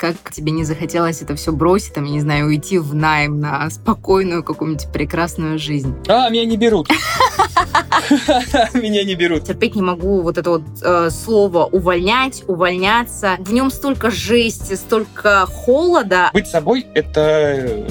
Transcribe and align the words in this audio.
Как 0.00 0.32
тебе 0.32 0.50
не 0.50 0.64
захотелось 0.64 1.20
это 1.20 1.36
все 1.36 1.52
бросить, 1.52 1.92
там, 1.92 2.04
я 2.06 2.12
не 2.12 2.20
знаю, 2.20 2.46
уйти 2.46 2.78
в 2.78 2.94
найм 2.94 3.38
на 3.38 3.68
спокойную 3.68 4.42
какую-нибудь 4.42 4.90
прекрасную 4.90 5.58
жизнь? 5.58 5.94
А, 6.08 6.30
меня 6.30 6.46
не 6.46 6.56
берут. 6.56 6.88
Меня 8.72 9.04
не 9.04 9.14
берут. 9.14 9.44
Терпеть 9.44 9.74
не 9.74 9.82
могу 9.82 10.22
вот 10.22 10.38
это 10.38 10.48
вот 10.48 10.62
э, 10.82 11.10
слово 11.10 11.66
увольнять, 11.66 12.44
увольняться. 12.48 13.36
В 13.40 13.52
нем 13.52 13.70
столько 13.70 14.10
жести, 14.10 14.72
столько 14.72 15.44
холода. 15.44 16.30
Быть 16.32 16.46
собой— 16.46 16.86
это 16.94 17.20
э, 17.20 17.88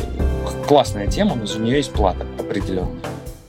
классная 0.67 1.05
тема, 1.05 1.35
но 1.35 1.45
за 1.45 1.59
нее 1.59 1.77
есть 1.77 1.93
плата 1.93 2.25
определенная. 2.39 2.99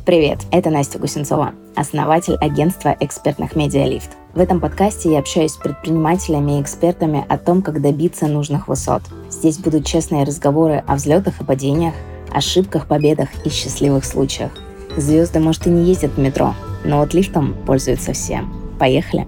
Привет, 0.04 0.40
это 0.52 0.68
Настя 0.68 0.98
Гусенцова, 0.98 1.54
основатель 1.76 2.34
агентства 2.34 2.94
экспертных 3.00 3.56
медиалифт. 3.56 4.19
В 4.32 4.38
этом 4.38 4.60
подкасте 4.60 5.10
я 5.10 5.18
общаюсь 5.18 5.54
с 5.54 5.56
предпринимателями 5.56 6.58
и 6.58 6.62
экспертами 6.62 7.26
о 7.28 7.36
том, 7.36 7.62
как 7.62 7.82
добиться 7.82 8.28
нужных 8.28 8.68
высот. 8.68 9.02
Здесь 9.28 9.58
будут 9.58 9.84
честные 9.84 10.22
разговоры 10.24 10.84
о 10.86 10.94
взлетах 10.94 11.40
и 11.40 11.44
падениях, 11.44 11.94
ошибках, 12.32 12.86
победах 12.86 13.28
и 13.44 13.48
счастливых 13.48 14.04
случаях. 14.04 14.52
Звезды, 14.96 15.40
может, 15.40 15.66
и 15.66 15.70
не 15.70 15.84
ездят 15.84 16.12
в 16.12 16.18
метро, 16.20 16.54
но 16.84 16.98
вот 16.98 17.12
лифтом 17.12 17.56
пользуются 17.66 18.12
все. 18.12 18.44
Поехали! 18.78 19.26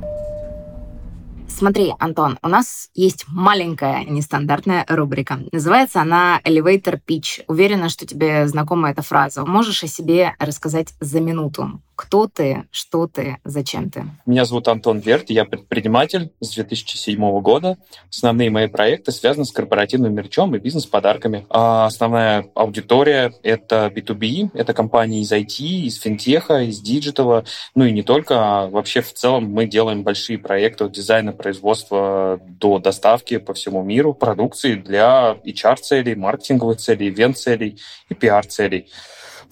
Смотри, 1.48 1.92
Антон, 1.98 2.38
у 2.42 2.48
нас 2.48 2.88
есть 2.94 3.24
маленькая 3.28 4.04
нестандартная 4.04 4.84
рубрика. 4.88 5.40
Называется 5.52 6.00
она 6.00 6.40
Elevator 6.44 7.00
Pitch. 7.06 7.42
Уверена, 7.48 7.88
что 7.88 8.06
тебе 8.06 8.46
знакома 8.48 8.90
эта 8.90 9.02
фраза. 9.02 9.44
Можешь 9.44 9.84
о 9.84 9.88
себе 9.88 10.34
рассказать 10.38 10.94
за 11.00 11.20
минуту? 11.20 11.80
Кто 12.02 12.26
ты, 12.26 12.64
что 12.72 13.06
ты, 13.06 13.38
зачем 13.44 13.88
ты? 13.88 14.04
Меня 14.26 14.44
зовут 14.44 14.66
Антон 14.66 14.98
Верт, 14.98 15.30
я 15.30 15.44
предприниматель 15.44 16.32
с 16.40 16.50
2007 16.50 17.40
года. 17.40 17.78
Основные 18.10 18.50
мои 18.50 18.66
проекты 18.66 19.12
связаны 19.12 19.44
с 19.44 19.52
корпоративным 19.52 20.12
мерчом 20.12 20.52
и 20.56 20.58
бизнес-подарками. 20.58 21.46
А 21.48 21.86
основная 21.86 22.46
аудитория— 22.56 23.32
это 23.44 23.86
B2B, 23.94 24.50
это 24.52 24.74
компании 24.74 25.22
из 25.22 25.30
IT, 25.30 25.62
из 25.62 26.00
финтеха, 26.00 26.64
из 26.64 26.80
диджитала, 26.80 27.44
ну 27.76 27.84
и 27.84 27.92
не 27.92 28.02
только, 28.02 28.34
а 28.36 28.66
вообще 28.66 29.00
в 29.00 29.14
целом 29.14 29.44
мы 29.44 29.66
делаем 29.66 30.02
большие 30.02 30.38
проекты 30.38 30.86
от 30.86 30.92
дизайна, 30.92 31.32
производства 31.32 32.40
до 32.44 32.80
доставки 32.80 33.38
по 33.38 33.54
всему 33.54 33.84
миру 33.84 34.12
продукции 34.12 34.74
для 34.74 35.38
HR-целей, 35.46 36.16
маркетинговых 36.16 36.78
целей, 36.78 37.10
ивент-целей 37.10 37.80
и 38.08 38.14
пиар-целей. 38.14 38.88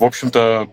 В 0.00 0.04
общем-то, 0.04 0.68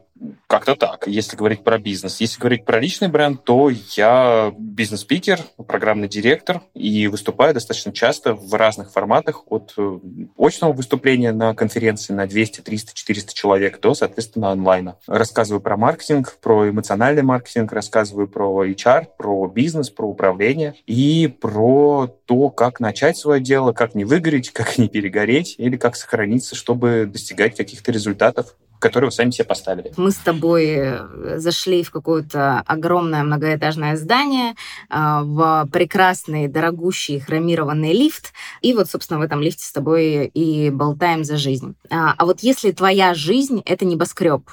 как-то 0.47 0.75
так, 0.75 1.07
если 1.07 1.35
говорить 1.35 1.63
про 1.63 1.77
бизнес. 1.77 2.21
Если 2.21 2.39
говорить 2.39 2.65
про 2.65 2.79
личный 2.79 3.09
бренд, 3.09 3.43
то 3.43 3.69
я 3.95 4.53
бизнес-спикер, 4.57 5.39
программный 5.67 6.07
директор 6.07 6.61
и 6.73 7.07
выступаю 7.07 7.53
достаточно 7.53 7.91
часто 7.91 8.33
в 8.33 8.53
разных 8.53 8.91
форматах 8.91 9.43
от 9.47 9.73
э, 9.77 9.99
очного 10.37 10.73
выступления 10.73 11.33
на 11.33 11.53
конференции 11.53 12.13
на 12.13 12.27
200, 12.27 12.61
300, 12.61 12.93
400 12.93 13.33
человек 13.33 13.81
до, 13.81 13.93
соответственно, 13.93 14.51
онлайна. 14.51 14.97
Рассказываю 15.05 15.61
про 15.61 15.75
маркетинг, 15.75 16.37
про 16.41 16.69
эмоциональный 16.69 17.23
маркетинг, 17.23 17.73
рассказываю 17.73 18.27
про 18.27 18.65
HR, 18.65 19.07
про 19.17 19.47
бизнес, 19.47 19.89
про 19.89 20.07
управление 20.07 20.75
и 20.85 21.27
про 21.27 22.07
то, 22.25 22.49
как 22.49 22.79
начать 22.79 23.17
свое 23.17 23.41
дело, 23.41 23.73
как 23.73 23.95
не 23.95 24.05
выгореть, 24.05 24.51
как 24.53 24.77
не 24.77 24.87
перегореть 24.87 25.55
или 25.57 25.75
как 25.75 25.97
сохраниться, 25.97 26.55
чтобы 26.55 27.05
достигать 27.05 27.57
каких-то 27.57 27.91
результатов 27.91 28.55
которые 28.79 29.09
вы 29.09 29.11
сами 29.11 29.31
себе 29.31 29.45
поставили. 29.45 29.91
Мы 29.97 30.11
с 30.11 30.17
тобой 30.17 30.65
э, 30.77 31.37
зашли 31.37 31.83
в 31.83 31.91
какое-то 31.91 32.63
огромное 32.65 33.23
многоэтажное 33.23 33.95
здание, 33.95 34.55
а, 34.89 35.23
в 35.23 35.67
прекрасный, 35.71 36.47
дорогущий 36.47 37.19
хромированный 37.19 37.93
лифт, 37.93 38.33
и 38.61 38.73
вот, 38.73 38.89
собственно, 38.89 39.19
в 39.19 39.23
этом 39.23 39.41
лифте 39.41 39.65
с 39.65 39.71
тобой 39.71 40.27
и 40.27 40.69
болтаем 40.69 41.23
за 41.23 41.37
жизнь. 41.37 41.75
А, 41.89 42.13
а 42.17 42.25
вот 42.25 42.41
если 42.41 42.71
твоя 42.71 43.13
жизнь— 43.13 43.61
это 43.65 43.85
небоскреб, 43.85 44.49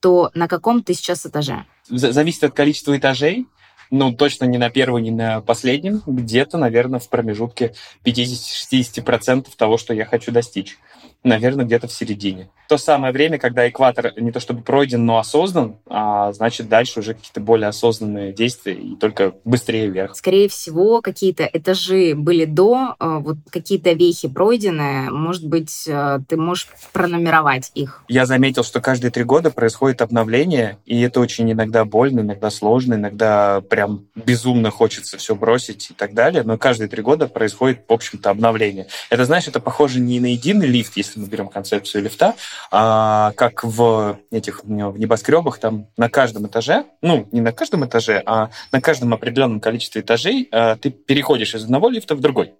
то 0.00 0.30
на 0.34 0.48
каком 0.48 0.82
ты 0.82 0.94
сейчас 0.94 1.26
этаже? 1.26 1.64
Зависит 1.88 2.44
от 2.44 2.54
количества 2.54 2.96
этажей. 2.96 3.46
Ну, 3.90 4.12
точно 4.12 4.44
не 4.44 4.58
на 4.58 4.68
первом, 4.68 5.02
не 5.02 5.10
на 5.10 5.40
последнем. 5.40 6.02
Где-то, 6.06 6.58
наверное, 6.58 7.00
в 7.00 7.08
промежутке 7.08 7.74
50-60% 8.04 9.46
того, 9.56 9.78
что 9.78 9.94
я 9.94 10.04
хочу 10.04 10.30
достичь 10.30 10.78
наверное, 11.24 11.64
где-то 11.64 11.88
в 11.88 11.92
середине. 11.92 12.48
То 12.68 12.76
самое 12.76 13.14
время, 13.14 13.38
когда 13.38 13.66
экватор 13.66 14.12
не 14.18 14.30
то 14.30 14.40
чтобы 14.40 14.60
пройден, 14.60 15.06
но 15.06 15.18
осознан, 15.18 15.76
а 15.86 16.32
значит, 16.34 16.68
дальше 16.68 17.00
уже 17.00 17.14
какие-то 17.14 17.40
более 17.40 17.68
осознанные 17.68 18.34
действия 18.34 18.74
и 18.74 18.94
только 18.94 19.32
быстрее 19.44 19.88
вверх. 19.88 20.14
Скорее 20.14 20.48
всего, 20.48 21.00
какие-то 21.00 21.48
этажи 21.50 22.14
были 22.14 22.44
до, 22.44 22.94
а, 22.98 23.20
вот 23.20 23.38
какие-то 23.50 23.92
вехи 23.92 24.28
пройдены, 24.28 25.10
может 25.10 25.46
быть, 25.46 25.86
а, 25.88 26.20
ты 26.28 26.36
можешь 26.36 26.68
пронумеровать 26.92 27.72
их. 27.74 28.02
Я 28.08 28.26
заметил, 28.26 28.62
что 28.62 28.82
каждые 28.82 29.10
три 29.10 29.24
года 29.24 29.50
происходит 29.50 30.02
обновление, 30.02 30.76
и 30.84 31.00
это 31.00 31.20
очень 31.20 31.50
иногда 31.50 31.86
больно, 31.86 32.20
иногда 32.20 32.50
сложно, 32.50 32.94
иногда 32.94 33.62
прям 33.62 34.08
безумно 34.14 34.70
хочется 34.70 35.16
все 35.16 35.34
бросить 35.34 35.90
и 35.90 35.94
так 35.94 36.12
далее, 36.12 36.42
но 36.42 36.58
каждые 36.58 36.88
три 36.88 37.02
года 37.02 37.28
происходит, 37.28 37.84
в 37.88 37.92
общем-то, 37.94 38.28
обновление. 38.28 38.88
Это, 39.08 39.24
знаешь, 39.24 39.48
это 39.48 39.58
похоже 39.58 40.00
не 40.00 40.20
на 40.20 40.26
единый 40.26 40.66
лифт, 40.66 40.98
если 40.98 41.07
мы 41.16 41.26
берем 41.26 41.48
концепцию 41.48 42.04
лифта, 42.04 42.34
а, 42.70 43.32
как 43.36 43.64
в 43.64 44.18
этих 44.30 44.64
в 44.64 44.68
небоскребах, 44.68 45.58
там 45.58 45.86
на 45.96 46.08
каждом 46.08 46.46
этаже, 46.46 46.84
ну, 47.02 47.28
не 47.32 47.40
на 47.40 47.52
каждом 47.52 47.84
этаже, 47.86 48.22
а 48.26 48.50
на 48.72 48.80
каждом 48.80 49.14
определенном 49.14 49.60
количестве 49.60 50.02
этажей 50.02 50.48
а, 50.52 50.76
ты 50.76 50.90
переходишь 50.90 51.54
из 51.54 51.64
одного 51.64 51.88
лифта 51.88 52.14
в 52.14 52.20
другой. 52.20 52.54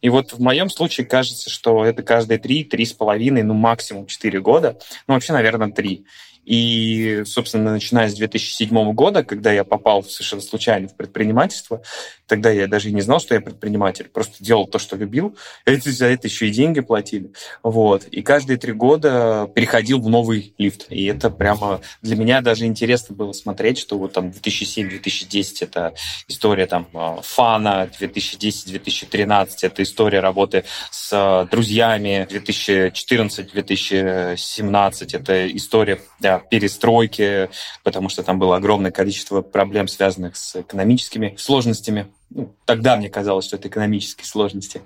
И 0.00 0.08
вот 0.08 0.32
в 0.32 0.40
моем 0.40 0.70
случае 0.70 1.06
кажется, 1.06 1.50
что 1.50 1.84
это 1.84 2.02
каждые 2.02 2.38
три, 2.38 2.64
три 2.64 2.84
с 2.84 2.92
половиной, 2.92 3.42
ну, 3.42 3.54
максимум 3.54 4.06
четыре 4.06 4.40
года. 4.40 4.78
Ну, 5.06 5.14
вообще, 5.14 5.32
наверное, 5.32 5.70
три. 5.70 6.06
И, 6.46 7.24
собственно, 7.26 7.72
начиная 7.72 8.08
с 8.08 8.14
2007 8.14 8.92
года, 8.92 9.24
когда 9.24 9.52
я 9.52 9.64
попал 9.64 10.04
совершенно 10.04 10.42
случайно 10.42 10.88
в 10.88 10.96
предпринимательство, 10.96 11.82
тогда 12.26 12.50
я 12.50 12.68
даже 12.68 12.90
и 12.90 12.92
не 12.92 13.00
знал, 13.00 13.18
что 13.18 13.34
я 13.34 13.40
предприниматель, 13.40 14.08
просто 14.08 14.36
делал 14.42 14.68
то, 14.68 14.78
что 14.78 14.96
любил, 14.96 15.36
и 15.66 15.76
за 15.76 16.06
это 16.06 16.28
еще 16.28 16.46
и 16.46 16.50
деньги 16.50 16.80
платили. 16.80 17.32
Вот. 17.64 18.04
И 18.04 18.22
каждые 18.22 18.58
три 18.58 18.72
года 18.72 19.50
переходил 19.54 20.00
в 20.00 20.08
новый 20.08 20.54
лифт. 20.56 20.86
И 20.88 21.04
это 21.06 21.30
прямо 21.30 21.80
для 22.00 22.14
меня 22.16 22.40
даже 22.40 22.64
интересно 22.66 23.16
было 23.16 23.32
смотреть, 23.32 23.78
что 23.78 23.98
вот 23.98 24.12
там 24.12 24.28
2007-2010 24.28 25.56
это 25.60 25.94
история 26.28 26.66
там 26.66 26.86
а, 26.94 27.20
фана, 27.22 27.90
2010-2013 28.00 29.48
это 29.62 29.82
история 29.82 30.20
работы 30.20 30.62
с 30.92 31.48
друзьями, 31.50 32.28
2014-2017 32.30 35.08
это 35.12 35.56
история 35.56 35.98
да, 36.20 36.35
перестройки, 36.38 37.50
потому 37.82 38.08
что 38.08 38.22
там 38.22 38.38
было 38.38 38.56
огромное 38.56 38.90
количество 38.90 39.42
проблем, 39.42 39.88
связанных 39.88 40.36
с 40.36 40.56
экономическими 40.56 41.34
сложностями. 41.38 42.06
Ну, 42.30 42.54
тогда 42.64 42.96
мне 42.96 43.08
казалось, 43.08 43.46
что 43.46 43.56
это 43.56 43.68
экономические 43.68 44.26
сложности. 44.26 44.82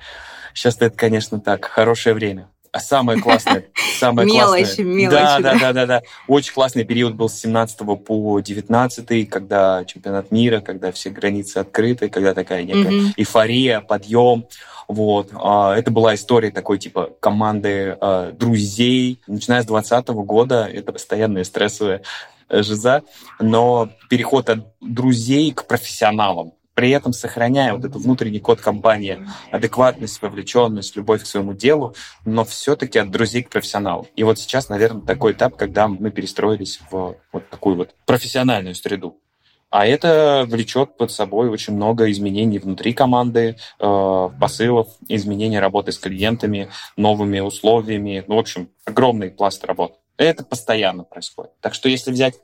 Сейчас 0.55 0.77
это, 0.77 0.91
конечно, 0.91 1.41
так, 1.41 1.65
хорошее 1.65 2.15
время. 2.15 2.49
А 2.73 2.79
самое 2.79 3.21
классное, 3.21 3.65
самое 3.99 4.27
мелочи, 4.27 4.65
классное... 4.65 4.85
Мелочи, 4.85 5.17
да, 5.17 5.41
да, 5.41 5.59
да, 5.59 5.73
да, 5.73 5.87
да. 5.87 6.03
Очень 6.29 6.53
классный 6.53 6.85
период 6.85 7.15
был 7.15 7.29
с 7.29 7.41
17 7.41 7.79
по 8.05 8.41
19, 8.41 9.29
когда 9.29 9.85
чемпионат 9.85 10.31
мира, 10.31 10.61
когда 10.61 10.93
все 10.93 11.11
границы 11.11 11.59
открыты, 11.59 12.09
когда 12.09 12.33
такая 12.33 12.63
некая 12.63 12.91
mm-hmm. 12.91 13.13
эйфория, 13.17 13.81
подъем. 13.81 14.47
Вот. 14.87 15.31
А, 15.35 15.77
это 15.77 15.91
была 15.91 16.15
история 16.15 16.53
такой 16.53 16.79
типа 16.79 17.11
команды 17.19 17.97
а, 18.01 18.31
друзей. 18.31 19.21
Начиная 19.27 19.63
с 19.63 19.67
2020 19.67 20.09
года 20.25 20.69
это 20.73 20.93
постоянная 20.93 21.43
стрессовая 21.43 22.03
жиза, 22.49 23.03
но 23.41 23.89
переход 24.09 24.49
от 24.49 24.61
друзей 24.81 25.53
к 25.53 25.67
профессионалам 25.67 26.53
при 26.75 26.91
этом 26.91 27.13
сохраняя 27.13 27.73
вот 27.73 27.85
этот 27.85 28.03
внутренний 28.03 28.41
код 28.41 28.61
компании, 28.61 29.27
адекватность, 29.51 30.21
вовлеченность, 30.23 30.97
любовь 30.97 31.23
к 31.23 31.27
своему 31.27 31.53
делу, 31.53 31.95
но 32.25 32.45
все-таки 32.45 32.99
от 32.99 33.11
друзей 33.11 33.43
к 33.43 33.51
профессионалу. 33.51 34.09
И 34.17 34.23
вот 34.23 34.39
сейчас, 34.39 34.69
наверное, 34.69 35.03
такой 35.03 35.33
этап, 35.33 35.57
когда 35.57 35.89
мы 35.89 36.11
перестроились 36.11 36.81
в 36.91 37.17
вот 37.33 37.51
такую 37.51 37.77
вот 37.77 37.95
профессиональную 38.07 38.75
среду. 38.75 39.19
А 39.71 39.87
это 39.87 40.47
влечет 40.49 40.97
под 40.97 41.13
собой 41.13 41.49
очень 41.49 41.75
много 41.75 42.11
изменений 42.11 42.59
внутри 42.59 42.93
команды, 42.93 43.57
э, 43.79 44.29
посылов, 44.41 44.89
изменений 45.07 45.61
работы 45.61 45.93
с 45.93 45.99
клиентами, 45.99 46.71
новыми 46.97 47.39
условиями. 47.39 48.25
Ну, 48.27 48.35
в 48.35 48.39
общем, 48.41 48.69
огромный 48.85 49.31
пласт 49.31 49.65
работы. 49.65 49.95
Это 50.17 50.45
постоянно 50.45 51.05
происходит. 51.05 51.53
Так 51.61 51.75
что 51.75 51.89
если 51.89 52.11
взять 52.11 52.35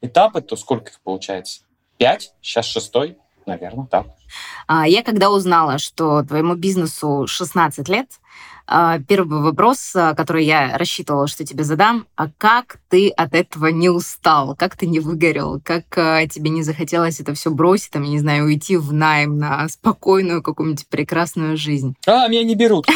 этапы, 0.00 0.40
то 0.42 0.56
сколько 0.56 0.90
их 0.90 1.00
получается? 1.02 1.62
Пять, 1.98 2.32
сейчас 2.42 2.66
шестой. 2.66 3.16
Наверное, 3.46 3.86
так. 3.86 4.06
А, 4.66 4.86
я 4.86 5.02
когда 5.02 5.30
узнала, 5.30 5.78
что 5.78 6.22
твоему 6.22 6.54
бизнесу 6.54 7.26
16 7.26 7.88
лет, 7.88 8.08
а, 8.66 8.98
первый 8.98 9.42
вопрос, 9.42 9.94
а, 9.94 10.14
который 10.14 10.44
я 10.44 10.76
рассчитывала, 10.76 11.28
что 11.28 11.44
тебе 11.44 11.62
задам, 11.62 12.06
а 12.16 12.28
как 12.36 12.78
ты 12.88 13.10
от 13.10 13.34
этого 13.34 13.68
не 13.68 13.88
устал? 13.88 14.56
Как 14.56 14.76
ты 14.76 14.86
не 14.86 14.98
выгорел? 14.98 15.60
Как 15.62 15.84
тебе 16.30 16.50
не 16.50 16.62
захотелось 16.62 17.20
это 17.20 17.34
все 17.34 17.50
бросить, 17.50 17.90
там, 17.90 18.02
я 18.02 18.10
не 18.10 18.18
знаю, 18.18 18.44
уйти 18.44 18.76
в 18.76 18.92
найм 18.92 19.38
на 19.38 19.68
спокойную 19.68 20.42
какую-нибудь 20.42 20.88
прекрасную 20.88 21.56
жизнь? 21.56 21.94
А, 22.06 22.26
меня 22.28 22.42
не 22.42 22.56
берут. 22.56 22.86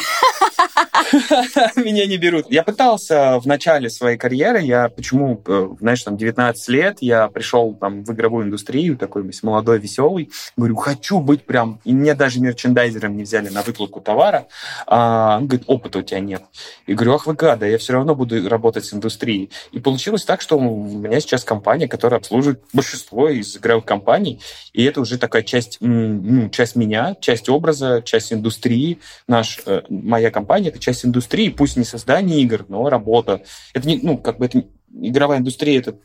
Меня 1.77 2.07
не 2.07 2.17
берут. 2.17 2.47
Я 2.51 2.63
пытался 2.63 3.39
в 3.41 3.47
начале 3.47 3.91
своей 3.91 4.17
карьеры, 4.17 4.61
я 4.61 4.89
почему, 4.89 5.43
э, 5.47 5.69
знаешь, 5.81 6.03
там 6.03 6.17
19 6.17 6.69
лет, 6.69 6.99
я 7.01 7.29
пришел 7.29 7.75
там 7.75 8.05
в 8.05 8.13
игровую 8.13 8.47
индустрию, 8.47 8.97
такой 8.97 9.29
молодой, 9.43 9.79
веселый, 9.79 10.31
говорю, 10.57 10.77
хочу 10.77 11.21
быть 11.21 11.45
прям, 11.45 11.81
и 11.85 11.93
мне 11.93 12.15
даже 12.15 12.41
мерчендайзером 12.41 13.17
не 13.17 13.25
взяли 13.25 13.49
на 13.49 13.63
выкладку 13.63 14.01
товара. 14.01 14.47
А, 14.87 15.39
он 15.39 15.47
говорит, 15.47 15.65
опыта 15.67 15.99
у 15.99 16.03
тебя 16.03 16.21
нет. 16.21 16.43
И 16.87 16.95
говорю, 16.95 17.15
ах 17.15 17.27
вы 17.27 17.35
гада, 17.35 17.67
я 17.67 17.79
все 17.79 17.95
равно 17.95 18.15
буду 18.15 18.49
работать 18.49 18.85
с 18.85 18.95
индустрией. 18.95 19.51
И 19.73 19.81
получилось 19.81 20.25
так, 20.25 20.41
что 20.41 20.59
у 20.59 20.85
меня 20.99 21.21
сейчас 21.21 21.45
компания, 21.45 21.89
которая 21.89 22.21
обслуживает 22.21 22.63
большинство 22.73 23.29
из 23.29 23.57
игровых 23.57 23.85
компаний, 23.85 24.41
и 24.73 24.85
это 24.85 25.01
уже 25.01 25.19
такая 25.19 25.43
часть, 25.43 25.79
ну, 25.81 26.49
часть 26.51 26.77
меня, 26.77 27.17
часть 27.21 27.49
образа, 27.49 28.03
часть 28.05 28.33
индустрии. 28.33 28.99
Наш, 29.27 29.61
э, 29.67 29.83
моя 29.89 30.31
компания— 30.31 30.69
это 30.71 30.79
часть 30.79 31.00
индустрии, 31.05 31.49
пусть 31.49 31.77
не 31.77 31.85
создание 31.85 32.41
игр, 32.41 32.65
но 32.69 32.89
работа. 32.89 33.43
Это 33.73 33.89
не, 33.89 33.99
ну, 34.03 34.19
как 34.19 34.39
бы 34.39 34.47
это 34.47 34.65
игровая 34.93 35.39
индустрия, 35.39 35.79
это 35.79 35.97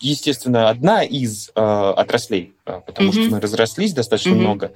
естественно, 0.00 0.68
одна 0.68 1.02
из 1.02 1.50
э, 1.54 1.60
отраслей, 1.60 2.54
э, 2.66 2.80
потому 2.84 3.10
mm-hmm. 3.10 3.22
что 3.22 3.30
мы 3.30 3.40
разрослись 3.40 3.94
достаточно 3.94 4.30
mm-hmm. 4.30 4.38
много, 4.38 4.72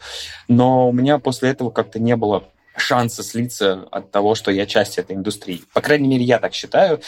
но 0.48 0.88
у 0.88 0.92
меня 0.92 1.18
после 1.18 1.50
этого 1.50 1.70
как-то 1.70 1.98
не 1.98 2.16
было 2.16 2.44
шанса 2.76 3.22
слиться 3.22 3.86
от 3.90 4.10
того, 4.10 4.34
что 4.34 4.50
я 4.50 4.66
часть 4.66 4.98
этой 4.98 5.14
индустрии. 5.14 5.62
По 5.72 5.80
крайней 5.80 6.08
мере, 6.08 6.24
я 6.24 6.38
так 6.38 6.54
считаю, 6.54 7.00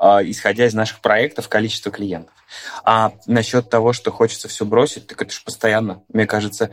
э, 0.00 0.04
исходя 0.24 0.66
из 0.66 0.74
наших 0.74 1.00
проектов, 1.00 1.48
количество 1.48 1.90
клиентов. 1.90 2.34
А 2.84 3.12
насчет 3.26 3.70
того, 3.70 3.92
что 3.92 4.10
хочется 4.10 4.48
все 4.48 4.64
бросить, 4.64 5.06
так 5.06 5.22
это 5.22 5.32
же 5.32 5.40
постоянно, 5.44 6.02
мне 6.12 6.26
кажется, 6.26 6.70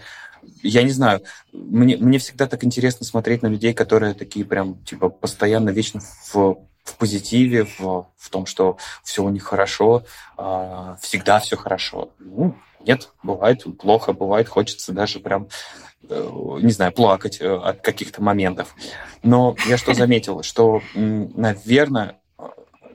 я 0.64 0.84
не 0.84 0.92
знаю, 0.92 1.22
мне, 1.52 1.98
мне 1.98 2.20
всегда 2.20 2.48
так 2.48 2.64
интересно 2.64 3.06
смотреть 3.06 3.42
на 3.42 3.48
людей, 3.48 3.74
которые 3.74 4.14
такие 4.14 4.46
прям, 4.46 4.84
типа, 4.84 5.10
постоянно, 5.10 5.70
вечно 5.70 6.02
в, 6.34 6.58
в 6.84 6.98
позитиве, 6.98 7.66
в, 7.66 8.08
в 8.18 8.30
том, 8.30 8.46
что 8.46 8.78
все 9.04 9.24
у 9.24 9.30
них 9.30 9.44
хорошо, 9.44 10.04
э, 10.38 10.96
всегда 11.02 11.40
все 11.40 11.56
хорошо. 11.56 12.10
Ну, 12.20 12.56
нет, 12.86 13.10
бывает 13.24 13.66
плохо, 13.78 14.14
бывает 14.14 14.48
хочется 14.48 14.92
даже 14.92 15.20
прям, 15.20 15.48
э, 16.10 16.58
не 16.62 16.72
знаю, 16.72 16.92
плакать 16.92 17.40
э, 17.42 17.56
от 17.56 17.82
каких-то 17.82 18.22
моментов. 18.22 18.76
Но 19.24 19.56
я 19.68 19.78
что 19.78 19.94
заметил, 19.94 20.42
что, 20.44 20.82
наверное, 20.96 22.18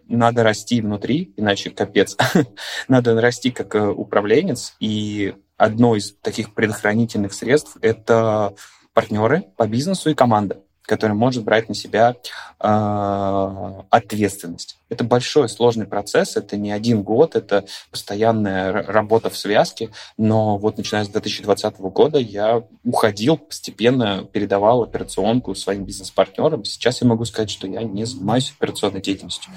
надо 0.08 0.42
расти 0.42 0.80
внутри, 0.80 1.32
иначе 1.36 1.70
капец. 1.70 2.16
надо 2.88 3.20
расти 3.20 3.50
как 3.50 3.74
э, 3.74 3.88
управленец 3.88 4.76
и 4.80 5.34
одно 5.56 5.96
из 5.96 6.12
таких 6.12 6.54
предохранительных 6.54 7.32
средств– 7.32 7.76
это 7.80 8.54
партнеры 8.92 9.44
по 9.56 9.66
бизнесу 9.66 10.10
и 10.10 10.14
команда, 10.14 10.60
которая 10.82 11.16
может 11.16 11.44
брать 11.44 11.68
на 11.68 11.74
себя 11.74 12.14
э, 12.60 13.82
ответственность. 13.90 14.78
Это 14.88 15.04
большой 15.04 15.48
сложный 15.48 15.86
процесс, 15.86 16.36
это 16.36 16.56
не 16.56 16.72
один 16.72 17.02
год, 17.02 17.36
это 17.36 17.66
постоянная 17.90 18.72
работа 18.72 19.28
в 19.28 19.36
связке, 19.36 19.90
но 20.16 20.56
вот 20.56 20.78
начиная 20.78 21.04
с 21.04 21.08
2020 21.08 21.78
года 21.80 22.18
я 22.18 22.62
уходил 22.84 23.36
постепенно, 23.36 24.24
передавал 24.24 24.82
операционку 24.82 25.54
своим 25.54 25.84
бизнес-партнерам. 25.84 26.64
Сейчас 26.64 27.02
я 27.02 27.08
могу 27.08 27.24
сказать, 27.24 27.50
что 27.50 27.66
я 27.66 27.82
не 27.82 28.04
занимаюсь 28.06 28.54
операционной 28.56 29.02
деятельностью. 29.02 29.52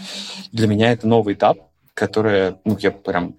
Для 0.51 0.67
меня 0.67 0.91
это 0.91 1.07
новый 1.07 1.35
этап, 1.35 1.59
который, 1.93 2.55
ну, 2.65 2.77
я 2.79 2.91
прям 2.91 3.35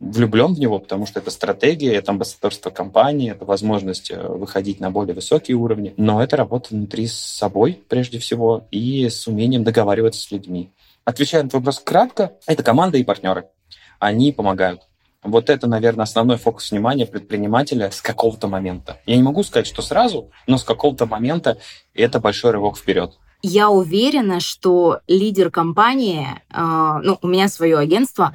влюблен 0.00 0.54
в 0.54 0.58
него, 0.58 0.78
потому 0.78 1.06
что 1.06 1.20
это 1.20 1.30
стратегия, 1.30 1.94
это 1.94 2.10
амбассадорство 2.12 2.70
компании, 2.70 3.30
это 3.30 3.44
возможность 3.44 4.10
э, 4.10 4.20
выходить 4.20 4.80
на 4.80 4.90
более 4.90 5.14
высокие 5.14 5.56
уровни, 5.56 5.92
но 5.98 6.22
это 6.22 6.36
работа 6.36 6.68
внутри 6.70 7.06
с 7.06 7.14
собой 7.14 7.78
прежде 7.88 8.18
всего 8.18 8.66
и 8.70 9.08
с 9.08 9.26
умением 9.26 9.62
договариваться 9.62 10.20
с 10.20 10.30
людьми. 10.30 10.70
Отвечая 11.04 11.42
на 11.42 11.50
вопрос 11.52 11.80
кратко, 11.80 12.32
это 12.46 12.62
команда 12.62 12.96
и 12.96 13.04
партнеры. 13.04 13.46
Они 13.98 14.32
помогают. 14.32 14.82
Вот 15.22 15.50
это, 15.50 15.66
наверное, 15.66 16.04
основной 16.04 16.38
фокус 16.38 16.70
внимания 16.70 17.04
предпринимателя 17.04 17.90
с 17.90 18.00
какого-то 18.00 18.48
момента. 18.48 18.98
Я 19.04 19.16
не 19.16 19.22
могу 19.22 19.42
сказать, 19.42 19.66
что 19.66 19.82
сразу, 19.82 20.30
но 20.46 20.56
с 20.56 20.64
какого-то 20.64 21.04
момента 21.04 21.58
это 21.94 22.20
большой 22.20 22.52
рывок 22.52 22.78
вперед. 22.78 23.18
Я 23.42 23.70
уверена, 23.70 24.40
что 24.40 25.00
лидер 25.06 25.50
компании, 25.50 26.26
э, 26.50 27.00
ну, 27.02 27.18
у 27.20 27.26
меня 27.26 27.48
свое 27.48 27.78
агентство, 27.78 28.34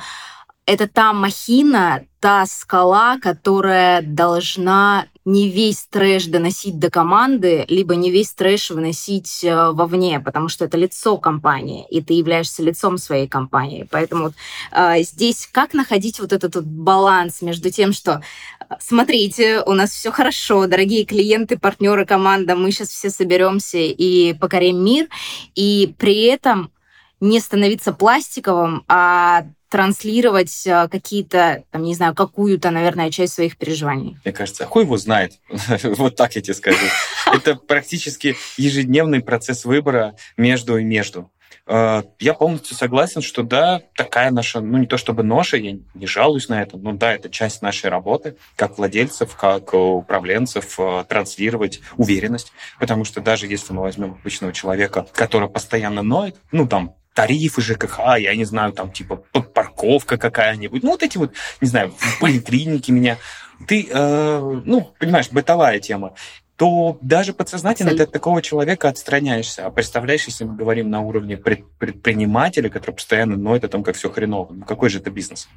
это 0.66 0.88
та 0.88 1.14
махина, 1.14 2.02
та 2.20 2.46
скала, 2.46 3.20
которая 3.20 4.02
должна 4.02 5.06
не 5.26 5.50
весь 5.50 5.88
трэш 5.88 6.26
доносить 6.26 6.80
до 6.80 6.90
команды, 6.90 7.66
либо 7.68 7.96
не 7.96 8.12
весь 8.12 8.32
трэш 8.34 8.72
выносить 8.72 9.44
э, 9.44 9.72
вовне, 9.72 10.20
потому 10.20 10.50
что 10.50 10.66
это 10.66 10.78
лицо 10.78 11.18
компании, 11.18 11.86
и 11.90 12.02
ты 12.02 12.14
являешься 12.14 12.64
лицом 12.64 12.98
своей 12.98 13.28
компании. 13.28 13.88
Поэтому 13.90 14.34
э, 14.72 15.02
здесь 15.02 15.50
как 15.52 15.74
находить 15.74 16.20
вот 16.20 16.32
этот 16.32 16.56
вот 16.56 16.66
баланс 16.66 17.42
между 17.42 17.72
тем, 17.72 17.92
что 17.92 18.22
э, 18.70 18.76
смотрите, 18.80 19.62
у 19.66 19.74
нас 19.74 19.92
все 19.92 20.12
хорошо, 20.12 20.68
дорогие 20.68 21.06
клиенты, 21.06 21.58
партнеры, 21.58 22.06
команда, 22.06 22.56
мы 22.56 22.72
сейчас 22.72 22.90
все 22.90 23.10
соберемся 23.10 23.80
и 23.80 24.34
покорим 24.34 24.84
мир, 24.84 25.08
и 25.56 25.94
при 25.98 26.24
этом 26.24 26.72
не 27.20 27.40
становиться 27.40 27.94
пластиковым, 27.94 28.84
а 28.88 29.46
транслировать 29.70 30.66
э, 30.68 30.88
какие-то, 30.90 31.64
там, 31.72 31.84
не 31.84 31.96
знаю, 31.96 32.14
какую-то, 32.16 32.72
наверное, 32.72 33.12
часть 33.12 33.34
своих 33.34 33.58
переживаний? 33.58 34.18
Мне 34.24 34.34
кажется, 34.34 34.64
а 34.64 34.68
хуй 34.68 34.84
его 34.84 34.98
знает. 34.98 35.34
вот 35.84 36.16
так 36.16 36.36
я 36.36 36.42
тебе 36.42 36.54
скажу. 36.54 36.86
Это 37.34 37.56
практически 37.56 38.36
ежедневный 38.58 39.22
процесс 39.22 39.66
выбора 39.66 40.16
между 40.38 40.78
и 40.78 40.84
между. 40.84 41.32
Э, 41.68 42.04
я 42.20 42.34
полностью 42.34 42.78
согласен, 42.78 43.22
что 43.22 43.42
да, 43.42 43.82
такая 43.96 44.30
наша, 44.30 44.62
ну 44.62 44.78
не 44.78 44.88
то 44.88 44.98
чтобы 44.98 45.24
ноша, 45.24 45.58
я 45.58 45.78
не 45.94 46.08
жалуюсь 46.08 46.48
на 46.48 46.62
это, 46.62 46.78
но 46.78 46.94
да, 46.94 47.14
это 47.14 47.30
часть 47.30 47.62
нашей 47.62 47.90
работы, 47.90 48.38
как 48.56 48.78
владельцев, 48.78 49.36
как 49.36 49.74
управленцев, 49.74 50.80
транслировать 51.08 51.82
уверенность, 51.98 52.52
потому 52.80 53.04
что 53.04 53.20
даже 53.20 53.48
если 53.48 53.74
мы 53.74 53.82
возьмем 53.82 54.14
обычного 54.14 54.54
человека, 54.54 55.08
который 55.14 55.50
постоянно 55.50 56.04
ноет, 56.04 56.36
ну 56.52 56.68
там 56.68 56.96
тарифы 57.16 57.62
ЖКХ, 57.62 58.18
я 58.20 58.36
не 58.36 58.44
знаю, 58.44 58.74
там 58.74 58.92
типа 58.92 59.16
парковка 59.54 60.18
какая-нибудь, 60.18 60.84
ну 60.84 60.92
вот 60.92 61.02
эти 61.02 61.18
вот, 61.18 61.34
не 61.62 61.68
знаю, 61.68 61.94
в 61.98 62.20
поликлинике 62.20 62.92
меня, 62.92 63.18
ты, 63.68 63.88
э, 63.90 64.62
ну, 64.66 64.94
понимаешь, 65.00 65.32
бытовая 65.32 65.80
тема 65.80 66.14
то 66.58 66.98
даже 67.02 67.34
подсознательно 67.34 67.96
ты 67.96 68.04
от 68.04 68.12
такого 68.12 68.42
человека 68.42 68.88
отстраняешься. 68.88 69.66
А 69.66 69.72
представляешь, 69.72 70.26
если 70.26 70.46
мы 70.46 70.56
говорим 70.56 70.90
на 70.90 71.02
уровне 71.02 71.36
предпринимателя, 71.36 72.70
который 72.70 72.96
постоянно 72.96 73.36
ноет 73.36 73.66
о 73.66 73.68
том, 73.68 73.84
как 73.84 73.96
все 73.96 74.10
хреново. 74.10 74.54
Ну, 74.54 74.66
какой 74.66 74.90
же 74.90 75.00
это 75.00 75.12
бизнес? 75.12 75.50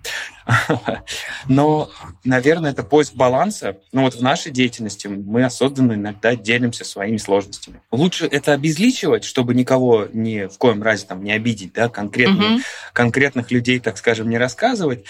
Но, 1.49 1.91
наверное, 2.25 2.73
это 2.73 2.83
поиск 2.83 3.15
баланса. 3.15 3.79
Ну, 3.93 4.03
вот 4.03 4.15
в 4.15 4.23
нашей 4.23 4.51
деятельности 4.51 5.07
мы 5.07 5.45
осознанно 5.45 5.93
иногда 5.93 6.35
делимся 6.35 6.85
своими 6.85 7.19
сложностями. 7.19 7.81
Лучше 7.93 8.27
это 8.27 8.53
обезличивать, 8.53 9.23
чтобы 9.23 9.55
никого 9.55 10.09
ни 10.13 10.49
в 10.49 10.59
коем 10.59 10.83
разе 10.83 11.07
там 11.07 11.23
не 11.23 11.33
обидеть, 11.33 11.75
да, 11.75 11.89
конкретных 11.89 13.51
людей, 13.53 13.79
так 13.79 13.99
скажем, 13.99 14.29
не 14.29 14.39
рассказывать. 14.39 15.05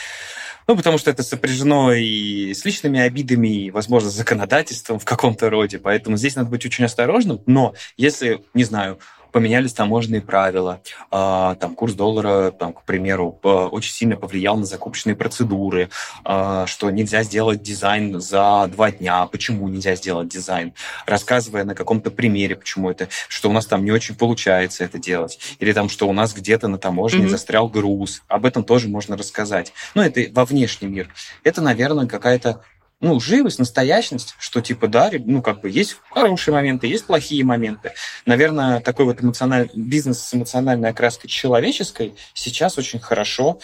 Ну, 0.68 0.76
потому 0.76 0.98
что 0.98 1.10
это 1.10 1.22
сопряжено 1.22 1.94
и 1.94 2.52
с 2.52 2.62
личными 2.66 3.00
обидами, 3.00 3.64
и, 3.64 3.70
возможно, 3.70 4.10
с 4.10 4.14
законодательством 4.14 4.98
в 4.98 5.04
каком-то 5.06 5.48
роде. 5.48 5.78
Поэтому 5.78 6.18
здесь 6.18 6.36
надо 6.36 6.50
быть 6.50 6.66
очень 6.66 6.84
осторожным. 6.84 7.40
Но 7.46 7.72
если, 7.96 8.44
не 8.52 8.64
знаю, 8.64 8.98
поменялись 9.32 9.72
таможенные 9.72 10.20
правила, 10.20 10.80
а, 11.10 11.54
там 11.56 11.74
курс 11.74 11.94
доллара, 11.94 12.50
там, 12.50 12.72
к 12.72 12.82
примеру, 12.82 13.38
очень 13.42 13.92
сильно 13.92 14.16
повлиял 14.16 14.56
на 14.56 14.64
закупочные 14.64 15.16
процедуры, 15.16 15.90
а, 16.24 16.66
что 16.66 16.90
нельзя 16.90 17.22
сделать 17.22 17.62
дизайн 17.62 18.20
за 18.20 18.68
два 18.72 18.90
дня, 18.90 19.26
почему 19.26 19.68
нельзя 19.68 19.94
сделать 19.96 20.28
дизайн, 20.28 20.72
рассказывая 21.06 21.64
на 21.64 21.74
каком-то 21.74 22.10
примере, 22.10 22.56
почему 22.56 22.90
это, 22.90 23.08
что 23.28 23.50
у 23.50 23.52
нас 23.52 23.66
там 23.66 23.84
не 23.84 23.90
очень 23.90 24.14
получается 24.14 24.84
это 24.84 24.98
делать, 24.98 25.38
или 25.58 25.72
там, 25.72 25.88
что 25.88 26.08
у 26.08 26.12
нас 26.12 26.34
где-то 26.34 26.68
на 26.68 26.78
таможне 26.78 27.24
mm-hmm. 27.24 27.28
застрял 27.28 27.68
груз, 27.68 28.22
об 28.28 28.46
этом 28.46 28.64
тоже 28.64 28.88
можно 28.88 29.16
рассказать. 29.16 29.72
Но 29.94 30.04
это 30.04 30.22
во 30.32 30.44
внешний 30.44 30.88
мир. 30.88 31.08
Это, 31.44 31.60
наверное, 31.60 32.06
какая-то 32.06 32.62
ну, 33.00 33.20
живость, 33.20 33.58
настоящность, 33.58 34.34
что 34.38 34.60
типа, 34.60 34.88
да, 34.88 35.10
ну, 35.24 35.40
как 35.40 35.60
бы 35.60 35.70
есть 35.70 35.96
хорошие 36.10 36.54
моменты, 36.54 36.88
есть 36.88 37.06
плохие 37.06 37.44
моменты. 37.44 37.92
Наверное, 38.26 38.80
такой 38.80 39.04
вот 39.04 39.22
эмоциональный 39.22 39.70
бизнес 39.74 40.20
с 40.20 40.34
эмоциональной 40.34 40.90
окраской 40.90 41.30
человеческой 41.30 42.14
сейчас 42.34 42.76
очень 42.76 42.98
хорошо 42.98 43.60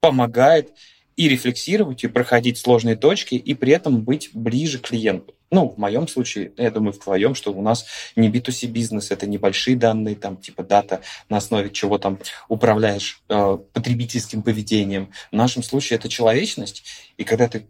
помогает 0.00 0.72
и 1.14 1.28
рефлексировать, 1.28 2.02
и 2.02 2.08
проходить 2.08 2.58
сложные 2.58 2.96
точки, 2.96 3.34
и 3.34 3.54
при 3.54 3.72
этом 3.72 4.02
быть 4.02 4.30
ближе 4.32 4.78
к 4.78 4.88
клиенту. 4.88 5.34
Ну, 5.52 5.68
в 5.68 5.76
моем 5.76 6.08
случае, 6.08 6.52
я 6.56 6.70
думаю, 6.70 6.94
в 6.94 6.98
твоем, 6.98 7.34
что 7.34 7.52
у 7.52 7.60
нас 7.60 7.84
не 8.16 8.30
B2C 8.30 8.68
бизнес, 8.68 9.10
это 9.10 9.26
небольшие 9.26 9.76
данные, 9.76 10.16
там, 10.16 10.38
типа 10.38 10.62
дата, 10.62 11.02
на 11.28 11.36
основе 11.36 11.68
чего 11.70 11.98
там 11.98 12.18
управляешь 12.48 13.20
э, 13.28 13.58
потребительским 13.74 14.42
поведением. 14.42 15.12
В 15.30 15.36
нашем 15.36 15.62
случае 15.62 15.98
это 15.98 16.08
человечность, 16.08 16.84
и 17.18 17.24
когда 17.24 17.48
ты 17.48 17.66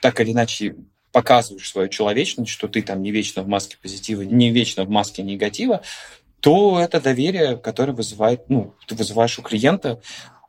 так 0.00 0.20
или 0.20 0.32
иначе 0.32 0.76
показываешь 1.12 1.68
свою 1.68 1.88
человечность, 1.88 2.50
что 2.50 2.68
ты 2.68 2.82
там 2.82 3.02
не 3.02 3.10
вечно 3.10 3.42
в 3.42 3.48
маске 3.48 3.76
позитива, 3.80 4.22
не 4.22 4.50
вечно 4.50 4.84
в 4.84 4.88
маске 4.88 5.22
негатива, 5.22 5.82
то 6.40 6.80
это 6.80 7.00
доверие, 7.00 7.56
которое 7.56 7.92
вызывает, 7.92 8.48
ну, 8.48 8.74
ты 8.86 8.94
вызываешь 8.94 9.38
у 9.38 9.42
клиента, 9.42 10.00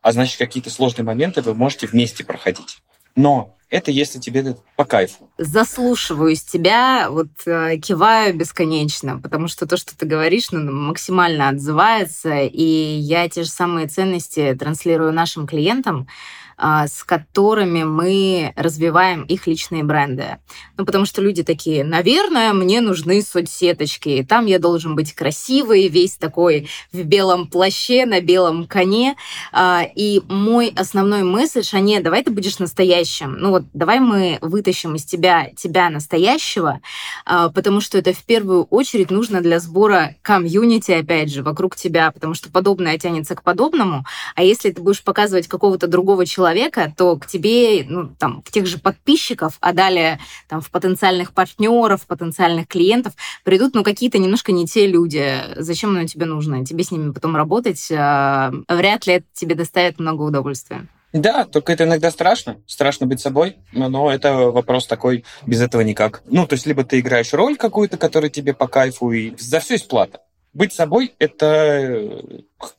а 0.01 0.11
значит, 0.11 0.37
какие-то 0.37 0.69
сложные 0.69 1.05
моменты 1.05 1.41
вы 1.41 1.53
можете 1.53 1.87
вместе 1.87 2.23
проходить. 2.23 2.79
Но 3.15 3.55
это 3.69 3.91
если 3.91 4.19
тебе 4.19 4.41
это 4.41 4.57
по 4.75 4.85
кайфу. 4.85 5.29
Заслушиваюсь 5.37 6.43
тебя, 6.43 7.09
вот 7.09 7.29
э, 7.45 7.77
киваю 7.77 8.35
бесконечно, 8.35 9.19
потому 9.19 9.47
что 9.47 9.65
то, 9.65 9.77
что 9.77 9.97
ты 9.97 10.05
говоришь, 10.05 10.51
ну, 10.51 10.71
максимально 10.71 11.49
отзывается, 11.49 12.41
и 12.41 12.63
я 12.63 13.27
те 13.29 13.43
же 13.43 13.49
самые 13.49 13.87
ценности 13.87 14.55
транслирую 14.59 15.11
нашим 15.11 15.47
клиентам. 15.47 16.07
А, 16.57 16.87
с 16.87 17.03
которыми 17.03 17.83
мы 17.83 18.53
развиваем 18.55 19.23
их 19.23 19.47
личные 19.47 19.83
бренды. 19.83 20.37
Ну, 20.77 20.85
потому 20.85 21.05
что 21.05 21.21
люди 21.21 21.43
такие, 21.43 21.83
наверное, 21.83 22.53
мне 22.53 22.79
нужны 22.79 23.21
соцсеточки, 23.21 24.25
там 24.27 24.45
я 24.45 24.59
должен 24.59 24.95
быть 24.95 25.13
красивый, 25.13 25.87
весь 25.87 26.15
такой 26.15 26.69
в 26.91 27.01
белом 27.03 27.47
плаще, 27.47 28.05
на 28.05 28.21
белом 28.21 28.67
коне. 28.67 29.15
А, 29.51 29.83
и 29.95 30.21
мой 30.29 30.71
основной 30.75 31.23
месседж, 31.23 31.69
а 31.73 31.79
не, 31.79 31.99
давай 31.99 32.23
ты 32.23 32.31
будешь 32.31 32.59
настоящим. 32.59 33.33
Ну 33.33 33.49
вот, 33.49 33.63
давай 33.73 33.99
мы 33.99 34.37
вытащим 34.41 34.95
из 34.95 35.05
тебя 35.05 35.49
тебя 35.55 35.89
настоящего, 35.89 36.81
а, 37.25 37.49
потому 37.49 37.81
что 37.81 37.97
это 37.97 38.13
в 38.13 38.23
первую 38.23 38.63
очередь 38.65 39.09
нужно 39.09 39.41
для 39.41 39.59
сбора 39.59 40.15
комьюнити, 40.21 40.91
опять 40.91 41.31
же, 41.31 41.41
вокруг 41.43 41.75
тебя, 41.75 42.11
потому 42.11 42.35
что 42.35 42.51
подобное 42.51 42.97
тянется 42.97 43.35
к 43.35 43.43
подобному. 43.43 44.05
А 44.35 44.43
если 44.43 44.69
ты 44.71 44.81
будешь 44.81 45.03
показывать 45.03 45.47
какого-то 45.47 45.87
другого 45.87 46.25
человека, 46.25 46.42
человека, 46.43 46.93
то 46.95 47.15
к 47.15 47.25
тебе, 47.25 47.85
ну, 47.87 48.09
там, 48.19 48.43
в 48.45 48.51
тех 48.51 48.65
же 48.65 48.77
подписчиков, 48.77 49.57
а 49.61 49.71
далее 49.71 50.19
там 50.49 50.59
в 50.59 50.69
потенциальных 50.69 51.33
партнеров, 51.33 52.05
потенциальных 52.05 52.67
клиентов 52.67 53.13
придут, 53.45 53.75
ну, 53.75 53.83
какие-то 53.83 54.17
немножко 54.17 54.51
не 54.51 54.67
те 54.67 54.85
люди. 54.87 55.35
Зачем 55.55 55.91
оно 55.91 56.05
тебе 56.05 56.25
нужно? 56.25 56.65
Тебе 56.65 56.83
с 56.83 56.91
ними 56.91 57.11
потом 57.13 57.37
работать, 57.37 57.89
э, 57.89 58.51
вряд 58.67 59.07
ли 59.07 59.13
это 59.13 59.25
тебе 59.33 59.55
доставит 59.55 59.99
много 59.99 60.23
удовольствия. 60.23 60.85
Да, 61.13 61.45
только 61.45 61.71
это 61.71 61.85
иногда 61.85 62.11
страшно. 62.11 62.57
Страшно 62.67 63.05
быть 63.05 63.21
собой, 63.21 63.55
но 63.71 64.11
это 64.11 64.51
вопрос 64.51 64.85
такой, 64.85 65.23
без 65.45 65.61
этого 65.61 65.81
никак. 65.81 66.23
Ну, 66.25 66.45
то 66.45 66.55
есть, 66.55 66.65
либо 66.65 66.83
ты 66.83 66.99
играешь 66.99 67.33
роль 67.33 67.55
какую-то, 67.55 67.97
которая 67.97 68.29
тебе 68.29 68.53
по 68.53 68.67
кайфу, 68.67 69.11
и 69.11 69.33
за 69.37 69.61
все 69.61 69.75
есть 69.75 69.87
плата. 69.87 70.19
Быть 70.53 70.73
собой— 70.73 71.13
это 71.19 72.21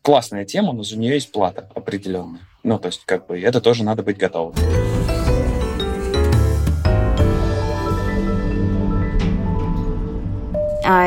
классная 0.02 0.44
тема, 0.44 0.72
но 0.74 0.82
за 0.82 0.98
нее 0.98 1.14
есть 1.14 1.32
плата 1.32 1.70
определенная. 1.74 2.42
Ну, 2.64 2.78
то 2.78 2.86
есть, 2.86 3.02
как 3.04 3.26
бы, 3.26 3.38
это 3.38 3.60
тоже 3.60 3.84
надо 3.84 4.02
быть 4.02 4.16
готовым. 4.16 4.54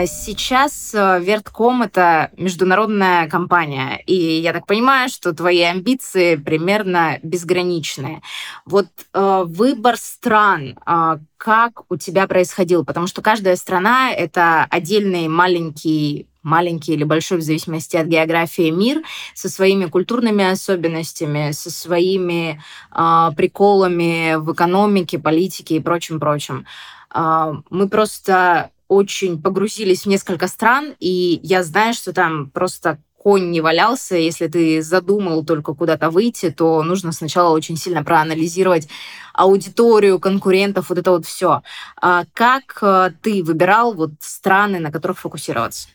Сейчас 0.07 0.91
э, 0.95 1.19
Вертком— 1.21 1.81
это 1.83 2.31
международная 2.35 3.29
компания, 3.29 4.01
и 4.07 4.15
я 4.15 4.51
так 4.51 4.65
понимаю, 4.65 5.07
что 5.09 5.33
твои 5.33 5.61
амбиции 5.61 6.35
примерно 6.35 7.19
безграничные. 7.21 8.21
Вот 8.65 8.87
э, 9.13 9.43
выбор 9.45 9.97
стран, 9.97 10.79
э, 10.85 11.19
как 11.37 11.83
у 11.89 11.95
тебя 11.95 12.27
происходил? 12.27 12.85
Потому 12.85 13.05
что 13.05 13.21
каждая 13.21 13.55
страна— 13.55 14.11
это 14.13 14.65
отдельный 14.69 15.27
маленький 15.27 16.27
маленький 16.43 16.93
или 16.93 17.03
большой, 17.03 17.39
в 17.39 17.41
зависимости 17.41 17.97
от 17.97 18.07
географии, 18.07 18.69
мир 18.69 19.03
со 19.33 19.49
своими 19.49 19.85
культурными 19.85 20.49
особенностями, 20.49 21.51
со 21.51 21.69
своими 21.69 22.61
э, 22.95 23.31
приколами 23.35 24.35
в 24.37 24.53
экономике, 24.53 25.19
политике 25.19 25.75
и 25.75 25.81
прочим-прочим. 25.81 26.65
Э, 27.13 27.53
мы 27.69 27.89
просто 27.89 28.71
очень 28.87 29.41
погрузились 29.41 30.03
в 30.03 30.05
несколько 30.07 30.47
стран, 30.47 30.95
и 30.99 31.39
я 31.43 31.63
знаю, 31.63 31.93
что 31.93 32.13
там 32.13 32.49
просто 32.49 32.99
конь 33.17 33.51
не 33.51 33.59
валялся. 33.59 34.15
Если 34.15 34.47
ты 34.47 34.81
задумал 34.81 35.43
только 35.43 35.73
куда-то 35.73 36.09
выйти, 36.09 36.49
то 36.49 36.81
нужно 36.83 37.11
сначала 37.11 37.53
очень 37.53 37.75
сильно 37.75 38.03
проанализировать 38.03 38.87
аудиторию, 39.33 40.19
конкурентов, 40.19 40.89
вот 40.89 40.97
это 40.97 41.11
вот 41.11 41.25
все. 41.25 41.61
А 42.01 42.23
как 42.33 42.79
э, 42.81 43.11
ты 43.21 43.43
выбирал 43.43 43.93
вот 43.93 44.11
страны, 44.19 44.79
на 44.79 44.91
которых 44.91 45.19
фокусироваться? 45.19 45.89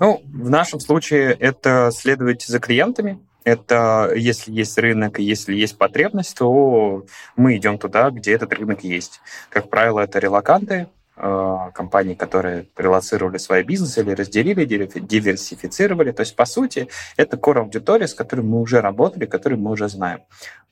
Ну, 0.00 0.22
в 0.24 0.48
нашем 0.48 0.80
случае 0.80 1.32
это 1.32 1.90
следовать 1.92 2.46
за 2.46 2.58
клиентами, 2.58 3.18
это 3.44 4.12
если 4.16 4.50
есть 4.50 4.78
рынок, 4.78 5.18
если 5.18 5.54
есть 5.54 5.76
потребность, 5.76 6.36
то 6.38 7.04
мы 7.36 7.56
идем 7.58 7.78
туда, 7.78 8.10
где 8.10 8.32
этот 8.32 8.54
рынок 8.54 8.82
есть. 8.82 9.20
Как 9.50 9.68
правило, 9.68 10.00
это 10.00 10.18
релаканты, 10.18 10.88
компаний, 11.16 12.14
которые 12.16 12.68
релацировали 12.76 13.38
свои 13.38 13.62
бизнесы 13.62 14.00
или 14.00 14.12
разделили, 14.12 14.64
диверсифицировали. 14.64 16.10
То 16.10 16.20
есть, 16.20 16.34
по 16.34 16.44
сути, 16.44 16.88
это 17.16 17.36
core 17.36 17.60
аудитория, 17.60 18.08
с 18.08 18.14
которой 18.14 18.40
мы 18.40 18.60
уже 18.60 18.80
работали, 18.80 19.26
которую 19.26 19.60
мы 19.60 19.70
уже 19.70 19.88
знаем. 19.88 20.20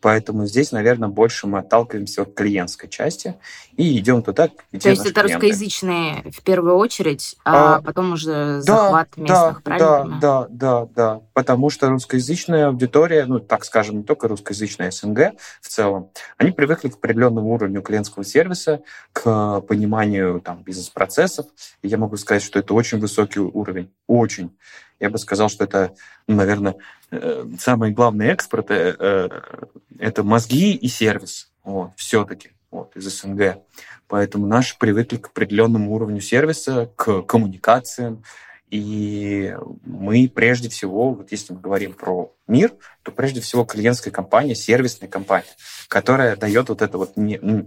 Поэтому 0.02 0.46
здесь, 0.46 0.72
наверное, 0.72 1.08
больше 1.08 1.46
мы 1.46 1.60
отталкиваемся 1.60 2.22
от 2.22 2.34
клиентской 2.34 2.88
части 2.88 3.36
и 3.76 3.96
идем 3.98 4.22
туда, 4.22 4.50
где 4.72 4.80
То 4.80 4.90
есть 4.90 5.06
это 5.06 5.12
клиенты. 5.12 5.34
русскоязычные 5.34 6.24
в 6.32 6.42
первую 6.42 6.74
очередь, 6.74 7.36
а, 7.44 7.76
а 7.76 7.82
потом 7.82 8.12
уже 8.14 8.60
захват 8.62 9.10
да, 9.16 9.22
местных, 9.22 9.54
да, 9.54 9.60
правильно? 9.62 10.18
Да, 10.20 10.46
да, 10.48 10.48
да, 10.50 10.88
да. 10.94 11.20
Потому 11.34 11.70
что 11.70 11.88
русскоязычная 11.88 12.66
аудитория, 12.66 13.26
ну, 13.26 13.38
так 13.38 13.64
скажем, 13.64 13.98
не 13.98 14.02
только 14.02 14.26
русскоязычная 14.26 14.90
СНГ 14.90 15.34
в 15.60 15.68
целом, 15.68 16.10
они 16.36 16.50
привыкли 16.50 16.88
к 16.88 16.96
определенному 16.96 17.54
уровню 17.54 17.80
клиентского 17.80 18.24
сервиса, 18.24 18.82
к 19.12 19.60
пониманию 19.60 20.31
там, 20.40 20.62
бизнес-процессов. 20.62 21.46
И 21.82 21.88
я 21.88 21.98
могу 21.98 22.16
сказать, 22.16 22.42
что 22.42 22.58
это 22.58 22.74
очень 22.74 22.98
высокий 22.98 23.40
уровень. 23.40 23.92
Очень. 24.06 24.56
Я 25.00 25.10
бы 25.10 25.18
сказал, 25.18 25.48
что 25.48 25.64
это, 25.64 25.94
ну, 26.26 26.36
наверное, 26.36 26.76
э, 27.10 27.44
самый 27.58 27.90
главный 27.90 28.28
экспорт 28.28 28.70
э, 28.70 29.28
это 29.98 30.22
мозги 30.22 30.74
и 30.74 30.88
сервис. 30.88 31.50
Вот, 31.64 31.92
все-таки 31.96 32.50
вот, 32.70 32.96
из 32.96 33.04
СНГ. 33.04 33.58
Поэтому 34.08 34.46
наши 34.46 34.76
привыкли 34.78 35.16
к 35.16 35.28
определенному 35.28 35.92
уровню 35.92 36.20
сервиса, 36.20 36.90
к 36.96 37.22
коммуникациям. 37.22 38.24
И 38.68 39.54
мы 39.84 40.30
прежде 40.34 40.68
всего, 40.70 41.12
вот 41.12 41.30
если 41.30 41.52
мы 41.52 41.60
говорим 41.60 41.92
про 41.92 42.32
мир, 42.46 42.72
то 43.02 43.12
прежде 43.12 43.40
всего 43.40 43.64
клиентская 43.64 44.12
компания, 44.12 44.54
сервисная 44.54 45.08
компания, 45.08 45.44
которая 45.88 46.36
дает 46.36 46.68
вот 46.70 46.80
это 46.80 46.96
вот 46.96 47.14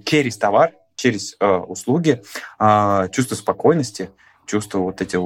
через 0.05 0.37
товар, 0.37 0.73
через 0.95 1.35
э, 1.39 1.47
услуги, 1.47 2.21
э, 2.59 3.09
чувство 3.11 3.35
спокойности, 3.35 4.09
чувство 4.45 4.79
вот 4.79 5.01
эти 5.01 5.17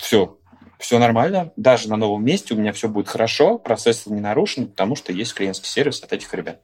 все 0.00 0.38
все 0.82 0.98
нормально, 0.98 1.52
даже 1.56 1.88
на 1.88 1.96
новом 1.96 2.24
месте 2.24 2.54
у 2.54 2.56
меня 2.56 2.72
все 2.72 2.88
будет 2.88 3.08
хорошо, 3.08 3.56
процесс 3.56 4.06
не 4.06 4.20
нарушен, 4.20 4.66
потому 4.66 4.96
что 4.96 5.12
есть 5.12 5.32
клиентский 5.32 5.68
сервис 5.68 6.02
от 6.02 6.12
этих 6.12 6.34
ребят. 6.34 6.60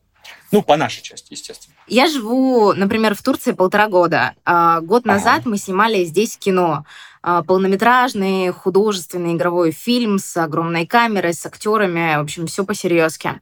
Ну, 0.51 0.63
по 0.63 0.77
нашей 0.77 1.03
части, 1.03 1.33
естественно. 1.33 1.75
Я 1.87 2.07
живу, 2.09 2.73
например, 2.73 3.15
в 3.15 3.23
Турции 3.23 3.53
полтора 3.53 3.89
года. 3.89 4.35
А, 4.45 4.81
год 4.81 5.05
назад 5.05 5.41
ага. 5.41 5.51
мы 5.51 5.59
снимали 5.59 6.05
здесь 6.05 6.37
кино. 6.37 6.85
А, 7.23 7.43
полнометражный, 7.43 8.51
художественный 8.53 9.35
игровой 9.35 9.73
фильм 9.73 10.19
с 10.19 10.37
огромной 10.37 10.87
камерой, 10.87 11.35
с 11.35 11.45
актерами, 11.47 12.17
в 12.17 12.21
общем, 12.21 12.47
все 12.47 12.65
по-серьезки. 12.65 13.41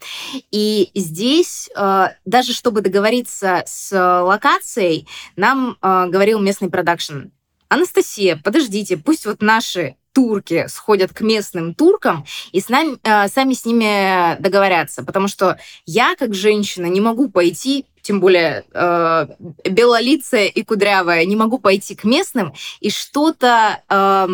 И 0.51 0.91
здесь, 0.95 1.71
а, 1.77 2.13
даже 2.25 2.53
чтобы 2.53 2.81
договориться 2.81 3.63
с 3.67 3.93
локацией, 4.23 5.09
нам 5.37 5.77
говорил 5.83 6.41
местный 6.41 6.71
продакшн. 6.71 7.29
Анастасия, 7.69 8.41
подождите, 8.43 8.97
пусть 8.97 9.27
вот 9.27 9.43
наши 9.43 9.97
турки 10.17 10.65
сходят 10.69 11.13
к 11.13 11.21
местным 11.21 11.75
туркам 11.75 12.25
и 12.51 12.63
с 12.63 12.71
нами, 12.71 12.97
э, 13.03 13.29
сами 13.29 13.53
с 13.53 13.67
ними 13.67 14.41
договорятся. 14.41 15.05
Потому 15.05 15.29
что 15.29 15.59
я, 15.85 16.17
как 16.17 16.33
женщина, 16.33 16.87
не 16.87 17.03
могу 17.03 17.29
пойти 17.29 17.85
тем 18.01 18.21
более 18.21 18.65
э, 18.73 19.27
белолицая 19.69 20.47
и 20.47 20.63
кудрявая, 20.63 21.27
не 21.27 21.37
могу 21.37 21.59
пойти 21.59 21.95
к 21.95 22.05
местным 22.05 22.55
и 22.81 22.89
что-то 22.89 23.83
э, 23.91 24.29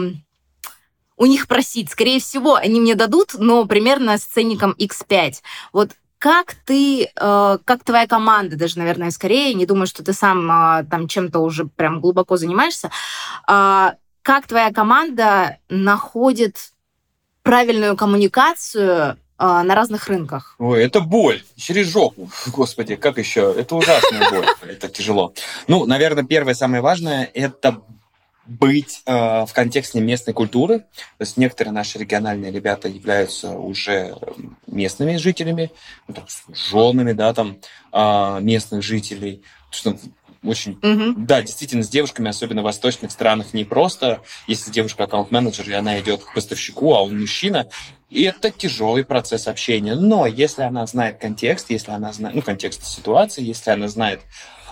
у 1.17 1.27
них 1.27 1.49
просить. 1.49 1.91
Скорее 1.91 2.21
всего, 2.21 2.55
они 2.55 2.81
мне 2.81 2.95
дадут, 2.95 3.35
но 3.37 3.65
примерно 3.65 4.19
с 4.19 4.23
ценником 4.23 4.77
X5. 4.79 5.35
Вот 5.73 5.91
как 6.19 6.55
ты, 6.65 7.07
э, 7.07 7.59
как 7.65 7.83
твоя 7.83 8.07
команда, 8.07 8.55
даже, 8.55 8.79
наверное, 8.79 9.11
скорее, 9.11 9.53
не 9.55 9.67
думаю, 9.67 9.89
что 9.89 10.05
ты 10.05 10.12
сам 10.12 10.49
э, 10.49 10.85
там 10.89 11.09
чем-то 11.09 11.41
уже 11.41 11.65
прям 11.65 12.01
глубоко 12.01 12.37
занимаешься, 12.37 12.93
э, 13.49 13.91
как 14.23 14.47
твоя 14.47 14.73
команда 14.73 15.59
находит 15.69 16.73
правильную 17.43 17.97
коммуникацию 17.97 19.12
э, 19.12 19.17
на 19.38 19.75
разных 19.75 20.09
рынках? 20.09 20.55
Ой, 20.59 20.85
это 20.85 21.00
боль 21.00 21.43
через 21.57 21.88
жопу. 21.88 22.31
Господи, 22.47 22.97
как 22.97 23.19
еще? 23.19 23.55
Это 23.57 23.76
ужасная 23.76 24.31
боль. 24.31 24.47
Это 24.71 24.88
тяжело. 24.88 25.35
Ну, 25.67 25.87
наверное, 25.87 26.25
первое, 26.25 26.55
самое 26.55 26.83
важное, 26.83 27.31
это 27.35 27.83
быть 28.47 29.02
э, 29.07 29.12
в 29.47 29.50
контексте 29.52 30.00
местной 30.00 30.35
культуры. 30.35 30.81
То 30.81 31.21
есть 31.21 31.37
некоторые 31.37 31.73
наши 31.73 31.99
региональные 31.99 32.50
ребята 32.50 32.88
являются 32.88 33.50
уже 33.50 34.17
местными 34.67 35.17
жителями, 35.17 35.71
ну, 36.09 36.14
там, 36.14 36.25
женами, 36.52 37.12
да, 37.12 37.33
там, 37.35 37.59
э, 37.93 38.38
местных 38.41 38.83
жителей. 38.83 39.43
Что 39.71 39.97
очень, 40.45 40.73
угу. 40.83 41.15
да, 41.17 41.41
действительно, 41.43 41.83
с 41.83 41.89
девушками, 41.89 42.29
особенно 42.29 42.63
в 42.63 42.65
восточных 42.65 43.13
странах, 43.13 43.55
не 43.55 43.65
просто, 43.65 44.23
если 44.47 44.71
девушка 44.71 45.05
аккаунт-менеджер, 45.05 45.69
и 45.71 45.73
она 45.73 46.01
идет 46.01 46.25
к 46.25 46.35
поставщику, 46.35 46.95
а 46.95 47.03
он 47.03 47.21
мужчина, 47.21 47.69
и 48.11 48.25
это 48.25 48.51
тяжелый 48.51 49.05
процесс 49.05 49.47
общения. 49.47 49.95
Но 49.95 50.27
если 50.27 50.63
она 50.63 50.87
знает 50.87 51.19
контекст, 51.19 51.71
если 51.71 51.93
она 51.93 52.13
знает, 52.13 52.35
ну, 52.35 52.43
контекст 52.43 52.85
ситуации, 52.85 53.43
если 53.43 53.71
она 53.71 53.89
знает 53.89 54.21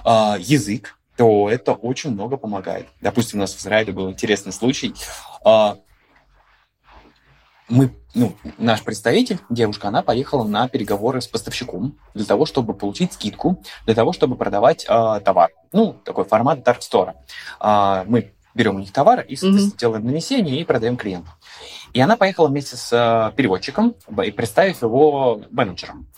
э, 0.04 0.36
язык, 0.40 0.96
то 1.16 1.50
это 1.50 1.72
очень 1.72 2.10
много 2.10 2.36
помогает. 2.36 2.86
Допустим, 3.00 3.38
у 3.38 3.42
нас 3.42 3.52
в 3.52 3.60
Израиле 3.60 3.92
был 3.92 4.10
интересный 4.10 4.52
случай. 4.52 4.94
А, 5.44 5.76
мы, 7.70 7.90
ну, 8.14 8.34
наш 8.58 8.82
представитель, 8.82 9.38
девушка, 9.48 9.88
она 9.88 10.02
поехала 10.02 10.44
на 10.44 10.68
переговоры 10.68 11.20
с 11.20 11.28
поставщиком 11.28 11.96
для 12.14 12.24
того, 12.24 12.44
чтобы 12.44 12.74
получить 12.74 13.12
скидку, 13.12 13.62
для 13.86 13.94
того, 13.94 14.12
чтобы 14.12 14.36
продавать 14.36 14.84
э, 14.84 15.20
товар. 15.24 15.50
Ну, 15.72 15.94
такой 16.04 16.24
формат 16.24 16.66
Dark 16.66 16.80
Store. 16.80 17.14
Э, 17.60 18.04
мы 18.06 18.32
берем 18.54 18.76
у 18.76 18.78
них 18.80 18.92
товар 18.92 19.20
и 19.20 19.34
mm-hmm. 19.34 19.76
делаем 19.78 20.04
нанесение 20.04 20.60
и 20.60 20.64
продаем 20.64 20.96
клиенту. 20.96 21.30
И 21.92 22.00
она 22.00 22.16
поехала 22.16 22.48
вместе 22.48 22.76
с 22.76 22.92
э, 22.92 23.34
переводчиком 23.36 23.94
и 24.24 24.30
представив 24.32 24.82
его 24.82 25.42
менеджером. 25.50 26.08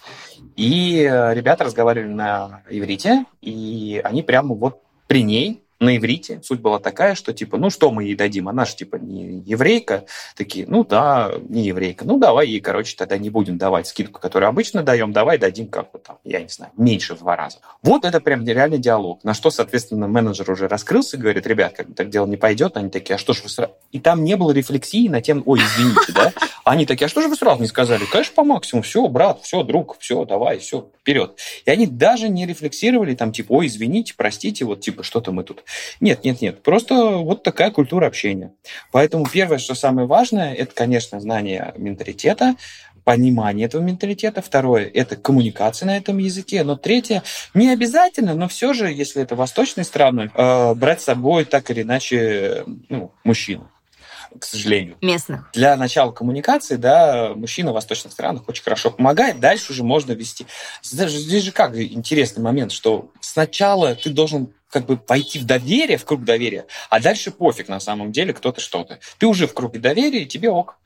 И 0.57 1.03
э, 1.03 1.35
ребята 1.35 1.65
разговаривали 1.65 2.13
на 2.13 2.63
иврите, 2.69 3.27
и 3.41 4.01
они 4.03 4.23
прямо 4.23 4.55
вот 4.55 4.83
при 5.07 5.23
ней 5.23 5.63
на 5.83 5.97
иврите 5.97 6.41
суть 6.43 6.61
была 6.61 6.79
такая, 6.79 7.15
что 7.15 7.33
типа, 7.33 7.59
ну 7.59 7.71
что 7.71 7.91
мы 7.91 8.05
ей 8.05 8.15
дадим? 8.15 8.49
Она 8.49 8.65
же 8.65 8.77
типа 8.77 8.97
не 8.97 9.43
еврейка. 9.45 10.05
Такие, 10.37 10.67
ну 10.67 10.85
да, 10.85 11.33
не 11.49 11.65
еврейка. 11.65 12.05
Ну 12.05 12.19
давай 12.19 12.49
ей, 12.49 12.61
короче, 12.61 12.97
тогда 12.97 13.19
не 13.19 13.31
будем 13.31 13.59
давать 13.59 13.87
скидку, 13.87 14.21
которую 14.21 14.49
обычно 14.49 14.83
даем, 14.83 15.13
давай 15.13 15.39
дадим 15.39 15.69
как 15.69 15.91
бы 15.93 15.99
там, 15.99 16.19
я 16.25 16.41
не 16.41 16.49
знаю, 16.49 16.73
меньше 16.77 17.15
в 17.15 17.19
два 17.19 17.37
раза. 17.37 17.59
Вот 17.83 18.05
это 18.05 18.21
прям 18.21 18.47
реальный 18.47 18.79
диалог. 18.79 19.25
На 19.25 19.35
что, 19.35 19.51
соответственно, 19.51 20.09
менеджер 20.09 20.51
уже 20.51 20.69
раскрылся 20.69 21.17
и 21.17 21.21
говорит, 21.21 21.47
ребят, 21.47 21.75
как 21.77 21.95
так 21.95 22.11
дело 22.11 22.27
не 22.27 22.37
пойдет. 22.37 22.77
Они 22.77 22.89
такие, 22.89 23.17
а 23.17 23.19
что 23.19 23.33
же 23.33 23.43
вы 23.43 23.49
сразу... 23.49 23.73
И 23.91 24.01
там 24.01 24.25
не 24.25 24.37
было 24.37 24.53
рефлексии 24.53 25.09
на 25.09 25.21
тему, 25.21 25.43
ой, 25.47 25.61
извините, 25.61 26.13
да? 26.13 26.33
Они 26.65 26.87
такие, 26.87 27.07
а 27.07 27.09
что 27.09 27.21
же 27.21 27.29
вы 27.29 27.37
сразу 27.37 27.61
не 27.61 27.67
сказали? 27.67 28.05
Конечно, 28.05 28.35
по 28.35 28.45
максимуму. 28.45 28.83
Все, 28.83 29.07
брат, 29.09 29.41
все, 29.43 29.63
друг, 29.65 29.97
все, 29.99 30.25
давай, 30.25 30.59
все, 30.59 30.89
вперед. 31.01 31.39
И 31.65 31.71
они 31.71 31.87
даже 31.87 32.29
не 32.29 32.47
рефлексировали 32.47 33.15
там, 33.15 33.33
типа, 33.33 33.53
ой, 33.53 33.67
извините, 33.67 34.15
простите, 34.17 34.65
вот 34.65 34.81
типа 34.81 35.03
что-то 35.03 35.33
мы 35.33 35.43
тут. 35.43 35.65
Нет, 36.01 36.25
нет, 36.25 36.41
нет. 36.41 36.63
Просто 36.63 36.95
вот 36.95 37.43
такая 37.43 37.71
культура 37.71 38.07
общения. 38.07 38.53
Поэтому 38.91 39.27
первое, 39.27 39.59
что 39.59 39.75
самое 39.75 40.07
важное, 40.07 40.55
это, 40.55 40.75
конечно, 40.75 41.21
знание 41.21 41.73
менталитета, 41.77 42.57
понимание 43.05 43.67
этого 43.67 43.83
менталитета. 43.83 44.43
Второе– 44.43 44.91
это 44.95 45.17
коммуникация 45.17 45.87
на 45.87 45.97
этом 45.97 46.19
языке. 46.19 46.63
Но 46.65 46.77
третье– 46.77 47.23
не 47.55 47.71
обязательно, 47.71 48.35
но 48.35 48.49
все 48.49 48.73
же, 48.73 48.93
если 48.93 49.23
это 49.23 49.35
восточные 49.37 49.85
страны, 49.85 50.31
э, 50.35 50.75
брать 50.75 51.01
с 51.01 51.05
собой 51.05 51.45
так 51.45 51.71
или 51.71 51.83
иначе 51.83 52.65
ну, 52.89 53.13
мужчину 53.25 53.69
к 54.39 54.45
сожалению. 54.45 54.97
Местных. 55.01 55.51
Для 55.53 55.77
начала 55.77 56.13
коммуникации, 56.13 56.77
да, 56.77 57.33
мужчина 57.35 57.71
в 57.71 57.75
восточных 57.75 58.13
странах 58.13 58.49
очень 58.49 58.63
хорошо 58.63 58.91
помогает, 58.91 59.41
дальше 59.41 59.73
уже 59.73 59.85
можно 59.85 60.13
вести. 60.13 60.47
Здесь 60.83 61.43
же 61.43 61.53
как 61.53 61.77
интересный 61.79 62.43
момент, 62.43 62.73
что 62.73 63.11
сначала 63.21 63.95
ты 63.95 64.11
должен 64.11 64.53
как 64.71 64.87
бы 64.87 64.99
войти 65.07 65.39
в 65.39 65.45
доверие, 65.45 65.99
в 65.99 66.05
круг 66.05 66.25
доверия, 66.25 66.67
а 66.89 66.99
дальше 66.99 67.31
пофиг 67.31 67.69
на 67.69 67.79
самом 67.79 68.11
деле 68.11 68.33
кто-то 68.33 68.61
что-то. 68.61 69.01
Ты 69.19 69.27
уже 69.27 69.47
в 69.47 69.55
круге 69.55 69.79
доверия, 69.79 70.23
и 70.23 70.27
тебе 70.27 70.51
ок. 70.51 70.79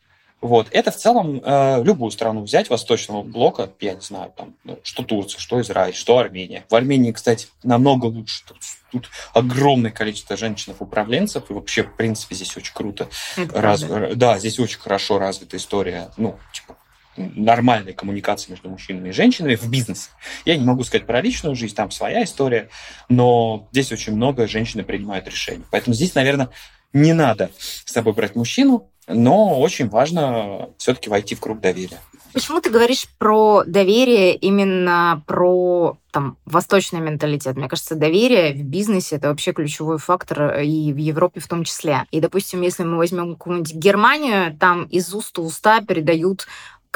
Вот. 0.43 0.69
Это 0.71 0.91
в 0.91 0.97
целом 0.97 1.41
э, 1.43 1.83
любую 1.83 2.11
страну 2.11 2.43
взять 2.43 2.69
восточного 2.69 3.23
блока, 3.23 3.71
я 3.81 3.95
не 3.95 4.01
знаю, 4.01 4.33
там, 4.37 4.55
ну, 4.65 4.79
что 4.83 5.03
Турция, 5.03 5.41
что 5.41 5.61
Израиль, 5.61 5.95
что 5.95 6.19
Армения. 6.19 6.65
В 6.69 6.75
Армении, 6.75 7.13
кстати, 7.13 7.49
намного 7.63 8.07
лучше. 8.07 8.45
Тут, 8.47 8.59
тут 8.93 9.11
огромное 9.33 9.91
количество 9.91 10.37
женщин-управленцев, 10.37 11.51
и 11.51 11.55
вообще, 11.55 11.85
в 11.85 11.97
принципе, 11.97 12.35
здесь 12.35 12.57
очень 12.57 12.75
круто. 12.75 13.09
Раз, 13.53 13.83
да, 14.15 14.39
здесь 14.39 14.59
очень 14.61 14.79
хорошо 14.79 15.19
развита 15.19 15.57
история, 15.57 16.11
ну, 16.19 16.39
типа, 16.53 16.77
нормальной 17.17 17.95
коммуникации 17.95 18.51
между 18.51 18.69
мужчинами 18.69 19.09
и 19.09 19.13
женщинами 19.13 19.55
в 19.55 19.69
бизнесе. 19.71 20.11
Я 20.45 20.57
не 20.57 20.65
могу 20.65 20.85
сказать 20.85 21.07
про 21.07 21.21
личную 21.21 21.57
жизнь, 21.57 21.75
там 21.75 21.91
своя 21.91 22.25
история, 22.25 22.69
но 23.09 23.69
здесь 23.73 23.91
очень 23.91 24.15
много 24.15 24.47
женщины 24.47 24.85
принимают 24.85 25.27
решения. 25.27 25.65
Поэтому 25.71 25.95
здесь, 25.95 26.15
наверное, 26.15 26.51
не 26.97 27.13
надо 27.13 27.51
с 27.59 27.93
собой 27.93 28.15
брать 28.15 28.35
мужчину, 28.35 28.91
но 29.07 29.61
очень 29.61 29.89
важно 29.89 30.71
все-таки 30.79 31.11
войти 31.11 31.35
в 31.35 31.41
круг 31.41 31.61
доверия. 31.61 32.01
Почему 32.33 32.61
ты 32.61 32.69
говоришь 32.69 33.07
про 33.17 33.65
доверие 33.67 34.35
именно 34.35 35.23
про 35.27 35.97
там, 36.11 36.37
восточный 36.45 37.01
менталитет? 37.01 37.57
Мне 37.57 37.67
кажется, 37.67 37.95
доверие 37.95 38.53
в 38.53 38.63
бизнесе 38.63 39.17
это 39.17 39.29
вообще 39.29 39.53
ключевой 39.53 39.97
фактор 39.97 40.43
э, 40.43 40.67
и 40.67 40.93
в 40.93 40.99
Европе 40.99 41.41
в 41.41 41.49
том 41.49 41.65
числе. 41.65 42.05
И, 42.11 42.21
допустим, 42.21 42.61
если 42.61 42.83
мы 42.83 42.99
возьмем 42.99 43.37
какую-нибудь 43.37 43.73
Германию, 43.73 44.55
там 44.55 44.85
из 44.85 45.15
уст 45.15 45.39
уста 45.39 45.81
передают 45.81 46.47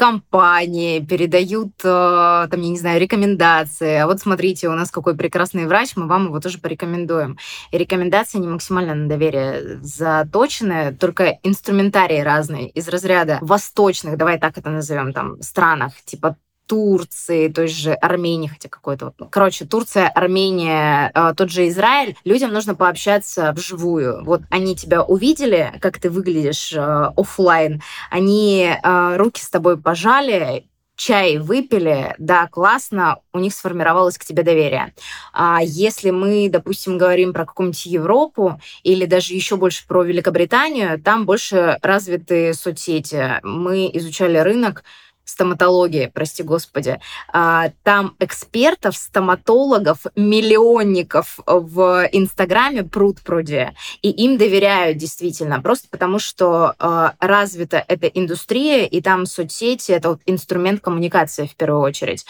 компании, 0.01 0.99
передают, 0.99 1.73
э, 1.83 2.47
там, 2.49 2.59
я 2.59 2.69
не 2.69 2.79
знаю, 2.79 2.99
рекомендации. 2.99 3.97
А 3.97 4.07
вот 4.07 4.19
смотрите, 4.19 4.67
у 4.67 4.71
нас 4.71 4.89
какой 4.89 5.15
прекрасный 5.15 5.67
врач, 5.67 5.91
мы 5.95 6.07
вам 6.07 6.25
его 6.25 6.39
тоже 6.39 6.57
порекомендуем. 6.57 7.37
И 7.69 7.77
рекомендации 7.77 8.39
не 8.39 8.47
максимально 8.47 8.95
на 8.95 9.07
доверие 9.07 9.79
заточены, 9.83 10.97
только 10.99 11.37
инструментарий 11.43 12.23
разный 12.23 12.65
из 12.65 12.87
разряда 12.89 13.37
восточных, 13.41 14.17
давай 14.17 14.39
так 14.39 14.57
это 14.57 14.71
назовем, 14.71 15.13
там, 15.13 15.39
странах, 15.43 15.93
типа 16.03 16.35
Турции, 16.71 17.49
той 17.49 17.67
же 17.67 17.91
Армении, 17.91 18.47
хотя 18.47 18.69
какой-то 18.69 19.07
вот, 19.07 19.15
ну, 19.17 19.27
короче, 19.29 19.65
Турция, 19.65 20.07
Армения, 20.07 21.11
э, 21.13 21.33
тот 21.35 21.49
же 21.49 21.67
Израиль, 21.67 22.15
людям 22.23 22.53
нужно 22.53 22.75
пообщаться 22.75 23.51
вживую. 23.51 24.23
Вот 24.23 24.43
они 24.49 24.73
тебя 24.73 25.03
увидели, 25.03 25.73
как 25.81 25.99
ты 25.99 26.09
выглядишь 26.09 26.71
э, 26.71 26.79
офлайн, 27.17 27.81
они 28.09 28.71
э, 28.71 29.17
руки 29.17 29.41
с 29.41 29.49
тобой 29.49 29.77
пожали, 29.77 30.65
чай 30.95 31.39
выпили, 31.39 32.15
да, 32.19 32.47
классно, 32.47 33.17
у 33.33 33.39
них 33.39 33.53
сформировалось 33.53 34.17
к 34.17 34.23
тебе 34.23 34.43
доверие. 34.43 34.93
А 35.33 35.59
если 35.61 36.11
мы, 36.11 36.47
допустим, 36.47 36.97
говорим 36.97 37.33
про 37.33 37.45
какую-нибудь 37.45 37.85
Европу 37.85 38.61
или 38.83 39.05
даже 39.05 39.33
еще 39.33 39.57
больше 39.57 39.85
про 39.87 40.03
Великобританию, 40.03 41.01
там 41.01 41.25
больше 41.25 41.77
развиты 41.81 42.53
соцсети. 42.53 43.41
Мы 43.43 43.89
изучали 43.91 44.37
рынок, 44.37 44.85
стоматологии, 45.25 46.11
прости 46.13 46.43
господи, 46.43 46.99
а, 47.31 47.71
там 47.83 48.15
экспертов, 48.19 48.95
стоматологов, 48.97 50.05
миллионников 50.15 51.39
в 51.45 52.09
Инстаграме 52.11 52.83
пруд 52.83 53.21
пруди, 53.21 53.69
и 54.01 54.09
им 54.09 54.37
доверяют 54.37 54.97
действительно, 54.97 55.61
просто 55.61 55.87
потому 55.89 56.19
что 56.19 56.73
а, 56.79 57.13
развита 57.19 57.83
эта 57.87 58.07
индустрия, 58.07 58.85
и 58.85 59.01
там 59.01 59.25
соцсети— 59.25 59.91
это 59.93 60.09
вот 60.09 60.21
инструмент 60.25 60.81
коммуникации 60.81 61.45
в 61.45 61.55
первую 61.55 61.81
очередь. 61.81 62.25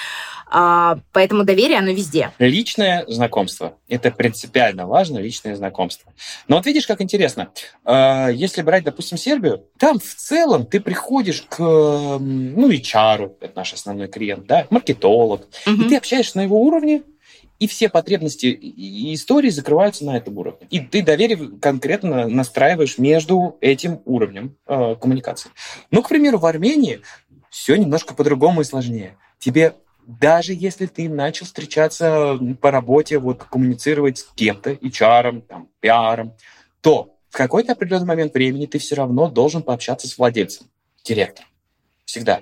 А, 0.49 0.99
поэтому 1.11 1.43
доверие, 1.43 1.79
оно 1.79 1.91
везде. 1.91 2.31
Личное 2.39 3.05
знакомство. 3.07 3.77
Это 3.87 4.11
принципиально 4.11 4.85
важно, 4.85 5.19
личное 5.19 5.55
знакомство. 5.55 6.11
Но 6.47 6.57
вот 6.57 6.65
видишь, 6.65 6.87
как 6.87 7.01
интересно. 7.01 7.49
Если 7.85 8.61
брать, 8.61 8.83
допустим, 8.83 9.17
Сербию, 9.17 9.63
там 9.77 9.99
в 9.99 10.15
целом 10.15 10.65
ты 10.65 10.79
приходишь 10.79 11.45
к, 11.49 11.59
ну, 11.59 12.69
и 12.69 12.80
HR, 12.81 13.35
это 13.39 13.53
наш 13.55 13.73
основной 13.73 14.07
клиент, 14.07 14.45
да, 14.47 14.67
маркетолог, 14.69 15.47
угу. 15.65 15.81
и 15.83 15.89
ты 15.89 15.97
общаешься 15.97 16.37
на 16.37 16.41
его 16.41 16.61
уровне, 16.61 17.03
и 17.59 17.67
все 17.67 17.89
потребности 17.89 18.47
и 18.47 19.13
истории 19.13 19.49
закрываются 19.49 20.03
на 20.03 20.17
этом 20.17 20.35
уровне. 20.37 20.65
И 20.71 20.79
ты 20.79 21.03
доверие 21.03 21.59
конкретно 21.61 22.27
настраиваешь 22.27 22.97
между 22.97 23.57
этим 23.61 24.01
уровнем 24.05 24.57
э, 24.65 24.95
коммуникации. 24.99 25.51
Ну, 25.91 26.01
к 26.01 26.09
примеру, 26.09 26.39
в 26.39 26.45
Армении 26.47 27.01
все 27.51 27.75
немножко 27.75 28.15
по-другому 28.15 28.61
и 28.61 28.63
сложнее. 28.63 29.15
Тебе 29.37 29.75
даже 30.07 30.53
если 30.53 30.87
ты 30.87 31.07
начал 31.07 31.45
встречаться 31.45 32.39
по 32.59 32.71
работе, 32.71 33.19
вот 33.19 33.43
коммуницировать 33.43 34.19
с 34.19 34.23
кем-то, 34.35 34.71
HR, 34.71 35.41
там, 35.41 35.69
пиаром, 35.79 36.33
то 36.81 37.15
в 37.29 37.37
какой-то 37.37 37.73
определенный 37.73 38.07
момент 38.07 38.33
времени 38.33 38.65
ты 38.65 38.79
все 38.79 38.95
равно 38.95 39.29
должен 39.29 39.61
пообщаться 39.61 40.07
с 40.07 40.17
владельцем, 40.17 40.67
директором. 41.03 41.47
Всегда. 42.05 42.41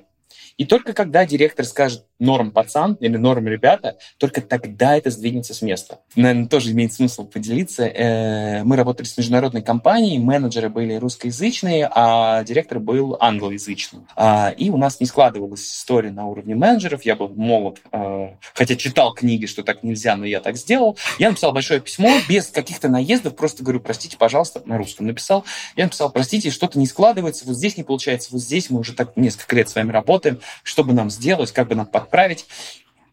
И 0.59 0.65
только 0.65 0.91
когда 0.93 1.25
директор 1.25 1.65
скажет, 1.65 2.05
норм 2.19 2.51
пацан 2.51 2.93
или 2.99 3.17
норм 3.17 3.47
ребята, 3.47 3.97
только 4.17 4.41
тогда 4.41 4.97
это 4.97 5.09
сдвинется 5.09 5.53
с 5.53 5.61
места. 5.61 5.99
Наверное, 6.15 6.47
тоже 6.47 6.71
имеет 6.71 6.93
смысл 6.93 7.25
поделиться. 7.25 7.85
Э, 7.85 8.63
мы 8.63 8.75
работали 8.75 9.07
с 9.07 9.17
международной 9.17 9.61
компанией, 9.61 10.19
менеджеры 10.19 10.69
были 10.69 10.95
русскоязычные, 10.95 11.89
а 11.91 12.43
директор 12.43 12.79
был 12.79 13.17
англоязычным. 13.19 14.07
А, 14.15 14.53
и 14.55 14.69
у 14.69 14.77
нас 14.77 14.99
не 14.99 15.05
складывалась 15.05 15.61
история 15.61 16.11
на 16.11 16.27
уровне 16.27 16.55
менеджеров. 16.55 17.03
Я 17.03 17.15
был 17.15 17.29
молод, 17.29 17.81
э, 17.91 18.29
хотя 18.53 18.75
читал 18.75 19.13
книги, 19.13 19.45
что 19.45 19.63
так 19.63 19.83
нельзя, 19.83 20.15
но 20.15 20.25
я 20.25 20.41
так 20.41 20.57
сделал. 20.57 20.97
Я 21.17 21.29
написал 21.29 21.53
большое 21.53 21.79
письмо 21.79 22.09
без 22.27 22.47
каких-то 22.47 22.89
наездов, 22.89 23.35
просто 23.35 23.63
говорю, 23.63 23.79
простите, 23.79 24.17
пожалуйста, 24.17 24.61
на 24.65 24.77
русском 24.77 25.07
написал. 25.07 25.45
Я 25.75 25.85
написал, 25.85 26.11
простите, 26.11 26.51
что-то 26.51 26.77
не 26.77 26.85
складывается, 26.85 27.45
вот 27.45 27.55
здесь 27.55 27.77
не 27.77 27.83
получается, 27.83 28.29
вот 28.31 28.41
здесь 28.41 28.69
мы 28.69 28.79
уже 28.79 28.93
так 28.93 29.15
несколько 29.15 29.55
лет 29.55 29.69
с 29.69 29.75
вами 29.75 29.91
работаем, 29.91 30.39
что 30.63 30.83
бы 30.83 30.93
нам 30.93 31.09
сделать, 31.09 31.51
как 31.51 31.67
бы 31.67 31.75
нам 31.75 31.85
подправить. 32.09 32.45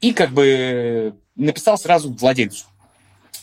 И 0.01 0.13
как 0.13 0.31
бы 0.31 1.15
написал 1.37 1.79
сразу 1.79 2.13
владельцу 2.13 2.65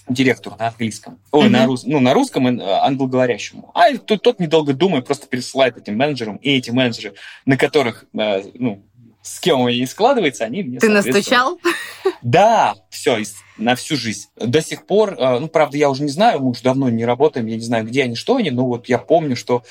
директору 0.09 0.57
на 0.59 0.67
английском, 0.67 1.19
ой, 1.31 1.45
mm-hmm. 1.45 1.49
на, 1.49 1.65
рус, 1.65 1.83
ну, 1.85 1.99
на 2.01 2.13
русском 2.13 2.47
э, 2.47 2.61
англоговорящему. 2.61 3.71
А 3.73 3.95
тот, 3.97 4.21
тот, 4.21 4.39
недолго 4.39 4.73
думая, 4.73 5.01
просто 5.01 5.27
пересылает 5.27 5.77
этим 5.77 5.95
менеджерам, 5.95 6.35
и 6.37 6.57
эти 6.57 6.71
менеджеры, 6.71 7.15
на 7.45 7.55
которых, 7.55 8.05
э, 8.13 8.43
ну, 8.55 8.83
с 9.21 9.39
кем 9.39 9.61
он 9.61 9.69
не 9.69 9.85
складывается, 9.85 10.43
они 10.43 10.63
мне 10.63 10.79
Ты 10.79 10.89
настучал? 10.89 11.57
Да, 12.21 12.75
все, 12.89 13.23
на 13.57 13.75
всю 13.75 13.95
жизнь. 13.95 14.27
До 14.35 14.61
сих 14.61 14.85
пор, 14.85 15.13
э, 15.13 15.39
ну, 15.39 15.47
правда, 15.47 15.77
я 15.77 15.89
уже 15.89 16.03
не 16.03 16.09
знаю, 16.09 16.41
мы 16.41 16.49
уже 16.49 16.63
давно 16.63 16.89
не 16.89 17.05
работаем, 17.05 17.45
я 17.45 17.55
не 17.55 17.61
знаю, 17.61 17.85
где 17.85 18.03
они, 18.03 18.15
что 18.15 18.35
они, 18.35 18.51
но 18.51 18.65
вот 18.67 18.89
я 18.89 18.97
помню, 18.97 19.37
что 19.37 19.63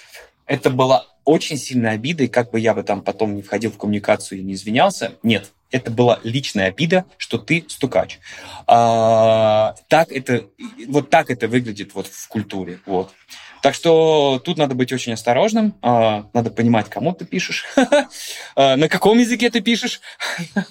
это 0.46 0.70
была 0.70 1.06
очень 1.24 1.58
сильная 1.58 1.92
обида, 1.92 2.24
и 2.24 2.28
как 2.28 2.52
бы 2.52 2.58
я 2.58 2.72
бы 2.72 2.82
там 2.82 3.02
потом 3.02 3.34
не 3.36 3.42
входил 3.42 3.70
в 3.70 3.76
коммуникацию 3.76 4.38
и 4.38 4.42
не 4.42 4.54
извинялся, 4.54 5.12
нет, 5.22 5.52
это 5.72 5.90
была 5.90 6.20
личная 6.22 6.66
обида, 6.68 7.06
что 7.16 7.38
ты 7.38 7.64
стукач. 7.68 8.20
А, 8.66 9.74
так 9.88 10.12
это, 10.12 10.44
вот 10.86 11.10
так 11.10 11.30
это 11.30 11.48
выглядит 11.48 11.94
вот 11.94 12.06
в 12.06 12.28
культуре. 12.28 12.78
Вот. 12.86 13.12
Так 13.62 13.76
что 13.76 14.42
тут 14.44 14.58
надо 14.58 14.74
быть 14.74 14.92
очень 14.92 15.12
осторожным, 15.12 15.74
а, 15.82 16.26
надо 16.32 16.50
понимать, 16.50 16.90
кому 16.90 17.12
ты 17.12 17.24
пишешь, 17.24 17.64
а, 18.56 18.76
на 18.76 18.88
каком 18.88 19.18
языке 19.18 19.50
ты 19.50 19.60
пишешь, 19.60 20.00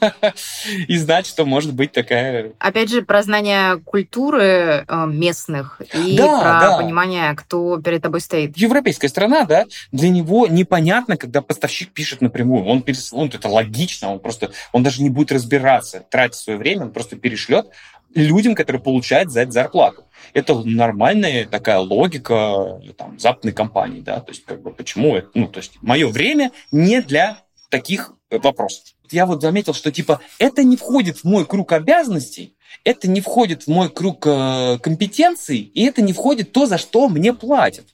и 0.88 0.98
знать, 0.98 1.26
что 1.26 1.46
может 1.46 1.74
быть 1.74 1.94
такая... 1.94 2.52
Опять 2.60 2.90
же, 2.90 3.02
про 3.02 3.24
знание 3.24 3.80
культуры 3.80 4.84
а, 4.88 5.06
местных 5.06 5.82
и 5.94 6.18
про 6.18 6.78
понимание, 6.78 7.34
кто 7.36 7.80
перед 7.82 8.02
тобой 8.02 8.20
стоит. 8.20 8.58
Европейская 8.58 9.08
страна, 9.08 9.46
да, 9.46 9.66
для 9.94 10.10
него 10.10 10.48
непонятно, 10.48 11.16
когда 11.16 11.42
поставщик 11.42 11.94
пишет 11.94 12.20
напрямую. 12.20 12.66
Он, 12.66 12.84
он 13.14 13.28
это 13.30 13.48
логично, 13.48 14.12
он 14.12 14.20
просто, 14.20 14.52
он 14.74 14.84
даже 14.84 15.02
не 15.02 15.10
будет 15.10 15.32
разбираться, 15.32 16.06
тратить 16.10 16.36
свое 16.36 16.60
время, 16.60 16.84
он 16.84 16.92
просто 16.92 17.16
перешлет 17.16 17.68
людям, 18.16 18.56
которые 18.56 18.82
получают 18.82 19.32
за 19.32 19.42
это 19.42 19.52
зарплату. 19.52 20.06
Это 20.34 20.60
нормальная 20.64 21.46
такая 21.46 21.80
логика 21.80 22.82
там, 22.98 23.20
западной 23.20 23.54
компании, 23.54 24.02
да, 24.02 24.20
то 24.20 24.32
есть 24.32 24.46
как 24.46 24.62
бы 24.62 24.72
почему 24.72 25.16
это, 25.16 25.30
ну, 25.34 25.48
то 25.48 25.60
есть 25.60 25.74
мое 25.82 26.08
время 26.08 26.52
не 26.72 27.02
для 27.02 27.40
таких 27.70 28.14
вопросов. 28.30 28.84
Я 29.10 29.26
вот 29.26 29.42
заметил, 29.42 29.74
что 29.74 29.92
типа 29.92 30.22
это 30.40 30.64
не 30.64 30.78
входит 30.78 31.18
в 31.18 31.24
мой 31.26 31.46
круг 31.46 31.74
обязанностей, 31.74 32.56
это 32.84 33.10
не 33.10 33.20
входит 33.20 33.64
в 33.64 33.68
мой 33.68 33.90
круг 33.90 34.26
э, 34.26 34.78
компетенций, 34.82 35.58
и 35.60 35.84
это 35.84 36.02
не 36.02 36.14
входит 36.14 36.54
то, 36.54 36.66
за 36.66 36.78
что 36.78 37.10
мне 37.10 37.34
платят. 37.34 37.86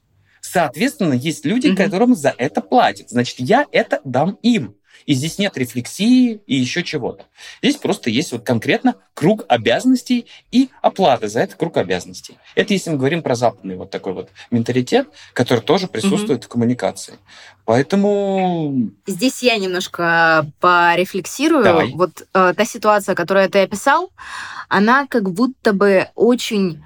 Соответственно, 0.41 1.13
есть 1.13 1.45
люди, 1.45 1.67
mm-hmm. 1.67 1.75
которым 1.75 2.15
за 2.15 2.33
это 2.37 2.61
платят. 2.61 3.09
Значит, 3.09 3.39
я 3.39 3.65
это 3.71 3.99
дам 4.03 4.37
им. 4.43 4.76
И 5.07 5.13
здесь 5.13 5.39
нет 5.39 5.57
рефлексии 5.57 6.41
и 6.45 6.55
еще 6.55 6.83
чего-то. 6.83 7.23
Здесь 7.63 7.77
просто 7.77 8.09
есть 8.09 8.33
вот 8.33 8.43
конкретно 8.43 8.95
круг 9.13 9.45
обязанностей 9.47 10.27
и 10.51 10.69
оплата 10.81 11.29
за 11.29 11.39
этот 11.39 11.55
круг 11.55 11.77
обязанностей. 11.77 12.37
Это 12.55 12.73
если 12.73 12.89
мы 12.89 12.97
говорим 12.97 13.23
про 13.23 13.33
западный 13.35 13.77
вот 13.77 13.89
такой 13.89 14.11
вот 14.11 14.29
менталитет, 14.51 15.07
который 15.31 15.61
тоже 15.61 15.87
присутствует 15.87 16.41
угу. 16.41 16.45
в 16.45 16.49
коммуникации. 16.49 17.13
Поэтому... 17.63 18.91
Здесь 19.05 19.43
я 19.43 19.57
немножко 19.57 20.45
порефлексирую. 20.59 21.63
Давай. 21.63 21.93
Вот 21.93 22.27
э, 22.33 22.53
та 22.55 22.65
ситуация, 22.65 23.15
которую 23.15 23.49
ты 23.49 23.59
описал, 23.59 24.11
она 24.67 25.07
как 25.07 25.31
будто 25.31 25.71
бы 25.71 26.09
очень 26.15 26.83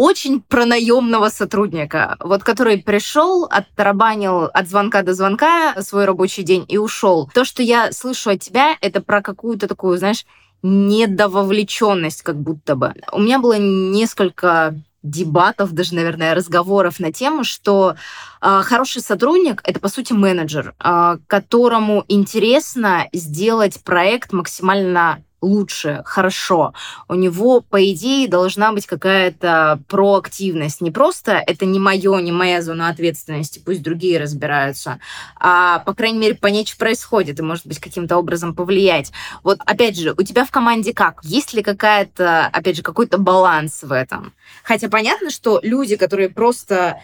очень 0.00 0.40
про 0.40 0.64
наемного 0.64 1.28
сотрудника, 1.28 2.16
вот 2.20 2.42
который 2.42 2.78
пришел, 2.78 3.44
оттарабанил 3.44 4.44
от 4.44 4.66
звонка 4.66 5.02
до 5.02 5.12
звонка 5.12 5.74
свой 5.82 6.06
рабочий 6.06 6.42
день 6.42 6.64
и 6.68 6.78
ушел. 6.78 7.30
То, 7.34 7.44
что 7.44 7.62
я 7.62 7.92
слышу 7.92 8.30
от 8.30 8.40
тебя, 8.40 8.76
это 8.80 9.02
про 9.02 9.20
какую-то 9.20 9.68
такую, 9.68 9.98
знаешь, 9.98 10.24
недововлеченность 10.62 12.22
как 12.22 12.36
будто 12.36 12.76
бы. 12.76 12.94
У 13.12 13.20
меня 13.20 13.40
было 13.40 13.58
несколько 13.58 14.74
дебатов, 15.02 15.72
даже, 15.72 15.94
наверное, 15.94 16.34
разговоров 16.34 16.98
на 16.98 17.12
тему, 17.12 17.44
что 17.44 17.96
э, 18.40 18.62
хороший 18.64 19.02
сотрудник 19.02 19.60
это 19.64 19.80
по 19.80 19.88
сути 19.88 20.14
менеджер, 20.14 20.74
э, 20.82 21.18
которому 21.26 22.06
интересно 22.08 23.06
сделать 23.12 23.84
проект 23.84 24.32
максимально 24.32 25.22
лучше, 25.40 26.02
хорошо. 26.04 26.74
У 27.08 27.14
него, 27.14 27.60
по 27.60 27.82
идее, 27.90 28.28
должна 28.28 28.72
быть 28.72 28.86
какая-то 28.86 29.80
проактивность. 29.88 30.80
Не 30.80 30.90
просто 30.90 31.42
это 31.46 31.66
не 31.66 31.78
мое, 31.78 32.18
не 32.20 32.32
моя 32.32 32.62
зона 32.62 32.88
ответственности, 32.88 33.60
пусть 33.64 33.82
другие 33.82 34.18
разбираются, 34.18 35.00
а, 35.36 35.80
по 35.80 35.94
крайней 35.94 36.18
мере, 36.18 36.34
понять, 36.34 36.68
что 36.68 36.78
происходит, 36.78 37.38
и, 37.38 37.42
может 37.42 37.66
быть, 37.66 37.78
каким-то 37.78 38.16
образом 38.16 38.54
повлиять. 38.54 39.12
Вот, 39.42 39.60
опять 39.66 39.98
же, 39.98 40.14
у 40.16 40.22
тебя 40.22 40.44
в 40.44 40.50
команде 40.50 40.92
как? 40.92 41.20
Есть 41.22 41.54
ли 41.54 41.62
какая-то, 41.62 42.46
опять 42.46 42.76
же, 42.76 42.82
какой-то 42.82 43.18
баланс 43.18 43.82
в 43.82 43.92
этом? 43.92 44.32
Хотя 44.62 44.88
понятно, 44.88 45.30
что 45.30 45.60
люди, 45.62 45.96
которые 45.96 46.28
просто 46.28 47.00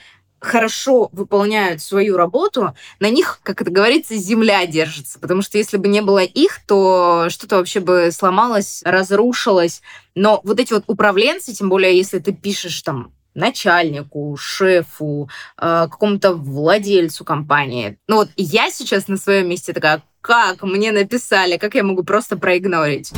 хорошо 0.46 1.08
выполняют 1.12 1.82
свою 1.82 2.16
работу, 2.16 2.74
на 3.00 3.10
них, 3.10 3.40
как 3.42 3.62
это 3.62 3.70
говорится, 3.70 4.14
земля 4.16 4.64
держится. 4.66 5.18
Потому 5.18 5.42
что 5.42 5.58
если 5.58 5.76
бы 5.76 5.88
не 5.88 6.00
было 6.00 6.22
их, 6.22 6.60
то 6.66 7.26
что-то 7.28 7.56
вообще 7.56 7.80
бы 7.80 8.10
сломалось, 8.12 8.82
разрушилось. 8.84 9.82
Но 10.14 10.40
вот 10.44 10.60
эти 10.60 10.72
вот 10.72 10.84
управленцы, 10.86 11.52
тем 11.52 11.68
более, 11.68 11.96
если 11.96 12.18
ты 12.18 12.32
пишешь 12.32 12.80
там 12.82 13.12
начальнику, 13.34 14.36
шефу, 14.40 15.28
э, 15.58 15.88
какому-то 15.90 16.32
владельцу 16.32 17.24
компании. 17.24 17.98
Ну 18.08 18.16
вот 18.16 18.30
я 18.36 18.70
сейчас 18.70 19.08
на 19.08 19.18
своем 19.18 19.48
месте 19.48 19.74
такая, 19.74 20.02
как 20.22 20.62
мне 20.62 20.90
написали, 20.90 21.58
как 21.58 21.74
я 21.74 21.84
могу 21.84 22.02
просто 22.02 22.36
проигнорить? 22.38 23.12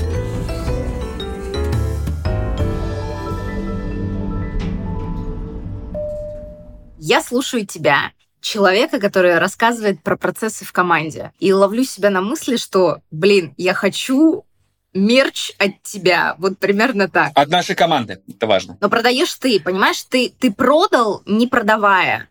Я 7.11 7.23
слушаю 7.23 7.66
тебя, 7.66 8.12
человека, 8.42 9.01
который 9.01 9.38
рассказывает 9.38 10.03
про 10.03 10.18
процессы 10.18 10.66
в 10.66 10.73
команде, 10.73 11.33
и 11.38 11.55
ловлю 11.55 11.83
себя 11.85 12.11
на 12.11 12.21
мысли, 12.21 12.59
что, 12.59 12.99
блин, 13.11 13.55
я 13.57 13.73
хочу 13.73 14.44
мерч 14.92 15.53
от 15.57 15.83
тебя. 15.83 16.35
Вот 16.37 16.59
примерно 16.59 17.09
так. 17.09 17.33
От 17.35 17.49
нашей 17.49 17.75
команды. 17.75 18.21
Это 18.29 18.47
важно. 18.47 18.77
Но 18.83 18.90
продаешь 18.90 19.33
ты, 19.37 19.59
понимаешь? 19.59 20.03
Ты, 20.03 20.35
ты 20.38 20.53
продал, 20.53 21.23
не 21.25 21.47
продавая. 21.47 22.29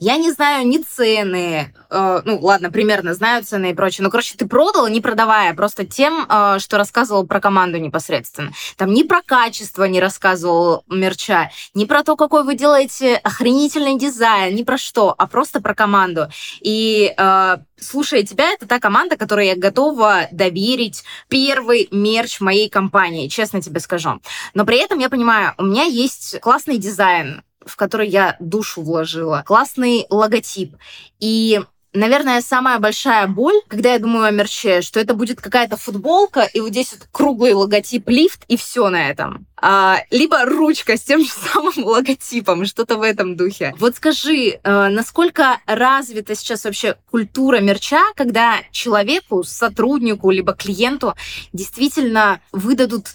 Я 0.00 0.16
не 0.16 0.30
знаю 0.30 0.66
ни 0.68 0.78
цены, 0.78 1.74
э, 1.90 2.22
ну 2.24 2.38
ладно, 2.40 2.70
примерно 2.70 3.14
знаю 3.14 3.44
цены 3.44 3.72
и 3.72 3.74
прочее, 3.74 4.04
но, 4.04 4.10
короче, 4.10 4.36
ты 4.36 4.46
продал, 4.46 4.86
не 4.86 5.00
продавая, 5.00 5.54
просто 5.54 5.84
тем, 5.84 6.24
э, 6.28 6.58
что 6.60 6.78
рассказывал 6.78 7.26
про 7.26 7.40
команду 7.40 7.78
непосредственно. 7.78 8.52
Там 8.76 8.94
ни 8.94 9.02
про 9.02 9.22
качество 9.22 9.82
не 9.84 10.00
рассказывал 10.00 10.84
мерча, 10.88 11.50
ни 11.74 11.84
про 11.84 12.04
то, 12.04 12.14
какой 12.14 12.44
вы 12.44 12.54
делаете 12.54 13.16
охренительный 13.16 13.98
дизайн, 13.98 14.54
ни 14.54 14.62
про 14.62 14.78
что, 14.78 15.12
а 15.18 15.26
просто 15.26 15.60
про 15.60 15.74
команду. 15.74 16.28
И 16.60 17.12
э, 17.16 17.56
слушая 17.80 18.22
тебя, 18.22 18.52
это 18.52 18.68
та 18.68 18.78
команда, 18.78 19.16
которой 19.16 19.48
я 19.48 19.56
готова 19.56 20.28
доверить 20.30 21.02
первый 21.28 21.88
мерч 21.90 22.40
моей 22.40 22.68
компании, 22.68 23.26
честно 23.26 23.60
тебе 23.60 23.80
скажу. 23.80 24.20
Но 24.54 24.64
при 24.64 24.78
этом 24.78 25.00
я 25.00 25.08
понимаю, 25.08 25.54
у 25.58 25.64
меня 25.64 25.82
есть 25.82 26.38
классный 26.40 26.78
дизайн, 26.78 27.42
в 27.64 27.76
который 27.76 28.08
я 28.08 28.36
душу 28.40 28.82
вложила, 28.82 29.42
классный 29.46 30.06
логотип. 30.10 30.76
И 31.20 31.60
Наверное, 31.94 32.42
самая 32.42 32.78
большая 32.78 33.26
боль, 33.26 33.60
когда 33.66 33.94
я 33.94 33.98
думаю 33.98 34.26
о 34.26 34.30
мерче, 34.30 34.82
что 34.82 35.00
это 35.00 35.14
будет 35.14 35.40
какая-то 35.40 35.78
футболка, 35.78 36.42
и 36.42 36.60
вот 36.60 36.68
здесь 36.68 36.92
вот 36.92 37.08
круглый 37.10 37.54
логотип 37.54 38.08
лифт, 38.08 38.44
и 38.46 38.58
все 38.58 38.90
на 38.90 39.08
этом. 39.08 39.46
А, 39.56 40.02
либо 40.10 40.44
ручка 40.44 40.98
с 40.98 41.00
тем 41.00 41.22
же 41.22 41.30
самым 41.52 41.84
логотипом, 41.84 42.66
что-то 42.66 42.98
в 42.98 43.02
этом 43.02 43.36
духе. 43.36 43.74
Вот 43.78 43.96
скажи, 43.96 44.60
э, 44.62 44.88
насколько 44.88 45.60
развита 45.66 46.34
сейчас 46.34 46.64
вообще 46.64 46.96
культура 47.10 47.60
мерча, 47.60 48.02
когда 48.14 48.58
человеку, 48.70 49.42
сотруднику, 49.42 50.30
либо 50.30 50.52
клиенту 50.52 51.14
действительно 51.54 52.40
выдадут 52.52 53.06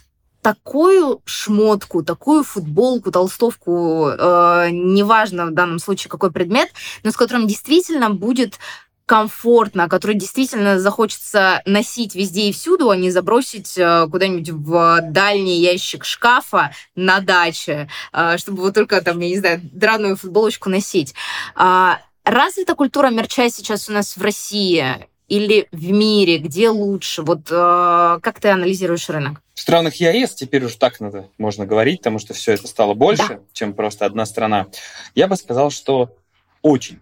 такую 0.44 1.22
шмотку, 1.26 2.04
такую 2.04 2.44
футболку, 2.44 3.12
толстовку, 3.12 4.10
э, 4.10 4.70
неважно 4.72 5.48
в 5.48 5.52
данном 5.52 5.80
случае 5.80 6.12
какой 6.12 6.32
предмет, 6.32 6.70
но 7.04 7.12
с 7.12 7.18
которым 7.18 7.48
действительно 7.48 8.10
будет 8.12 8.60
комфортно, 9.06 9.90
который 9.90 10.16
действительно 10.16 10.80
захочется 10.80 11.62
носить 11.66 12.16
везде 12.16 12.50
и 12.50 12.54
всюду, 12.54 12.90
а 12.90 12.96
не 12.96 13.10
забросить 13.10 13.78
э, 13.78 14.08
куда-нибудь 14.10 14.50
в 14.50 15.00
дальний 15.12 15.60
ящик 15.60 16.06
шкафа 16.06 16.72
на 16.96 17.20
даче, 17.20 17.90
э, 18.12 18.38
чтобы 18.38 18.62
вот 18.62 18.74
только 18.74 19.02
там, 19.02 19.20
я 19.20 19.30
не 19.30 19.38
знаю, 19.38 19.62
драную 19.64 20.16
футболочку 20.16 20.70
носить. 20.70 21.14
А, 21.56 22.00
развита 22.24 22.76
культура 22.76 23.10
мерча 23.10 23.50
сейчас 23.50 23.90
у 23.90 23.94
нас 23.94 24.16
в 24.16 24.22
России 24.22 25.08
или 25.34 25.68
в 25.72 25.92
мире? 25.92 26.38
Где 26.38 26.70
лучше? 26.70 27.24
Вот 27.24 27.50
э, 27.50 28.20
как 28.22 28.40
ты 28.40 28.50
анализируешь 28.50 29.10
рынок? 29.10 29.42
В 29.56 29.62
странах 29.62 29.96
ЕАЭС 29.96 30.36
теперь 30.36 30.64
уже 30.64 30.78
так 30.78 31.00
надо, 31.00 31.28
можно 31.38 31.66
говорить, 31.66 32.00
потому 32.00 32.20
что 32.20 32.34
все 32.34 32.54
это 32.54 32.68
стало 32.68 32.94
больше, 32.94 33.28
да. 33.28 33.40
чем 33.52 33.74
просто 33.74 34.06
одна 34.06 34.26
страна. 34.26 34.68
Я 35.16 35.28
бы 35.28 35.36
сказал, 35.36 35.72
что 35.72 36.16
очень 36.62 37.00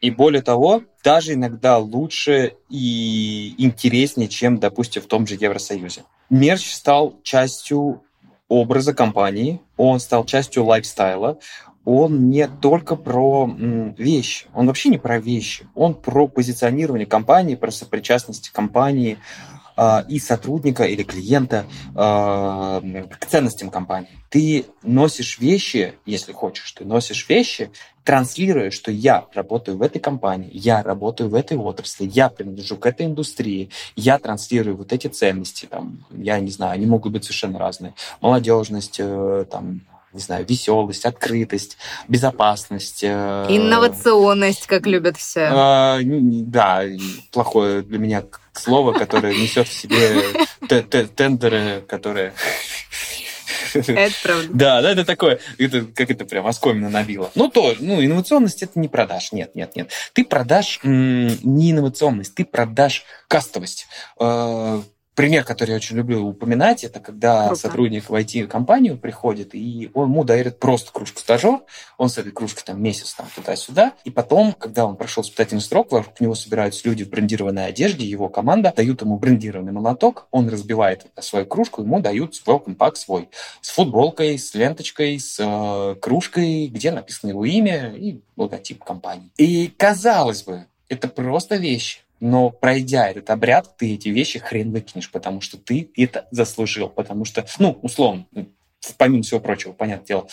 и 0.00 0.10
более 0.10 0.42
того, 0.42 0.82
даже 1.02 1.34
иногда 1.34 1.78
лучше 1.78 2.54
и 2.68 3.54
интереснее, 3.58 4.28
чем, 4.28 4.58
допустим, 4.58 5.02
в 5.02 5.06
том 5.06 5.26
же 5.26 5.34
Евросоюзе. 5.34 6.04
Мерч 6.30 6.72
стал 6.72 7.16
частью 7.22 8.02
образа 8.48 8.94
компании, 8.94 9.60
он 9.76 9.98
стал 9.98 10.24
частью 10.24 10.64
лайфстайла, 10.64 11.38
он 11.88 12.28
не 12.28 12.46
только 12.48 12.96
про 12.96 13.48
вещи, 13.96 14.46
он 14.52 14.66
вообще 14.66 14.90
не 14.90 14.98
про 14.98 15.18
вещи, 15.18 15.66
он 15.74 15.94
про 15.94 16.28
позиционирование 16.28 17.06
компании, 17.06 17.54
про 17.54 17.70
сопричастность 17.70 18.50
компании, 18.50 19.16
а, 19.80 20.04
и 20.08 20.18
сотрудника 20.18 20.82
или 20.82 21.04
клиента 21.04 21.64
а, 21.94 22.82
к 23.20 23.26
ценностям 23.26 23.70
компании. 23.70 24.08
Ты 24.28 24.66
носишь 24.82 25.38
вещи, 25.38 25.94
если 26.04 26.32
хочешь, 26.32 26.72
ты 26.72 26.84
носишь 26.84 27.28
вещи, 27.28 27.70
транслируя, 28.02 28.70
что 28.70 28.90
я 28.90 29.26
работаю 29.32 29.78
в 29.78 29.82
этой 29.82 30.00
компании, 30.00 30.50
я 30.52 30.82
работаю 30.82 31.30
в 31.30 31.34
этой 31.34 31.56
отрасли, 31.56 32.10
я 32.12 32.28
принадлежу 32.28 32.76
к 32.76 32.86
этой 32.86 33.06
индустрии, 33.06 33.70
я 33.94 34.18
транслирую 34.18 34.76
вот 34.76 34.92
эти 34.92 35.06
ценности, 35.06 35.66
там, 35.66 36.04
я 36.10 36.40
не 36.40 36.50
знаю, 36.50 36.72
они 36.72 36.86
могут 36.86 37.12
быть 37.12 37.24
совершенно 37.24 37.58
разные. 37.58 37.94
Молодежность, 38.20 38.96
э, 38.98 39.46
там, 39.50 39.82
не 40.12 40.20
знаю, 40.20 40.46
веселость, 40.46 41.04
открытость, 41.04 41.76
безопасность. 42.08 43.00
Э, 43.02 43.46
Инновационность, 43.48 44.66
как 44.66 44.86
любят 44.86 45.16
все. 45.16 45.40
Э, 45.40 46.00
да, 46.02 46.82
плохое 47.30 47.82
для 47.82 47.98
меня 47.98 48.24
слово, 48.52 48.92
которое 48.92 49.34
несет 49.34 49.68
в 49.68 49.72
себе 49.72 50.22
тендеры, 50.68 51.82
которые... 51.86 52.32
Это 53.74 54.14
правда. 54.22 54.48
Да, 54.50 54.82
да, 54.82 54.92
это 54.92 55.04
такое, 55.04 55.40
это, 55.58 55.82
как 55.82 56.10
это 56.10 56.24
прям 56.24 56.46
оскомина 56.46 56.88
набило. 56.88 57.30
Ну, 57.34 57.48
то, 57.48 57.74
ну, 57.78 58.02
инновационность 58.02 58.62
это 58.62 58.78
не 58.78 58.88
продаж. 58.88 59.32
Нет, 59.32 59.54
нет, 59.54 59.76
нет. 59.76 59.90
Ты 60.14 60.24
продашь 60.24 60.80
не 60.82 61.72
инновационность, 61.72 62.34
ты 62.34 62.46
продашь 62.46 63.04
кастовость 63.28 63.86
э, 64.18 64.82
пример, 65.18 65.42
который 65.42 65.70
я 65.70 65.76
очень 65.76 65.96
люблю 65.96 66.24
упоминать, 66.24 66.84
это 66.84 67.00
когда 67.00 67.48
Круто. 67.48 67.60
сотрудник 67.62 68.08
в 68.08 68.14
IT-компанию 68.14 68.96
приходит, 68.96 69.52
и 69.52 69.90
он 69.92 70.10
ему 70.10 70.22
дарит 70.22 70.60
просто 70.60 70.92
кружку 70.92 71.18
стажер, 71.18 71.58
он 71.96 72.08
с 72.08 72.18
этой 72.18 72.30
кружкой 72.30 72.62
там 72.64 72.80
месяц 72.80 73.14
там 73.14 73.26
туда-сюда, 73.34 73.94
и 74.04 74.10
потом, 74.10 74.52
когда 74.52 74.86
он 74.86 74.94
прошел 74.94 75.24
испытательный 75.24 75.60
срок, 75.60 75.90
вокруг 75.90 76.20
него 76.20 76.36
собираются 76.36 76.88
люди 76.88 77.02
в 77.02 77.10
брендированной 77.10 77.66
одежде, 77.66 78.06
его 78.06 78.28
команда 78.28 78.72
дают 78.76 79.02
ему 79.02 79.18
брендированный 79.18 79.72
молоток, 79.72 80.28
он 80.30 80.48
разбивает 80.48 81.06
свою 81.18 81.46
кружку, 81.46 81.82
ему 81.82 81.98
дают 81.98 82.40
welcome 82.46 82.76
pack 82.76 82.94
свой, 82.94 83.28
с 83.60 83.70
футболкой, 83.70 84.38
с 84.38 84.54
ленточкой, 84.54 85.18
с 85.18 85.36
э, 85.40 85.96
кружкой, 86.00 86.68
где 86.68 86.92
написано 86.92 87.30
его 87.30 87.44
имя 87.44 87.92
и 87.96 88.20
логотип 88.36 88.84
компании. 88.84 89.32
И 89.36 89.66
казалось 89.76 90.44
бы, 90.44 90.66
это 90.88 91.08
просто 91.08 91.56
вещь 91.56 92.04
но 92.20 92.50
пройдя 92.50 93.08
этот 93.08 93.30
обряд, 93.30 93.76
ты 93.76 93.94
эти 93.94 94.08
вещи 94.08 94.38
хрен 94.38 94.72
выкинешь, 94.72 95.10
потому 95.10 95.40
что 95.40 95.56
ты 95.56 95.90
это 95.96 96.26
заслужил, 96.30 96.88
потому 96.88 97.24
что, 97.24 97.46
ну, 97.58 97.78
условно, 97.82 98.26
помимо 98.96 99.22
всего 99.22 99.40
прочего, 99.40 99.72
понятное 99.72 100.06
дело, 100.06 100.28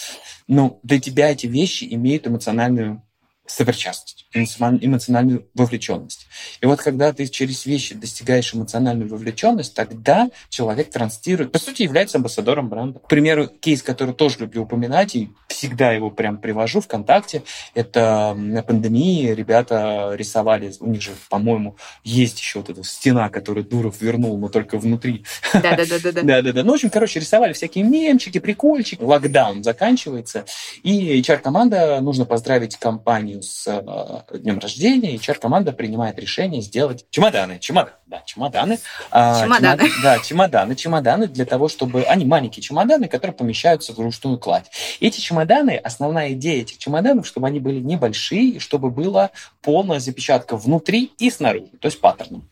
но 0.48 0.80
для 0.84 1.00
тебя 1.00 1.32
эти 1.32 1.48
вещи 1.48 1.88
имеют 1.90 2.28
эмоциональную 2.28 3.02
сопричастность, 3.48 4.28
эмоциональную 4.34 5.48
вовлеченность. 5.54 6.28
И 6.62 6.66
вот 6.66 6.82
когда 6.82 7.14
ты 7.14 7.28
через 7.28 7.66
вещи 7.66 7.96
достигаешь 7.96 8.54
эмоциональную 8.54 9.10
вовлеченность, 9.10 9.74
тогда 9.74 10.30
человек 10.50 10.90
транслирует, 10.90 11.52
по 11.52 11.60
сути, 11.60 11.84
является 11.84 12.18
амбассадором 12.18 12.70
бренда. 12.70 13.00
К 13.00 13.08
примеру, 13.08 13.48
кейс, 13.48 13.84
который 13.84 14.14
тоже 14.14 14.40
люблю 14.40 14.64
упоминать, 14.64 15.16
и 15.16 15.30
всегда 15.48 15.92
его 15.92 16.10
прям 16.10 16.38
привожу 16.38 16.82
ВКонтакте, 16.82 17.44
это 17.76 18.34
на 18.36 18.64
пандемии 18.64 19.28
ребята 19.28 20.14
рисовали, 20.16 20.74
у 20.80 20.88
них 20.88 21.02
же, 21.02 21.12
по-моему, 21.30 21.78
есть 22.04 22.40
еще 22.40 22.60
вот 22.60 22.70
эта 22.70 22.84
стена, 22.84 23.30
которую 23.30 23.66
Дуров 23.66 24.02
вернул, 24.02 24.38
но 24.38 24.50
только 24.50 24.78
внутри. 24.78 25.24
Да-да-да. 25.54 26.12
Да-да-да. 26.24 26.64
Ну, 26.64 26.72
в 26.72 26.76
общем, 26.76 26.90
короче, 26.90 27.20
рисовали 27.20 27.54
всякие 27.54 27.84
мемчики, 27.84 28.40
прикольчики. 28.40 29.02
Локдаун 29.02 29.64
заканчивается, 29.64 30.46
и 30.84 31.20
HR-команда, 31.22 32.02
нужно 32.02 32.26
поздравить 32.26 32.78
компанию 32.78 33.35
компанию 33.36 33.42
с 33.42 33.68
э, 33.68 34.38
днем 34.40 34.60
рождения, 34.60 35.16
и 35.16 35.18
HR-команда 35.18 35.72
принимает 35.72 36.20
решение 36.20 36.62
сделать 36.62 37.06
чемоданы. 37.10 37.60
Чемодан, 37.60 37.94
да, 38.08 38.22
чемоданы. 38.26 38.80
А, 39.12 39.42
чемоданы. 39.42 39.78
Чемод, 39.78 40.02
да, 40.04 40.20
чемоданы. 40.20 40.76
Чемоданы 40.76 41.28
для 41.28 41.46
того, 41.46 41.68
чтобы... 41.68 42.04
Они 42.04 42.26
маленькие 42.26 42.64
чемоданы, 42.64 43.08
которые 43.08 43.36
помещаются 43.36 43.94
в 43.94 44.00
ручную 44.00 44.38
кладь. 44.38 44.72
Эти 45.00 45.20
чемоданы, 45.20 45.78
основная 45.78 46.34
идея 46.34 46.62
этих 46.62 46.78
чемоданов, 46.78 47.28
чтобы 47.28 47.48
они 47.48 47.60
были 47.60 47.80
небольшие, 47.80 48.60
чтобы 48.60 48.90
была 48.90 49.32
полная 49.62 50.00
запечатка 50.00 50.58
внутри 50.58 51.12
и 51.18 51.30
снаружи, 51.30 51.72
то 51.80 51.88
есть 51.88 52.00
паттерном. 52.00 52.48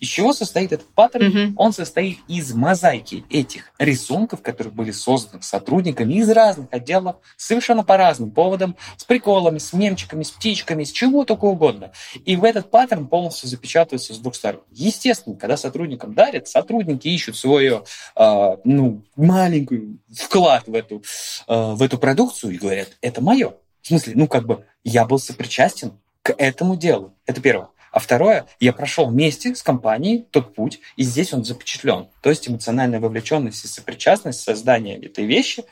Из 0.00 0.08
чего 0.08 0.32
состоит 0.32 0.72
этот 0.72 0.88
паттерн? 0.94 1.24
Mm-hmm. 1.24 1.52
Он 1.56 1.72
состоит 1.72 2.18
из 2.28 2.52
мозаики 2.54 3.24
этих 3.30 3.72
рисунков, 3.78 4.42
которые 4.42 4.72
были 4.72 4.90
созданы 4.90 5.42
сотрудниками 5.42 6.14
из 6.14 6.28
разных 6.30 6.68
отделов, 6.70 7.16
совершенно 7.36 7.84
по 7.84 7.96
разным 7.96 8.30
поводам, 8.30 8.76
с 8.96 9.04
приколами, 9.04 9.58
с 9.58 9.72
мемчиками, 9.72 10.22
с 10.22 10.30
птичками, 10.30 10.84
с 10.84 10.92
чего 10.92 11.24
только 11.24 11.44
угодно. 11.44 11.92
И 12.24 12.36
в 12.36 12.44
этот 12.44 12.70
паттерн 12.70 13.06
полностью 13.06 13.48
запечатывается 13.48 14.14
с 14.14 14.18
двух 14.18 14.34
сторон. 14.34 14.62
Естественно, 14.70 15.36
когда 15.36 15.56
сотрудникам 15.56 16.14
дарят, 16.14 16.48
сотрудники 16.48 17.08
ищут 17.08 17.36
свою 17.36 17.84
э, 18.16 18.56
ну, 18.64 19.02
маленькую 19.16 19.98
вклад 20.12 20.66
в 20.66 20.74
эту, 20.74 21.02
э, 21.46 21.72
в 21.74 21.82
эту 21.82 21.98
продукцию 21.98 22.54
и 22.54 22.58
говорят, 22.58 22.88
это 23.00 23.20
мое. 23.20 23.54
В 23.82 23.88
смысле, 23.88 24.14
ну 24.16 24.28
как 24.28 24.46
бы 24.46 24.64
я 24.82 25.04
был 25.04 25.18
сопричастен 25.18 25.98
к 26.22 26.34
этому 26.38 26.76
делу. 26.76 27.14
Это 27.26 27.40
первое. 27.42 27.68
А 27.94 28.00
второе, 28.00 28.46
я 28.58 28.72
прошел 28.72 29.06
вместе 29.06 29.54
с 29.54 29.62
компанией 29.62 30.26
тот 30.32 30.52
путь, 30.52 30.80
и 30.96 31.04
здесь 31.04 31.32
он 31.32 31.44
запечатлен. 31.44 32.08
То 32.22 32.30
есть 32.30 32.48
эмоциональная 32.48 32.98
вовлеченность 32.98 33.64
и 33.64 33.68
сопричастность 33.68 34.40
создания 34.40 34.96
этой 34.96 35.24
вещи 35.26 35.62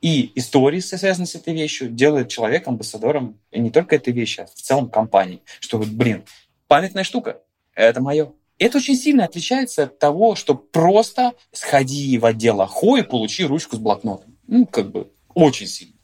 и 0.00 0.32
истории, 0.34 0.80
связанные 0.80 1.28
с 1.28 1.36
этой 1.36 1.54
вещью, 1.54 1.88
делает 1.88 2.30
человека 2.30 2.70
амбассадором 2.70 3.38
и 3.52 3.60
не 3.60 3.70
только 3.70 3.94
этой 3.94 4.12
вещи, 4.12 4.40
а 4.40 4.46
в 4.46 4.54
целом 4.54 4.90
компании. 4.90 5.40
Что 5.60 5.78
вот, 5.78 5.86
блин, 5.86 6.24
памятная 6.66 7.04
штука, 7.04 7.42
это 7.76 8.00
мое. 8.00 8.32
Это 8.58 8.78
очень 8.78 8.96
сильно 8.96 9.26
отличается 9.26 9.84
от 9.84 10.00
того, 10.00 10.34
что 10.34 10.56
просто 10.56 11.34
сходи 11.52 12.18
в 12.18 12.26
отдел 12.26 12.60
АХО 12.60 12.96
и 12.96 13.02
получи 13.02 13.44
ручку 13.44 13.76
с 13.76 13.78
блокнотом. 13.78 14.36
Ну, 14.48 14.66
как 14.66 14.90
бы, 14.90 15.12
очень 15.32 15.68
сильно. 15.68 15.94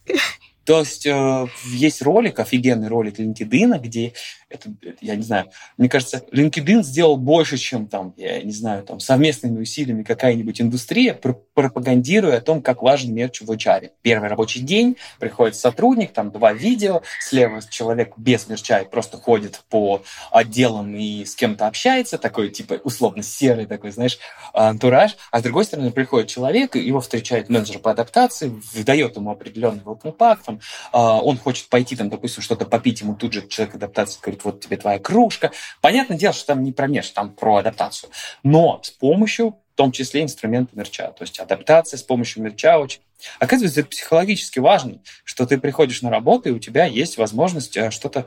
То 0.64 0.80
есть 0.80 1.04
э, 1.04 1.46
есть 1.66 2.00
ролик, 2.00 2.38
офигенный 2.40 2.88
ролик 2.88 3.20
LinkedIn, 3.20 3.78
где 3.80 4.14
это, 4.54 4.72
я 5.00 5.16
не 5.16 5.22
знаю, 5.22 5.50
мне 5.76 5.88
кажется, 5.88 6.22
LinkedIn 6.32 6.82
сделал 6.82 7.16
больше, 7.16 7.56
чем 7.56 7.86
там, 7.86 8.14
я 8.16 8.42
не 8.42 8.52
знаю, 8.52 8.84
там 8.84 9.00
совместными 9.00 9.60
усилиями 9.60 10.02
какая-нибудь 10.02 10.60
индустрия, 10.60 11.14
пропагандируя 11.54 12.38
о 12.38 12.40
том, 12.40 12.62
как 12.62 12.82
важен 12.82 13.12
мерч 13.14 13.40
в 13.40 13.50
HR. 13.50 13.90
Первый 14.02 14.28
рабочий 14.28 14.60
день, 14.60 14.96
приходит 15.18 15.56
сотрудник, 15.56 16.12
там 16.12 16.30
два 16.30 16.52
видео, 16.52 17.02
слева 17.20 17.60
человек 17.68 18.14
без 18.16 18.48
мерча 18.48 18.80
и 18.80 18.88
просто 18.88 19.16
ходит 19.16 19.62
по 19.68 20.02
отделам 20.30 20.94
и 20.96 21.24
с 21.24 21.34
кем-то 21.34 21.66
общается, 21.66 22.18
такой 22.18 22.50
типа 22.50 22.80
условно 22.84 23.22
серый 23.22 23.66
такой, 23.66 23.90
знаешь, 23.90 24.18
антураж, 24.52 25.16
а 25.30 25.40
с 25.40 25.42
другой 25.42 25.64
стороны 25.64 25.90
приходит 25.90 26.28
человек, 26.28 26.76
его 26.76 27.00
встречает 27.00 27.48
менеджер 27.48 27.78
по 27.78 27.90
адаптации, 27.90 28.52
выдает 28.72 29.16
ему 29.16 29.30
определенный 29.30 29.82
welcome 29.82 30.16
pack, 30.16 30.38
там, 30.44 30.60
он 30.92 31.38
хочет 31.38 31.68
пойти, 31.68 31.96
там, 31.96 32.08
допустим, 32.08 32.42
что-то 32.42 32.64
попить, 32.64 33.00
ему 33.00 33.14
тут 33.14 33.32
же 33.32 33.46
человек 33.48 33.74
адаптации 33.74 34.20
говорит, 34.20 34.43
вот 34.44 34.60
тебе 34.60 34.76
твоя 34.76 34.98
кружка. 34.98 35.52
Понятное 35.80 36.16
дело, 36.16 36.32
что 36.32 36.46
там 36.48 36.62
не 36.62 36.72
про 36.72 36.86
меж, 36.86 37.10
там 37.10 37.30
про 37.32 37.56
адаптацию. 37.56 38.10
Но 38.42 38.80
с 38.82 38.90
помощью 38.90 39.56
в 39.74 39.76
том 39.76 39.90
числе 39.90 40.22
инструмента 40.22 40.76
мерча. 40.76 41.08
То 41.08 41.24
есть 41.24 41.40
адаптация 41.40 41.98
с 41.98 42.02
помощью 42.02 42.44
мерча 42.44 42.78
очень... 42.78 43.00
Оказывается, 43.40 43.80
это 43.80 43.88
психологически 43.88 44.60
важно, 44.60 45.00
что 45.24 45.46
ты 45.46 45.58
приходишь 45.58 46.00
на 46.02 46.10
работу, 46.10 46.48
и 46.48 46.52
у 46.52 46.60
тебя 46.60 46.84
есть 46.84 47.18
возможность 47.18 47.76
э, 47.76 47.90
что-то 47.90 48.26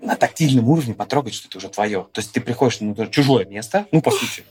на 0.00 0.16
тактильном 0.16 0.68
уровне 0.68 0.94
потрогать, 0.94 1.34
что 1.34 1.46
это 1.46 1.58
уже 1.58 1.68
твое. 1.68 2.08
То 2.12 2.20
есть 2.20 2.32
ты 2.32 2.40
приходишь 2.40 2.80
на 2.80 3.06
чужое 3.06 3.44
место, 3.44 3.86
ну, 3.92 4.02
по 4.02 4.10
сути, 4.10 4.44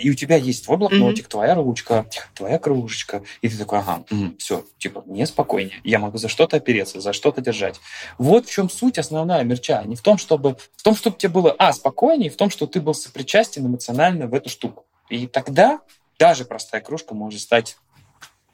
и 0.00 0.10
у 0.10 0.14
тебя 0.14 0.36
есть 0.36 0.64
твой 0.64 0.76
блокнотик, 0.76 1.26
mm-hmm. 1.26 1.30
твоя 1.30 1.54
ручка, 1.54 2.06
твоя 2.34 2.58
кружечка. 2.58 3.22
И 3.40 3.48
ты 3.48 3.56
такой, 3.56 3.80
ага, 3.80 4.04
угу, 4.10 4.34
все, 4.38 4.64
типа, 4.78 5.02
мне 5.06 5.26
спокойнее. 5.26 5.80
Я 5.84 5.98
могу 5.98 6.18
за 6.18 6.28
что-то 6.28 6.56
опереться, 6.56 7.00
за 7.00 7.12
что-то 7.12 7.40
держать. 7.40 7.80
Вот 8.18 8.46
в 8.46 8.52
чем 8.52 8.70
суть 8.70 8.98
основная 8.98 9.42
мерча. 9.44 9.82
Не 9.84 9.96
в 9.96 10.02
том, 10.02 10.18
чтобы, 10.18 10.56
в 10.76 10.82
том, 10.82 10.94
чтобы 10.94 11.16
тебе 11.16 11.30
было, 11.30 11.54
а, 11.58 11.72
спокойнее, 11.72 12.30
в 12.30 12.36
том, 12.36 12.50
что 12.50 12.66
ты 12.66 12.80
был 12.80 12.94
сопричастен 12.94 13.66
эмоционально 13.66 14.26
в 14.26 14.34
эту 14.34 14.48
штуку. 14.48 14.86
И 15.08 15.26
тогда 15.26 15.80
даже 16.18 16.44
простая 16.44 16.80
кружка 16.80 17.14
может 17.14 17.40
стать 17.40 17.76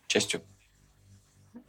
частью 0.06 0.42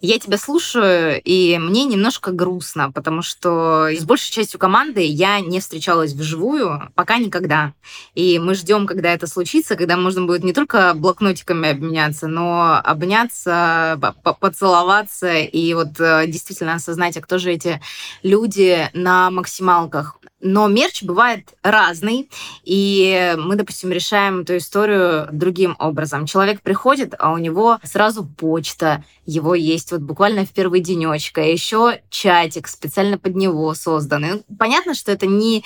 я 0.01 0.17
тебя 0.19 0.37
слушаю, 0.37 1.21
и 1.23 1.57
мне 1.59 1.85
немножко 1.85 2.31
грустно, 2.31 2.91
потому 2.91 3.21
что 3.21 3.87
с 3.91 4.03
большей 4.03 4.31
частью 4.31 4.59
команды 4.59 5.01
я 5.05 5.39
не 5.39 5.59
встречалась 5.59 6.13
вживую, 6.13 6.91
пока 6.95 7.19
никогда. 7.19 7.73
И 8.15 8.39
мы 8.39 8.55
ждем, 8.55 8.87
когда 8.87 9.13
это 9.13 9.27
случится, 9.27 9.75
когда 9.75 9.97
можно 9.97 10.25
будет 10.25 10.43
не 10.43 10.53
только 10.53 10.93
блокнотиками 10.95 11.69
обменяться, 11.69 12.27
но 12.27 12.81
обняться, 12.83 13.99
поцеловаться 14.39 15.33
и 15.33 15.73
вот 15.75 15.99
э, 15.99 16.25
действительно 16.27 16.75
осознать, 16.75 17.17
а 17.17 17.21
кто 17.21 17.37
же 17.37 17.51
эти 17.51 17.79
люди 18.23 18.89
на 18.93 19.29
максималках. 19.29 20.17
Но 20.41 20.67
мерч 20.67 21.03
бывает 21.03 21.53
разный, 21.61 22.29
и 22.63 23.35
мы, 23.37 23.55
допустим, 23.55 23.91
решаем 23.91 24.39
эту 24.39 24.57
историю 24.57 25.27
другим 25.31 25.75
образом. 25.77 26.25
Человек 26.25 26.61
приходит, 26.61 27.13
а 27.19 27.31
у 27.31 27.37
него 27.37 27.77
сразу 27.83 28.25
почта, 28.25 29.03
его 29.25 29.53
есть 29.53 29.90
вот 29.91 30.01
буквально 30.01 30.45
в 30.45 30.51
первый 30.51 30.81
денечек, 30.81 31.37
а 31.37 31.41
еще 31.41 32.01
чатик 32.09 32.67
специально 32.67 33.17
под 33.17 33.35
него 33.35 33.73
созданный. 33.73 34.43
Понятно, 34.57 34.93
что 34.93 35.11
это 35.11 35.27
не 35.27 35.63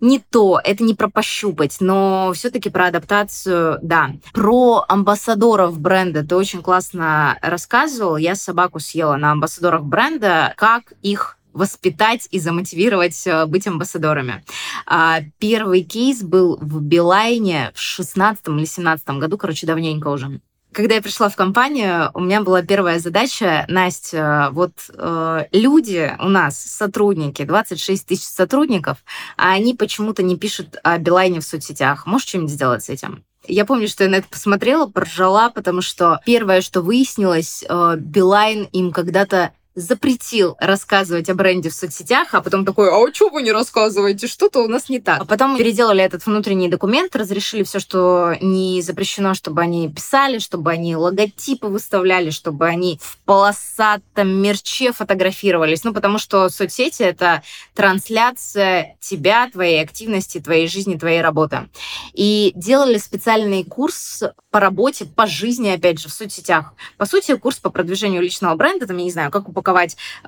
не 0.00 0.18
то, 0.18 0.60
это 0.62 0.84
не 0.84 0.94
про 0.94 1.08
пощупать, 1.08 1.78
но 1.80 2.30
все-таки 2.34 2.68
про 2.68 2.88
адаптацию, 2.88 3.78
да. 3.82 4.12
Про 4.34 4.84
амбассадоров 4.88 5.80
бренда 5.80 6.22
ты 6.22 6.36
очень 6.36 6.62
классно 6.62 7.38
рассказывал. 7.40 8.16
Я 8.16 8.34
собаку 8.34 8.78
съела 8.78 9.16
на 9.16 9.32
амбассадорах 9.32 9.82
бренда, 9.82 10.52
как 10.56 10.92
их 11.02 11.38
воспитать 11.54 12.28
и 12.30 12.38
замотивировать 12.38 13.26
э, 13.26 13.46
быть 13.46 13.66
амбассадорами. 13.66 14.44
А, 14.84 15.20
первый 15.38 15.82
кейс 15.82 16.22
был 16.22 16.58
в 16.60 16.82
Билайне 16.82 17.72
в 17.74 17.80
16 17.80 18.48
или 18.48 18.66
17 18.66 19.08
году, 19.10 19.38
короче, 19.38 19.66
давненько 19.66 20.08
уже. 20.08 20.40
Когда 20.76 20.96
я 20.96 21.00
пришла 21.00 21.30
в 21.30 21.36
компанию, 21.36 22.10
у 22.12 22.20
меня 22.20 22.42
была 22.42 22.60
первая 22.60 22.98
задача, 22.98 23.64
Настя, 23.66 24.50
вот 24.52 24.72
э, 24.92 25.44
люди 25.50 26.14
у 26.20 26.28
нас, 26.28 26.62
сотрудники, 26.62 27.44
26 27.44 28.06
тысяч 28.06 28.24
сотрудников, 28.24 28.98
а 29.38 29.52
они 29.52 29.72
почему-то 29.72 30.22
не 30.22 30.36
пишут 30.36 30.76
о 30.82 30.98
Билайне 30.98 31.40
в 31.40 31.44
соцсетях. 31.44 32.04
Можешь 32.04 32.28
что-нибудь 32.28 32.50
сделать 32.50 32.84
с 32.84 32.90
этим? 32.90 33.24
Я 33.48 33.64
помню, 33.64 33.88
что 33.88 34.04
я 34.04 34.10
на 34.10 34.16
это 34.16 34.28
посмотрела, 34.28 34.86
поржала, 34.86 35.48
потому 35.48 35.80
что 35.80 36.20
первое, 36.26 36.60
что 36.60 36.82
выяснилось, 36.82 37.64
э, 37.66 37.96
Билайн 37.98 38.64
им 38.64 38.92
когда-то 38.92 39.52
запретил 39.76 40.56
рассказывать 40.58 41.28
о 41.28 41.34
бренде 41.34 41.68
в 41.68 41.74
соцсетях, 41.74 42.28
а 42.32 42.40
потом 42.40 42.64
такой, 42.64 42.88
а 42.90 43.14
что 43.14 43.28
вы 43.28 43.42
не 43.42 43.52
рассказываете, 43.52 44.26
что-то 44.26 44.64
у 44.64 44.68
нас 44.68 44.88
не 44.88 45.00
так. 45.00 45.20
А 45.20 45.24
потом 45.24 45.56
переделали 45.56 46.02
этот 46.02 46.24
внутренний 46.26 46.68
документ, 46.68 47.14
разрешили 47.14 47.62
все, 47.62 47.78
что 47.78 48.34
не 48.40 48.80
запрещено, 48.82 49.34
чтобы 49.34 49.60
они 49.60 49.88
писали, 49.92 50.38
чтобы 50.38 50.72
они 50.72 50.96
логотипы 50.96 51.68
выставляли, 51.68 52.30
чтобы 52.30 52.66
они 52.66 52.98
в 53.02 53.18
полосатом 53.26 54.28
мерче 54.28 54.92
фотографировались. 54.92 55.84
Ну, 55.84 55.92
потому 55.92 56.18
что 56.18 56.48
соцсети— 56.48 57.02
это 57.04 57.42
трансляция 57.74 58.96
тебя, 59.00 59.48
твоей 59.50 59.82
активности, 59.82 60.40
твоей 60.40 60.68
жизни, 60.68 60.96
твоей 60.96 61.20
работы. 61.20 61.68
И 62.14 62.52
делали 62.56 62.96
специальный 62.96 63.62
курс 63.62 64.22
по 64.50 64.58
работе, 64.58 65.04
по 65.04 65.26
жизни, 65.26 65.68
опять 65.68 66.00
же, 66.00 66.08
в 66.08 66.12
соцсетях. 66.12 66.72
По 66.96 67.04
сути, 67.04 67.36
курс 67.36 67.58
по 67.58 67.68
продвижению 67.68 68.22
личного 68.22 68.54
бренда, 68.54 68.86
там, 68.86 68.96
я 68.96 69.04
не 69.04 69.10
знаю, 69.10 69.30
как 69.30 69.48
упаковать 69.48 69.65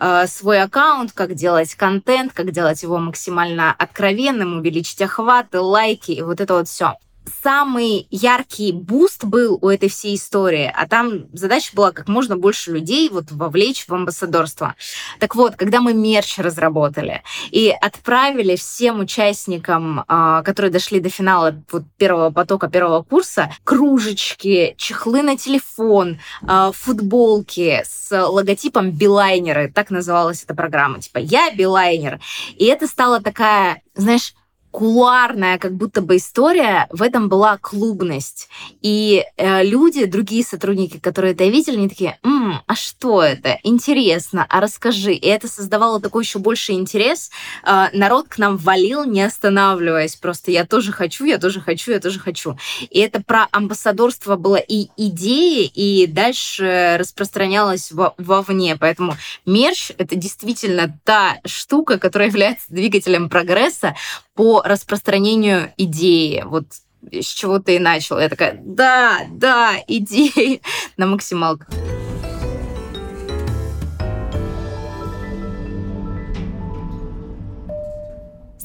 э, 0.01 0.27
свой 0.27 0.63
аккаунт, 0.63 1.13
как 1.13 1.35
делать 1.35 1.75
контент, 1.75 2.33
как 2.33 2.51
делать 2.51 2.83
его 2.83 2.99
максимально 2.99 3.73
откровенным, 3.73 4.59
увеличить 4.59 5.03
охваты, 5.03 5.61
лайки 5.61 6.13
и 6.13 6.23
вот 6.23 6.41
это 6.41 6.55
вот 6.55 6.69
все 6.69 6.97
самый 7.43 8.07
яркий 8.11 8.73
буст 8.73 9.25
был 9.25 9.59
у 9.61 9.69
этой 9.69 9.89
всей 9.89 10.17
истории, 10.17 10.73
а 10.75 10.87
там 10.87 11.27
задача 11.33 11.75
была 11.75 11.93
как 11.93 12.09
можно 12.09 12.37
больше 12.37 12.73
людей 12.73 13.09
вот 13.09 13.31
вовлечь 13.31 13.87
в 13.87 13.95
амбассадорство. 13.95 14.75
Так 15.19 15.35
вот, 15.35 15.57
когда 15.57 15.81
мы 15.81 15.95
мерч 15.95 16.39
разработали 16.39 17.23
и 17.51 17.75
отправили 17.81 18.57
всем 18.57 19.01
участникам, 19.01 20.05
а, 20.09 20.43
которые 20.43 20.71
дошли 20.71 21.01
до 21.01 21.09
финала 21.09 21.63
вот 21.71 21.85
первого 21.97 22.31
потока, 22.31 22.69
первого 22.69 23.03
курса, 23.03 23.53
кружечки, 23.65 24.75
чехлы 24.79 25.23
на 25.23 25.37
телефон, 25.37 26.19
а, 26.47 26.73
футболки 26.73 27.83
с 27.85 28.11
логотипом 28.11 28.91
Билайнеры, 28.91 29.71
так 29.71 29.91
называлась 29.91 30.43
эта 30.43 30.55
программа, 30.55 31.01
типа 31.01 31.19
«Я 31.19 31.51
Билайнер». 31.55 32.21
И 32.57 32.65
это 32.67 32.87
стала 32.87 33.21
такая, 33.21 33.83
знаешь, 33.95 34.35
кулуарная 34.79 35.59
как 35.59 35.75
будто 35.75 36.01
бы 36.03 36.19
история, 36.19 36.87
в 36.91 37.03
этом 37.03 37.29
была 37.29 37.59
клубность. 37.59 38.49
И 38.81 39.25
э, 39.37 39.65
люди, 39.65 40.05
другие 40.05 40.45
сотрудники, 40.45 40.99
которые 41.01 41.33
это 41.33 41.47
видели, 41.47 41.79
они 41.79 41.89
такие, 41.89 42.17
М, 42.23 42.63
а 42.65 42.77
что 42.77 43.21
это? 43.21 43.59
Интересно, 43.65 44.47
а 44.49 44.61
расскажи. 44.61 45.15
И 45.15 45.27
это 45.27 45.49
создавало 45.49 46.01
такой 46.01 46.23
еще 46.23 46.39
больше 46.39 46.75
интерес. 46.75 47.33
Э, 47.67 47.87
народ 47.93 48.29
к 48.29 48.39
нам 48.39 48.57
валил, 48.57 49.05
не 49.05 49.23
останавливаясь. 49.23 50.15
Просто 50.15 50.53
я 50.53 50.65
тоже 50.65 50.93
хочу, 50.93 51.25
я 51.25 51.39
тоже 51.39 51.61
хочу, 51.61 51.91
я 51.91 51.99
тоже 51.99 52.21
хочу. 52.21 52.57
И 52.89 53.01
это 53.01 53.21
про 53.21 53.49
амбассадорство 53.51 54.37
было 54.37 54.57
и 54.57 54.91
идеи, 54.97 55.65
и 55.67 56.07
дальше 56.07 56.95
распространялось 57.01 57.91
во 57.91 58.15
вовне. 58.17 58.77
Поэтому 58.77 59.17
мерч— 59.45 59.91
это 59.99 60.15
действительно 60.15 60.97
та 61.03 61.39
штука, 61.45 61.99
которая 61.99 62.29
является 62.29 62.67
двигателем 62.69 63.29
прогресса, 63.29 63.97
по 64.39 64.63
распространению 64.63 65.73
идеи. 65.79 66.45
Вот 66.47 66.67
с 67.11 67.27
чего 67.27 67.59
ты 67.59 67.75
и 67.75 67.79
начал. 67.81 68.21
Я 68.21 68.29
такая, 68.29 68.57
да, 68.65 69.23
да, 69.33 69.75
идеи 69.89 70.63
на 70.97 71.07
максималках. 71.07 71.69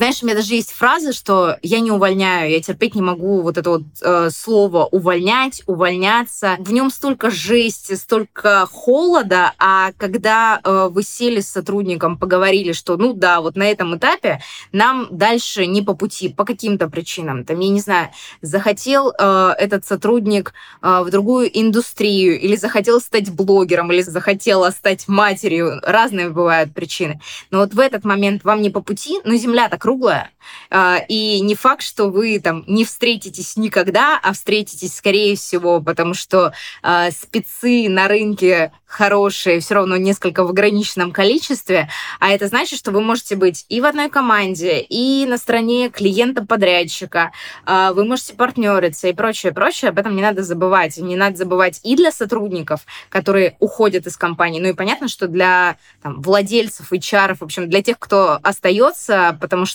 Знаешь, 0.04 0.22
у 0.22 0.26
меня 0.26 0.36
даже 0.36 0.56
есть 0.56 0.74
фраза, 0.74 1.14
что 1.14 1.58
я 1.62 1.80
не 1.80 1.90
увольняю, 1.90 2.52
я 2.52 2.62
терпеть 2.62 2.94
не 2.94 3.02
могу 3.02 3.42
вот 3.42 3.58
это 3.58 3.70
вот 3.70 3.84
э, 4.02 4.32
слово 4.32 4.84
увольнять, 4.84 5.64
увольняться. 5.66 6.58
В 6.60 6.74
нем 6.74 6.90
столько 6.90 7.32
жести, 7.32 7.94
столько 7.94 8.68
холода, 8.70 9.54
а 9.58 9.94
когда 9.96 10.60
э, 10.62 10.90
вы 10.92 11.04
сели 11.04 11.40
с 11.40 11.48
сотрудником, 11.48 12.18
поговорили, 12.18 12.74
что 12.74 12.98
ну 12.98 13.14
да, 13.14 13.40
вот 13.40 13.56
на 13.56 13.64
этом 13.64 13.96
этапе 13.96 14.42
нам 14.74 15.08
дальше 15.10 15.68
не 15.68 15.82
по 15.82 15.94
пути, 15.94 16.28
по 16.28 16.44
каким-то 16.44 16.90
причинам. 16.90 17.46
Там, 17.46 17.62
я 17.62 17.70
не 17.70 17.80
знаю, 17.80 18.10
захотел 18.42 19.14
э, 19.18 19.54
этот 19.58 19.86
сотрудник 19.86 20.54
э, 20.82 21.02
в 21.02 21.12
другую 21.12 21.50
индустрию, 21.58 22.38
или 22.42 22.58
захотел 22.58 23.00
стать 23.00 23.32
блогером, 23.32 23.90
или 23.94 24.02
захотела 24.02 24.70
стать 24.72 25.08
матерью. 25.08 25.80
Разные 25.82 26.30
бывают 26.30 26.74
причины. 26.74 27.22
Но 27.52 27.60
вот 27.60 27.74
в 27.74 27.80
этот 27.80 28.04
момент 28.04 28.44
вам 28.44 28.62
не 28.62 28.70
по 28.70 28.82
пути, 28.82 29.22
но 29.24 29.36
земля 29.36 29.70
так 29.70 29.86
круглая. 29.94 30.32
А, 30.70 31.00
и 31.08 31.40
не 31.42 31.56
факт, 31.56 31.84
что 31.84 32.10
вы 32.10 32.40
там 32.40 32.64
не 32.68 32.84
встретитесь 32.84 33.56
никогда, 33.58 34.20
а 34.22 34.34
встретитесь, 34.34 34.96
скорее 34.96 35.36
всего, 35.36 35.80
потому 35.82 36.14
что 36.14 36.54
а, 36.82 37.12
спецы 37.12 37.88
на 37.90 38.08
рынке 38.08 38.72
хорошие, 38.86 39.60
все 39.60 39.76
равно 39.76 39.98
несколько 39.98 40.44
в 40.44 40.50
ограниченном 40.50 41.12
количестве, 41.12 41.90
а 42.20 42.30
это 42.30 42.48
значит, 42.48 42.78
что 42.78 42.92
вы 42.92 43.02
можете 43.02 43.36
быть 43.36 43.66
и 43.68 43.82
в 43.82 43.86
одной 43.86 44.10
команде, 44.10 44.82
и 44.82 45.26
на 45.26 45.38
стороне 45.38 45.90
клиента-подрядчика, 45.90 47.32
а, 47.66 47.94
вы 47.94 48.06
можете 48.06 48.34
партнериться 48.34 49.08
и 49.08 49.14
прочее, 49.14 49.52
прочее. 49.52 49.90
Об 49.90 50.00
этом 50.00 50.16
не 50.16 50.22
надо 50.22 50.44
забывать. 50.44 50.98
Не 50.98 51.16
надо 51.16 51.38
забывать 51.38 51.80
и 51.84 51.96
для 51.96 52.12
сотрудников, 52.12 52.82
которые 53.10 53.56
уходят 53.60 54.06
из 54.06 54.18
компании, 54.18 54.60
ну 54.60 54.70
и 54.70 54.74
понятно, 54.74 55.08
что 55.08 55.28
для 55.28 55.78
там, 56.02 56.22
владельцев, 56.22 56.92
HR, 56.92 57.36
в 57.36 57.42
общем, 57.42 57.70
для 57.70 57.82
тех, 57.82 57.98
кто 57.98 58.40
остается, 58.44 59.38
потому 59.42 59.66
что 59.66 59.73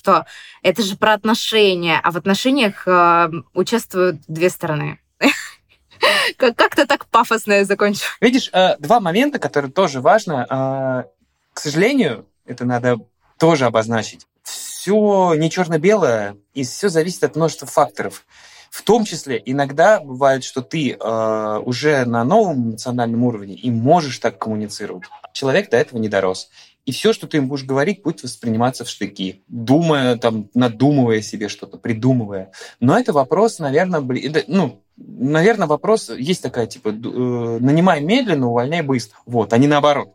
это 0.62 0.82
же 0.82 0.96
про 0.96 1.14
отношения, 1.14 2.00
а 2.02 2.11
в 2.11 2.16
отношениях 2.16 2.87
э, 2.87 3.30
участвуют 3.54 4.20
две 4.28 4.50
стороны. 4.50 5.00
Как-то 6.37 6.87
так 6.87 7.06
пафосно 7.06 7.54
я 7.54 7.64
закончу. 7.64 8.04
Видишь, 8.20 8.50
э, 8.52 8.76
два 8.78 9.00
момента, 9.00 9.38
которые 9.38 9.70
тоже 9.70 10.00
важно. 10.00 10.46
Э, 10.48 11.08
к 11.52 11.61
сожалению, 11.61 12.26
это 12.46 12.64
надо 12.64 12.98
тоже 13.38 13.66
обозначить. 13.66 14.26
Все 14.42 15.34
не 15.34 15.50
черно-белое, 15.50 16.37
и 16.54 16.64
все 16.64 16.88
зависит 16.88 17.24
от 17.24 17.37
множества 17.37 17.66
факторов. 17.66 18.24
В 18.70 18.82
том 18.82 19.04
числе 19.04 19.42
иногда 19.44 20.00
бывает, 20.00 20.44
что 20.44 20.62
ты 20.62 20.92
э, 20.92 21.62
уже 21.64 22.04
на 22.04 22.24
новом 22.24 22.70
национальном 22.70 23.24
уровне 23.24 23.54
и 23.54 23.70
можешь 23.70 24.18
так 24.18 24.38
коммуницировать. 24.38 25.04
Человек 25.32 25.70
до 25.70 25.78
этого 25.78 25.98
не 25.98 26.08
дорос. 26.08 26.50
И 26.88 26.90
все, 26.90 27.12
что 27.12 27.27
ты 27.27 27.37
им 27.37 27.48
будешь 27.48 27.64
говорить, 27.64 28.01
будет 28.03 28.22
восприниматься 28.22 28.83
в 28.83 28.88
штыки, 28.88 29.42
думая, 29.46 30.16
там, 30.16 30.48
надумывая 30.55 31.20
себе 31.20 31.51
что-то, 31.51 31.77
придумывая. 31.77 32.51
Но 32.81 32.98
это 32.98 33.12
вопрос, 33.12 33.59
наверное, 33.59 34.01
ну, 34.46 34.81
наверное, 34.96 35.66
вопрос, 35.66 36.09
есть 36.09 36.42
такая, 36.42 36.66
типа, 36.66 36.88
э, 36.88 36.92
нанимай 36.92 38.01
медленно, 38.01 38.48
увольняй 38.48 38.81
быстро. 38.81 39.19
Вот, 39.27 39.52
а 39.52 39.58
не 39.58 39.67
наоборот. 39.67 40.15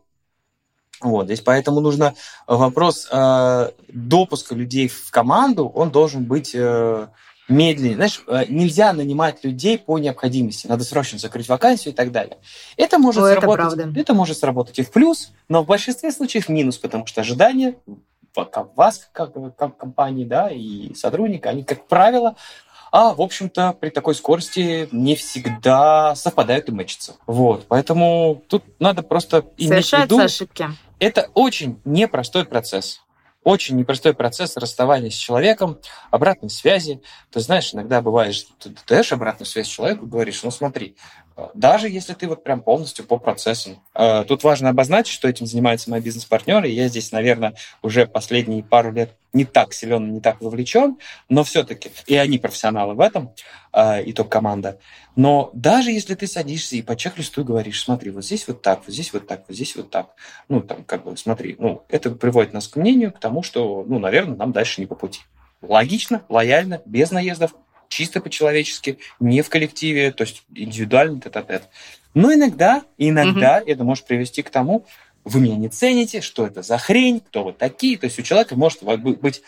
Вот, 0.99 1.27
здесь 1.27 1.41
поэтому 1.41 1.79
нужно 1.79 2.15
вопрос 2.47 3.07
э, 3.11 3.69
допуска 3.89 4.55
людей 4.55 4.87
в 4.87 5.11
команду, 5.11 5.67
он 5.67 5.91
должен 5.91 6.23
быть 6.23 6.55
э, 6.55 7.07
медленнее. 7.47 7.95
Знаешь, 7.95 8.23
э, 8.27 8.45
нельзя 8.49 8.93
нанимать 8.93 9.43
людей 9.43 9.77
по 9.77 9.97
необходимости. 9.99 10.67
Надо 10.67 10.83
срочно 10.83 11.19
закрыть 11.19 11.47
вакансию 11.49 11.93
и 11.93 11.95
так 11.95 12.11
далее. 12.11 12.37
Это 12.77 12.99
может, 12.99 13.23
О, 13.23 13.33
сработать, 13.33 13.79
это, 13.79 13.99
это 13.99 14.13
может 14.13 14.37
сработать 14.37 14.79
и 14.79 14.83
в 14.83 14.91
плюс, 14.91 15.31
но 15.49 15.63
в 15.63 15.67
большинстве 15.67 16.11
случаев 16.11 16.49
минус, 16.49 16.77
потому 16.77 17.05
что 17.05 17.21
ожидания 17.21 17.75
вас, 18.75 19.09
как, 19.11 19.33
как 19.55 19.77
компании, 19.77 20.25
да, 20.25 20.49
и 20.49 20.93
сотрудника, 20.95 21.49
они, 21.49 21.63
как 21.63 21.87
правило, 21.87 22.35
а, 22.91 23.13
в 23.13 23.21
общем-то, 23.21 23.75
при 23.79 23.89
такой 23.89 24.15
скорости 24.15 24.87
не 24.91 25.15
всегда 25.15 26.15
совпадают 26.15 26.69
и 26.69 26.71
мэчатся. 26.71 27.15
Вот, 27.25 27.65
поэтому 27.67 28.43
тут 28.47 28.63
надо 28.79 29.01
просто 29.03 29.45
иметь 29.57 29.89
в 29.89 29.99
виду... 29.99 30.19
ошибки. 30.19 30.67
Это 30.99 31.29
очень 31.33 31.81
непростой 31.85 32.45
процесс 32.45 33.02
очень 33.43 33.75
непростой 33.75 34.13
процесс 34.13 34.57
расставания 34.57 35.09
с 35.09 35.15
человеком, 35.15 35.79
обратной 36.11 36.49
связи. 36.49 37.01
Ты 37.31 37.39
знаешь, 37.39 37.73
иногда 37.73 38.01
бывает, 38.01 38.35
что 38.35 38.53
ты 38.59 38.75
даешь 38.87 39.11
обратную 39.11 39.47
связь 39.47 39.67
человеку, 39.67 40.05
говоришь, 40.05 40.43
ну 40.43 40.51
смотри, 40.51 40.95
даже 41.53 41.89
если 41.89 42.13
ты 42.13 42.27
вот 42.27 42.43
прям 42.43 42.61
полностью 42.61 43.05
по 43.05 43.17
процессам. 43.17 43.81
Э, 43.95 44.23
тут 44.27 44.43
важно 44.43 44.69
обозначить, 44.69 45.13
что 45.13 45.27
этим 45.27 45.45
занимаются 45.45 45.89
мои 45.89 46.01
бизнес-партнеры. 46.01 46.67
Я 46.67 46.87
здесь, 46.87 47.11
наверное, 47.11 47.55
уже 47.81 48.05
последние 48.05 48.63
пару 48.63 48.91
лет 48.91 49.15
не 49.33 49.45
так 49.45 49.73
силен, 49.73 50.13
не 50.13 50.21
так 50.21 50.41
вовлечен, 50.41 50.97
но 51.27 51.43
все-таки 51.43 51.91
и 52.05 52.15
они 52.15 52.37
профессионалы 52.37 52.93
в 52.93 52.99
этом, 52.99 53.33
э, 53.73 54.03
и 54.03 54.13
топ-команда. 54.13 54.79
Но 55.15 55.49
даже 55.53 55.91
если 55.91 56.13
ты 56.15 56.27
садишься 56.27 56.75
и 56.75 56.81
по 56.81 56.95
чек-листу 56.95 57.43
говоришь, 57.43 57.83
смотри, 57.83 58.11
вот 58.11 58.23
здесь 58.23 58.47
вот 58.47 58.61
так, 58.61 58.81
вот 58.85 58.93
здесь 58.93 59.11
вот 59.13 59.27
так, 59.27 59.45
вот 59.47 59.55
здесь 59.55 59.75
вот 59.75 59.89
так, 59.89 60.09
ну, 60.49 60.61
там, 60.61 60.83
как 60.83 61.03
бы, 61.03 61.17
смотри, 61.17 61.55
ну, 61.57 61.83
это 61.89 62.11
приводит 62.11 62.53
нас 62.53 62.67
к 62.67 62.75
мнению, 62.75 63.11
к 63.11 63.19
тому, 63.19 63.43
что, 63.43 63.83
ну, 63.87 63.99
наверное, 63.99 64.35
нам 64.35 64.51
дальше 64.51 64.81
не 64.81 64.87
по 64.87 64.95
пути. 64.95 65.21
Логично, 65.61 66.23
лояльно, 66.29 66.81
без 66.85 67.11
наездов, 67.11 67.55
чисто 67.93 68.19
по-человечески, 68.21 68.97
не 69.19 69.41
в 69.41 69.49
коллективе, 69.49 70.11
то 70.11 70.23
есть 70.23 70.43
индивидуально 70.53 71.21
тет-а-тет. 71.21 71.69
Но 72.13 72.33
иногда, 72.33 72.83
иногда 72.97 73.59
угу. 73.59 73.71
это 73.71 73.83
может 73.83 74.05
привести 74.05 74.41
к 74.41 74.49
тому, 74.49 74.85
вы 75.23 75.39
меня 75.39 75.55
не 75.55 75.69
цените, 75.69 76.21
что 76.21 76.45
это 76.45 76.61
за 76.63 76.77
хрень, 76.77 77.21
кто 77.21 77.43
вы 77.43 77.53
такие. 77.53 77.97
То 77.97 78.05
есть 78.05 78.19
у 78.19 78.23
человека 78.23 78.55
может 78.55 78.83
быть 78.83 79.41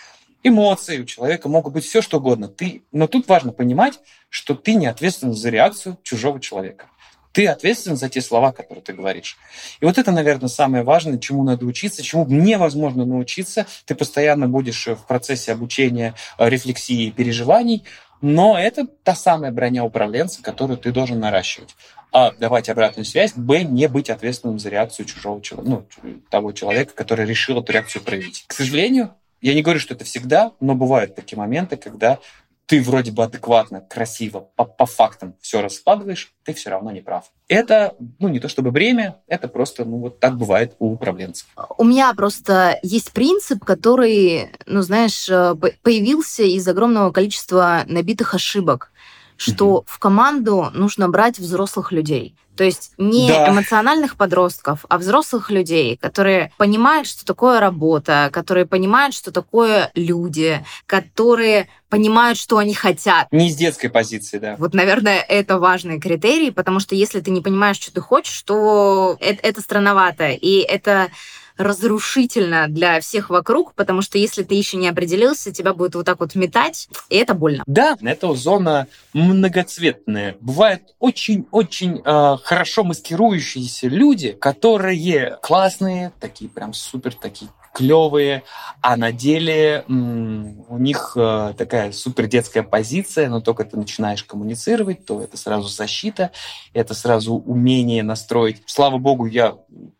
эмоции, 0.44 1.02
у 1.02 1.06
человека 1.06 1.50
могут 1.50 1.74
быть 1.74 1.86
все, 1.86 2.02
что 2.02 2.18
угодно. 2.18 2.48
Ты, 2.48 2.84
но 2.92 3.08
тут 3.08 3.28
важно 3.28 3.52
понимать, 3.52 4.00
что 4.30 4.56
ты 4.56 4.76
не 4.76 4.86
ответственен 4.86 5.34
за 5.34 5.50
реакцию 5.50 5.98
чужого 6.04 6.40
человека. 6.40 6.90
Ты 7.36 7.48
ответственен 7.48 7.98
за 7.98 8.08
те 8.08 8.22
слова, 8.22 8.54
которые 8.54 8.82
ты 8.82 8.94
говоришь. 8.94 9.38
И 9.82 9.86
вот 9.86 9.98
это, 9.98 10.14
наверное, 10.14 10.48
самое 10.48 10.86
важное, 10.86 11.18
чему 11.18 11.44
надо 11.44 11.66
учиться, 11.66 12.02
чему 12.02 12.26
невозможно 12.26 13.04
научиться. 13.06 13.68
Ты 13.84 13.94
постоянно 13.94 14.48
будешь 14.48 14.88
в 14.88 15.06
процессе 15.06 15.52
обучения 15.52 16.16
э, 16.38 16.48
рефлексии 16.48 17.08
и 17.08 17.12
переживаний, 17.12 17.84
но 18.22 18.58
это 18.58 18.88
та 19.04 19.16
самая 19.16 19.52
броня 19.52 19.84
управленца, 19.84 20.42
которую 20.42 20.78
ты 20.78 20.94
должен 20.94 21.20
наращивать. 21.20 21.76
А 22.14 22.32
давать 22.32 22.70
обратную 22.70 23.04
связь, 23.04 23.34
б, 23.36 23.64
не 23.64 23.90
быть 23.90 24.10
ответственным 24.10 24.58
за 24.58 24.70
реакцию 24.70 25.06
чужого 25.06 25.42
человека, 25.42 25.86
ну, 26.02 26.12
того 26.30 26.54
человека, 26.54 26.94
который 26.96 27.26
решил 27.26 27.60
эту 27.60 27.74
реакцию 27.74 28.02
проявить. 28.04 28.46
К 28.48 28.54
сожалению, 28.54 29.14
я 29.42 29.54
не 29.54 29.62
говорю, 29.62 29.82
что 29.82 29.94
это 29.94 30.06
всегда, 30.06 30.54
но 30.62 30.74
бывают 30.74 31.16
такие 31.16 31.38
моменты, 31.38 31.76
когда 31.76 32.20
ты 32.66 32.82
вроде 32.82 33.12
бы 33.12 33.24
адекватно, 33.24 33.82
красиво, 33.82 34.50
по, 34.56 34.66
по 34.66 34.86
фактам 34.86 35.36
все 35.40 35.62
раскладываешь, 35.62 36.34
ты 36.44 36.54
все 36.54 36.70
равно 36.72 36.92
не 36.92 37.02
прав. 37.02 37.32
Это, 37.48 37.96
ну, 38.20 38.28
не 38.28 38.40
то 38.40 38.50
чтобы 38.50 38.72
бремя, 38.72 39.22
это 39.28 39.48
просто, 39.48 39.86
ну, 39.86 39.98
вот 39.98 40.20
так 40.20 40.38
бывает 40.38 40.76
у 40.80 40.94
управленцев. 40.94 41.48
У 41.78 41.84
меня 41.84 42.14
просто 42.14 42.80
есть 42.82 43.12
принцип, 43.12 43.64
который, 43.64 44.52
ну, 44.66 44.82
знаешь, 44.82 45.30
э, 45.30 45.56
появился 45.84 46.44
из 46.44 46.68
огромного 46.68 47.12
количества 47.12 47.84
набитых 47.86 48.34
ошибок, 48.34 48.92
что 49.38 49.80
mm-hmm. 49.80 49.84
в 49.88 50.00
команду 50.00 50.72
нужно 50.74 51.10
брать 51.10 51.40
взрослых 51.40 51.92
людей. 51.92 52.36
То 52.56 52.64
есть 52.64 52.94
не 52.98 53.28
да. 53.28 53.50
эмоциональных 53.50 54.16
подростков, 54.16 54.86
а 54.88 54.98
взрослых 54.98 55.52
людей, 55.52 55.98
которые 55.98 56.54
понимают, 56.58 57.08
что 57.08 57.26
такое 57.26 57.60
работа, 57.60 58.30
которые 58.32 58.66
понимают, 58.66 59.14
что 59.14 59.32
такое 59.32 59.92
люди, 59.94 60.66
которые 60.86 61.68
понимают, 61.90 62.38
что 62.38 62.58
они 62.58 62.74
хотят. 62.74 63.28
Не 63.32 63.50
из 63.50 63.56
детской 63.56 63.90
позиции, 63.90 64.38
да. 64.38 64.56
Вот, 64.58 64.74
наверное, 64.74 65.20
это 65.20 65.60
важный 65.60 66.00
критерий, 66.00 66.52
потому 66.52 66.80
что 66.80 66.96
если 66.96 67.20
ты 67.20 67.32
не 67.32 67.42
понимаешь, 67.42 67.78
что 67.78 67.94
ты 67.94 68.02
хочешь, 68.02 68.42
то 68.44 69.18
это, 69.20 69.46
это 69.46 69.62
странновато. 69.62 70.30
И 70.30 70.60
это 70.60 71.10
разрушительно 71.58 72.68
для 72.68 73.00
всех 73.00 73.30
вокруг, 73.30 73.74
потому 73.74 74.02
что 74.02 74.18
если 74.18 74.44
ты 74.44 74.56
еще 74.56 74.78
не 74.78 74.88
определился, 74.88 75.52
тебя 75.52 75.74
будет 75.74 75.96
вот 75.96 76.06
так 76.06 76.20
вот 76.20 76.36
метать, 76.36 76.90
и 77.10 77.18
это 77.18 77.34
больно. 77.34 77.64
Да, 77.68 77.98
эта 78.02 78.34
зона 78.34 78.88
многоцветная. 79.14 80.36
Бывают 80.40 80.82
очень-очень 81.00 82.02
э, 82.04 82.38
хорошо 82.44 82.84
маскирующиеся 82.84 83.88
люди, 83.88 84.32
которые 84.32 85.38
классные, 85.42 86.12
такие 86.20 86.50
прям 86.50 86.74
супер, 86.74 87.14
такие 87.14 87.50
клевые, 87.76 88.44
а 88.82 88.96
на 88.96 89.12
деле 89.12 89.84
у 89.88 90.78
них 90.78 91.14
э, 91.18 91.54
такая 91.58 91.92
супер 91.92 92.28
детская 92.28 92.64
позиция, 92.64 93.30
но 93.30 93.42
только 93.42 93.66
ты 93.66 93.76
начинаешь 93.76 94.24
коммуницировать, 94.24 95.06
то 95.06 95.22
это 95.22 95.36
сразу 95.36 95.68
защита, 95.68 96.32
это 96.74 96.94
сразу 96.94 97.36
умение 97.36 98.02
настроить. 98.02 98.64
Слава 98.66 98.98
богу, 98.98 99.26
я 99.26 99.58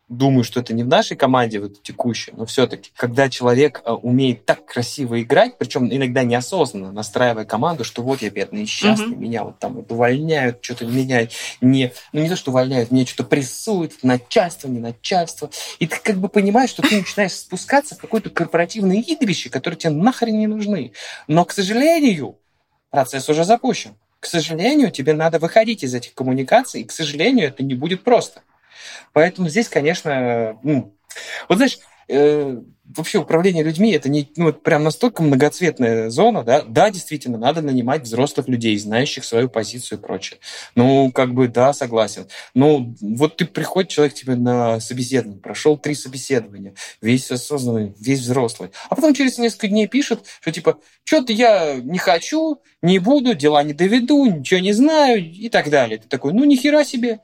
думаю, 0.08 0.44
что 0.44 0.60
это 0.60 0.72
не 0.72 0.84
в 0.84 0.88
нашей 0.88 1.16
команде 1.16 1.58
вот 1.58 1.82
текущей, 1.82 2.32
но 2.36 2.46
все-таки, 2.46 2.92
когда 2.96 3.28
человек 3.28 3.82
э, 3.84 3.90
умеет 3.90 4.44
так 4.44 4.64
красиво 4.64 5.20
играть, 5.20 5.58
причем 5.58 5.92
иногда 5.92 6.22
неосознанно 6.22 6.92
настраивая 6.92 7.44
команду, 7.44 7.82
что 7.82 8.02
вот 8.02 8.22
я 8.22 8.30
бедный 8.30 8.62
несчастный, 8.62 9.14
mm-hmm. 9.14 9.16
меня 9.16 9.44
вот 9.44 9.58
там 9.58 9.74
вот 9.74 9.90
увольняют, 9.90 10.58
что-то 10.62 10.86
меня 10.86 11.26
не, 11.60 11.92
ну 12.12 12.20
не 12.20 12.28
то, 12.28 12.36
что 12.36 12.52
увольняют, 12.52 12.92
мне 12.92 13.04
что-то 13.04 13.28
прессуют, 13.28 14.04
начальство, 14.04 14.68
не 14.68 14.78
начальство, 14.78 15.50
и 15.80 15.88
ты 15.88 15.96
как 16.00 16.18
бы 16.18 16.28
понимаешь, 16.28 16.70
что 16.70 16.82
ты 16.82 16.96
начинаешь 16.98 17.32
спускаться 17.32 17.96
в 17.96 17.98
какое-то 17.98 18.30
корпоративное 18.30 18.98
игрище, 18.98 19.50
которое 19.50 19.76
тебе 19.76 19.90
нахрен 19.90 20.38
не 20.38 20.46
нужны. 20.46 20.92
Но, 21.26 21.44
к 21.44 21.52
сожалению, 21.52 22.38
процесс 22.90 23.28
уже 23.28 23.44
запущен. 23.44 23.96
К 24.20 24.26
сожалению, 24.26 24.90
тебе 24.90 25.14
надо 25.14 25.38
выходить 25.38 25.82
из 25.82 25.94
этих 25.94 26.14
коммуникаций, 26.14 26.82
и, 26.82 26.84
к 26.84 26.92
сожалению, 26.92 27.48
это 27.48 27.62
не 27.62 27.74
будет 27.74 28.02
просто. 28.02 28.42
Поэтому 29.12 29.48
здесь, 29.48 29.68
конечно, 29.68 30.58
ну, 30.62 30.96
вот 31.48 31.56
знаешь, 31.56 31.78
э, 32.08 32.60
вообще 32.94 33.18
управление 33.18 33.64
людьми 33.64 33.90
это 33.92 34.08
не 34.08 34.30
ну, 34.36 34.52
прям 34.52 34.84
настолько 34.84 35.22
многоцветная 35.22 36.08
зона, 36.10 36.44
да, 36.44 36.62
да, 36.62 36.90
действительно, 36.90 37.38
надо 37.38 37.62
нанимать 37.62 38.02
взрослых 38.02 38.48
людей, 38.48 38.78
знающих 38.78 39.24
свою 39.24 39.48
позицию 39.48 39.98
и 39.98 40.02
прочее. 40.02 40.38
Ну, 40.74 41.10
как 41.12 41.34
бы, 41.34 41.48
да, 41.48 41.72
согласен. 41.72 42.28
Ну, 42.54 42.94
вот 43.00 43.36
ты 43.36 43.44
приходит 43.44 43.90
человек 43.90 44.14
тебе 44.14 44.36
на 44.36 44.80
собеседование, 44.80 45.40
прошел 45.40 45.76
три 45.76 45.94
собеседования, 45.94 46.74
весь 47.00 47.30
осознанный, 47.30 47.94
весь 47.98 48.20
взрослый, 48.20 48.70
а 48.88 48.94
потом 48.94 49.14
через 49.14 49.38
несколько 49.38 49.68
дней 49.68 49.86
пишет, 49.88 50.24
что 50.40 50.52
типа, 50.52 50.78
что-то 51.04 51.32
я 51.32 51.74
не 51.76 51.98
хочу, 51.98 52.62
не 52.82 52.98
буду, 52.98 53.34
дела 53.34 53.62
не 53.62 53.72
доведу, 53.72 54.26
ничего 54.26 54.60
не 54.60 54.72
знаю 54.72 55.18
и 55.18 55.48
так 55.48 55.70
далее. 55.70 55.98
Ты 55.98 56.08
такой, 56.08 56.32
ну, 56.32 56.44
нихера 56.44 56.84
себе, 56.84 57.20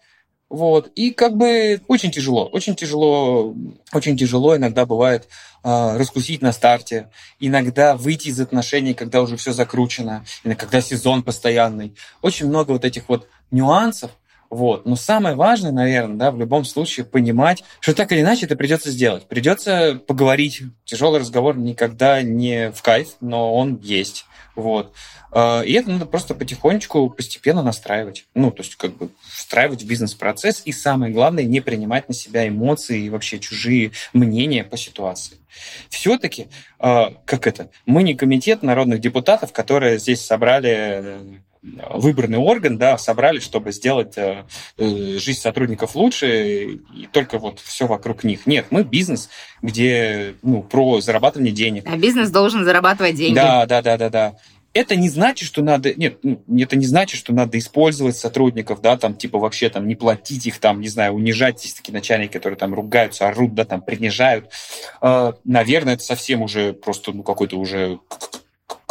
вот. 0.53 0.93
И 0.95 1.13
как 1.13 1.39
бы 1.39 1.81
очень 1.89 2.11
тяжело, 2.11 2.47
очень 2.47 2.77
тяжело, 2.77 3.57
очень 3.91 4.19
тяжело 4.19 4.55
иногда 4.55 4.85
бывает 4.85 5.27
э, 5.65 5.97
раскусить 5.97 6.43
на 6.43 6.53
старте, 6.53 7.09
иногда 7.41 7.97
выйти 7.97 8.29
из 8.29 8.39
отношений, 8.39 8.93
когда 8.93 9.23
уже 9.23 9.39
все 9.39 9.55
закручено, 9.55 10.27
когда 10.45 10.83
сезон 10.83 11.23
постоянный. 11.23 11.97
Очень 12.21 12.49
много 12.49 12.73
вот 12.73 12.85
этих 12.85 13.09
вот 13.09 13.29
нюансов, 13.51 14.11
вот. 14.53 14.85
Но 14.85 14.97
самое 14.97 15.35
важное, 15.35 15.73
наверное, 15.73 16.19
да, 16.19 16.31
в 16.31 16.39
любом 16.39 16.67
случае 16.67 17.07
понимать, 17.07 17.65
что 17.81 17.95
так 17.95 18.13
или 18.13 18.21
иначе 18.21 18.45
это 18.45 18.55
придется 18.55 18.91
сделать. 18.91 19.27
Придется 19.27 19.99
поговорить. 20.07 20.61
Тяжелый 20.85 21.21
разговор 21.21 21.57
никогда 21.57 22.21
не 22.21 22.71
в 22.71 22.83
кайф, 22.83 23.17
но 23.23 23.55
он 23.55 23.79
есть. 23.83 24.27
Вот. 24.55 24.93
А, 25.31 25.63
и 25.63 25.73
это 25.73 25.91
надо 25.91 26.05
просто 26.05 26.35
потихонечку, 26.35 27.09
постепенно 27.09 27.63
настраивать. 27.63 28.27
Ну, 28.35 28.51
то 28.51 28.63
есть 28.63 28.75
как 28.77 28.95
бы 28.95 29.09
встраивать 29.27 29.85
в 29.85 29.87
бизнес-процесс. 29.87 30.61
И 30.67 30.73
самое 30.73 31.15
главное, 31.15 31.45
не 31.45 31.63
принимать 31.63 32.09
на 32.09 32.15
себя 32.15 32.47
эмоции 32.47 33.05
и 33.05 33.09
вообще 33.09 33.39
чужие 33.39 33.93
мнения 34.13 34.65
по 34.65 34.77
ситуации. 34.77 35.39
Все-таки, 35.89 36.49
а, 36.79 37.15
как 37.25 37.47
это, 37.47 37.71
мы 37.87 38.03
не 38.03 38.13
комитет 38.13 38.63
народных 38.63 39.01
депутатов, 39.01 39.51
которые 39.51 39.99
здесь 39.99 40.21
собрали 40.21 41.41
выбранный 41.63 42.39
орган, 42.39 42.77
да, 42.77 42.99
собрали, 42.99 43.39
чтобы 43.39 43.73
сделать 43.73 44.19
э, 44.19 44.45
э, 44.79 45.19
жизнь 45.19 45.41
сотрудников 45.41 45.95
лучше, 45.95 46.81
и 46.95 47.07
только 47.13 47.39
вот 47.39 47.61
все 47.61 47.87
вокруг 47.87 48.25
них. 48.25 48.47
Нет, 48.47 48.67
мы 48.71 48.83
бизнес, 48.83 49.29
где 49.63 50.35
ну, 50.43 50.63
про 50.63 51.01
зарабатывание 51.01 51.53
денег. 51.53 51.85
А 51.87 51.97
бизнес 51.97 52.31
должен 52.31 52.65
зарабатывать 52.65 53.15
деньги. 53.15 53.37
Да, 53.37 53.67
да, 53.67 53.81
да, 53.81 53.97
да, 53.97 54.11
да 54.11 54.35
это 54.75 54.97
не 54.97 55.09
значит, 55.09 55.47
что 55.47 55.63
надо, 55.63 55.93
нет, 55.95 56.19
это 56.59 56.77
не 56.77 56.87
значит, 56.87 57.19
что 57.19 57.35
надо 57.35 57.59
использовать 57.59 58.17
сотрудников, 58.17 58.81
да, 58.81 58.97
там, 58.97 59.15
типа, 59.15 59.39
вообще, 59.39 59.69
там, 59.69 59.87
не 59.87 59.95
платить 59.95 60.47
их, 60.47 60.59
там, 60.59 60.81
не 60.81 60.89
знаю, 60.89 61.13
унижать. 61.13 61.63
Есть 61.63 61.79
такие 61.79 61.93
начальники, 61.93 62.33
которые 62.33 62.57
там 62.57 62.73
ругаются, 62.73 63.29
орут, 63.29 63.55
да, 63.55 63.65
там, 63.65 63.83
принижают. 63.83 64.51
Э, 65.03 65.35
наверное, 65.45 65.95
это 65.95 66.03
совсем 66.03 66.43
уже 66.43 66.73
просто, 66.73 67.13
ну, 67.13 67.23
какой-то 67.23 67.59
уже 67.59 67.99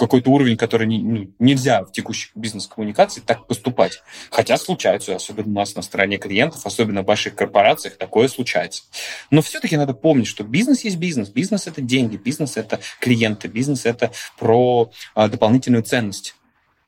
какой-то 0.02 0.32
уровень, 0.32 0.58
который 0.58 0.88
не, 0.88 0.98
ну, 0.98 1.32
нельзя 1.38 1.84
в 1.84 1.92
текущих 1.92 2.32
бизнес-коммуникациях 2.36 3.24
так 3.26 3.46
поступать. 3.46 4.02
Хотя 4.32 4.58
случается, 4.58 5.16
особенно 5.16 5.52
у 5.52 5.56
нас 5.60 5.76
на 5.76 5.84
стороне 5.84 6.18
клиентов, 6.18 6.66
особенно 6.66 7.04
в 7.04 7.06
больших 7.06 7.36
корпорациях, 7.36 7.98
такое 7.98 8.28
случается. 8.28 8.84
Но 9.30 9.44
все-таки 9.44 9.78
надо 9.78 9.94
помнить, 9.94 10.28
что 10.28 10.44
бизнес 10.44 10.84
есть 10.84 10.98
бизнес. 10.98 11.30
Бизнес– 11.30 11.68
это 11.68 11.82
деньги, 11.82 12.18
бизнес– 12.18 12.56
это 12.58 12.80
клиенты, 13.00 13.48
бизнес– 13.48 13.86
это 13.86 14.12
про 14.40 14.92
а, 15.14 15.28
дополнительную 15.28 15.84
ценность. 15.84 16.36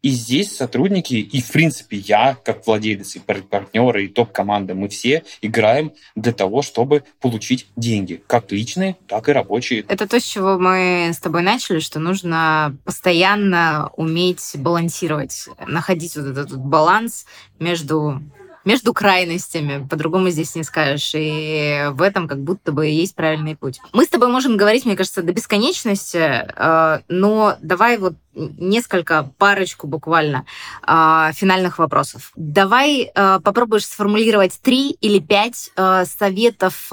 И 0.03 0.09
здесь 0.09 0.53
сотрудники, 0.53 1.13
и 1.13 1.41
в 1.41 1.49
принципе 1.49 1.95
я, 1.95 2.35
как 2.43 2.67
владелец, 2.67 3.15
и 3.15 3.19
партнеры, 3.19 4.03
и 4.03 4.07
топ-команда, 4.09 4.75
мы 4.75 4.89
все 4.89 5.23
играем 5.41 5.93
для 6.13 6.33
того, 6.33 6.61
чтобы 6.61 7.05
получить 7.21 7.67
деньги, 7.77 8.21
как 8.27 8.51
личные, 8.51 8.97
так 9.07 9.29
и 9.29 9.31
рабочие. 9.31 9.85
Это 9.87 10.05
то, 10.05 10.19
с 10.19 10.23
чего 10.23 10.59
мы 10.59 11.11
с 11.13 11.19
тобой 11.19 11.41
начали, 11.41 11.79
что 11.79 11.99
нужно 11.99 12.75
постоянно 12.83 13.91
уметь 13.95 14.51
балансировать, 14.55 15.47
находить 15.65 16.17
вот 16.17 16.25
этот 16.25 16.57
баланс 16.57 17.25
между 17.59 18.21
между 18.65 18.93
крайностями, 18.93 19.85
по-другому 19.87 20.29
здесь 20.29 20.55
не 20.55 20.63
скажешь. 20.63 21.11
И 21.15 21.87
в 21.91 22.01
этом 22.01 22.27
как 22.27 22.41
будто 22.41 22.71
бы 22.71 22.87
есть 22.87 23.15
правильный 23.15 23.55
путь. 23.55 23.79
Мы 23.93 24.05
с 24.05 24.09
тобой 24.09 24.29
можем 24.29 24.57
говорить, 24.57 24.85
мне 24.85 24.95
кажется, 24.95 25.21
до 25.21 25.33
бесконечности, 25.33 26.17
э, 26.17 26.99
но 27.07 27.57
давай 27.61 27.97
вот 27.97 28.15
несколько, 28.35 29.31
парочку 29.37 29.85
буквально 29.85 30.45
э, 30.87 31.31
финальных 31.33 31.77
вопросов. 31.77 32.31
Давай 32.35 33.11
э, 33.13 33.39
попробуешь 33.43 33.85
сформулировать 33.85 34.59
три 34.61 34.91
или 34.91 35.19
пять 35.19 35.71
советов 36.05 36.91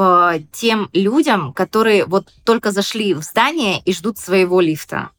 тем 0.53 0.91
людям, 0.93 1.53
которые 1.53 2.05
вот 2.05 2.29
только 2.45 2.73
зашли 2.73 3.15
в 3.15 3.23
здание 3.23 3.81
и 3.81 3.93
ждут 3.93 4.19
своего 4.19 4.61
лифта 4.61 5.11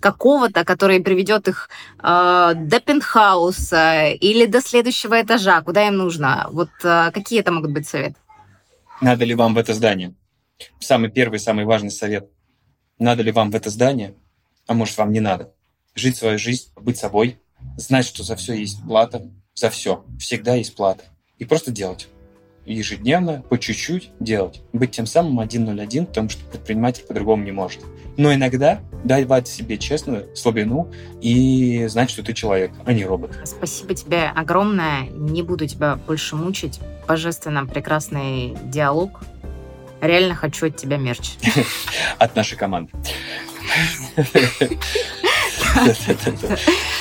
какого-то, 0.00 0.64
который 0.64 1.00
приведет 1.00 1.48
их 1.48 1.68
э, 1.98 2.52
до 2.54 2.80
пентхауса 2.80 4.08
или 4.08 4.46
до 4.46 4.60
следующего 4.60 5.20
этажа, 5.20 5.62
куда 5.62 5.86
им 5.86 5.96
нужно. 5.96 6.48
Вот 6.50 6.70
э, 6.84 7.10
какие 7.12 7.40
это 7.40 7.52
могут 7.52 7.72
быть 7.72 7.86
советы? 7.86 8.16
Надо 9.00 9.24
ли 9.24 9.34
вам 9.34 9.54
в 9.54 9.58
это 9.58 9.74
здание? 9.74 10.14
Самый 10.80 11.10
первый, 11.10 11.38
самый 11.38 11.64
важный 11.64 11.90
совет. 11.90 12.28
Надо 12.98 13.22
ли 13.22 13.32
вам 13.32 13.50
в 13.50 13.54
это 13.54 13.70
здание? 13.70 14.14
А 14.66 14.74
может, 14.74 14.96
вам 14.98 15.12
не 15.12 15.20
надо? 15.20 15.52
Жить 15.94 16.16
свою 16.16 16.38
жизнь, 16.38 16.70
быть 16.76 16.98
собой, 16.98 17.38
знать, 17.76 18.06
что 18.06 18.22
за 18.22 18.36
все 18.36 18.54
есть 18.54 18.82
плата, 18.84 19.22
за 19.54 19.70
все. 19.70 20.04
Всегда 20.18 20.54
есть 20.54 20.74
плата. 20.74 21.04
И 21.38 21.44
просто 21.44 21.70
делать 21.70 22.08
ежедневно, 22.72 23.42
по 23.48 23.58
чуть-чуть 23.58 24.10
делать. 24.20 24.62
Быть 24.72 24.92
тем 24.92 25.06
самым 25.06 25.44
101, 25.48 26.06
потому 26.06 26.28
что 26.28 26.44
предприниматель 26.46 27.04
по-другому 27.04 27.44
не 27.44 27.52
может. 27.52 27.82
Но 28.16 28.34
иногда 28.34 28.80
давать 29.04 29.48
себе 29.48 29.78
честную 29.78 30.34
слабину 30.36 30.90
и 31.20 31.86
знать, 31.88 32.10
что 32.10 32.22
ты 32.22 32.32
человек, 32.32 32.72
а 32.84 32.92
не 32.92 33.04
робот. 33.04 33.38
Спасибо 33.44 33.94
тебе 33.94 34.24
огромное. 34.34 35.08
Не 35.10 35.42
буду 35.42 35.66
тебя 35.66 35.96
больше 35.96 36.36
мучить. 36.36 36.80
Божественно 37.06 37.64
прекрасный 37.66 38.56
диалог. 38.64 39.20
Реально 40.00 40.34
хочу 40.34 40.66
от 40.66 40.76
тебя 40.76 40.96
мерч. 40.96 41.32
От 42.18 42.36
нашей 42.36 42.56
команды. 42.56 42.92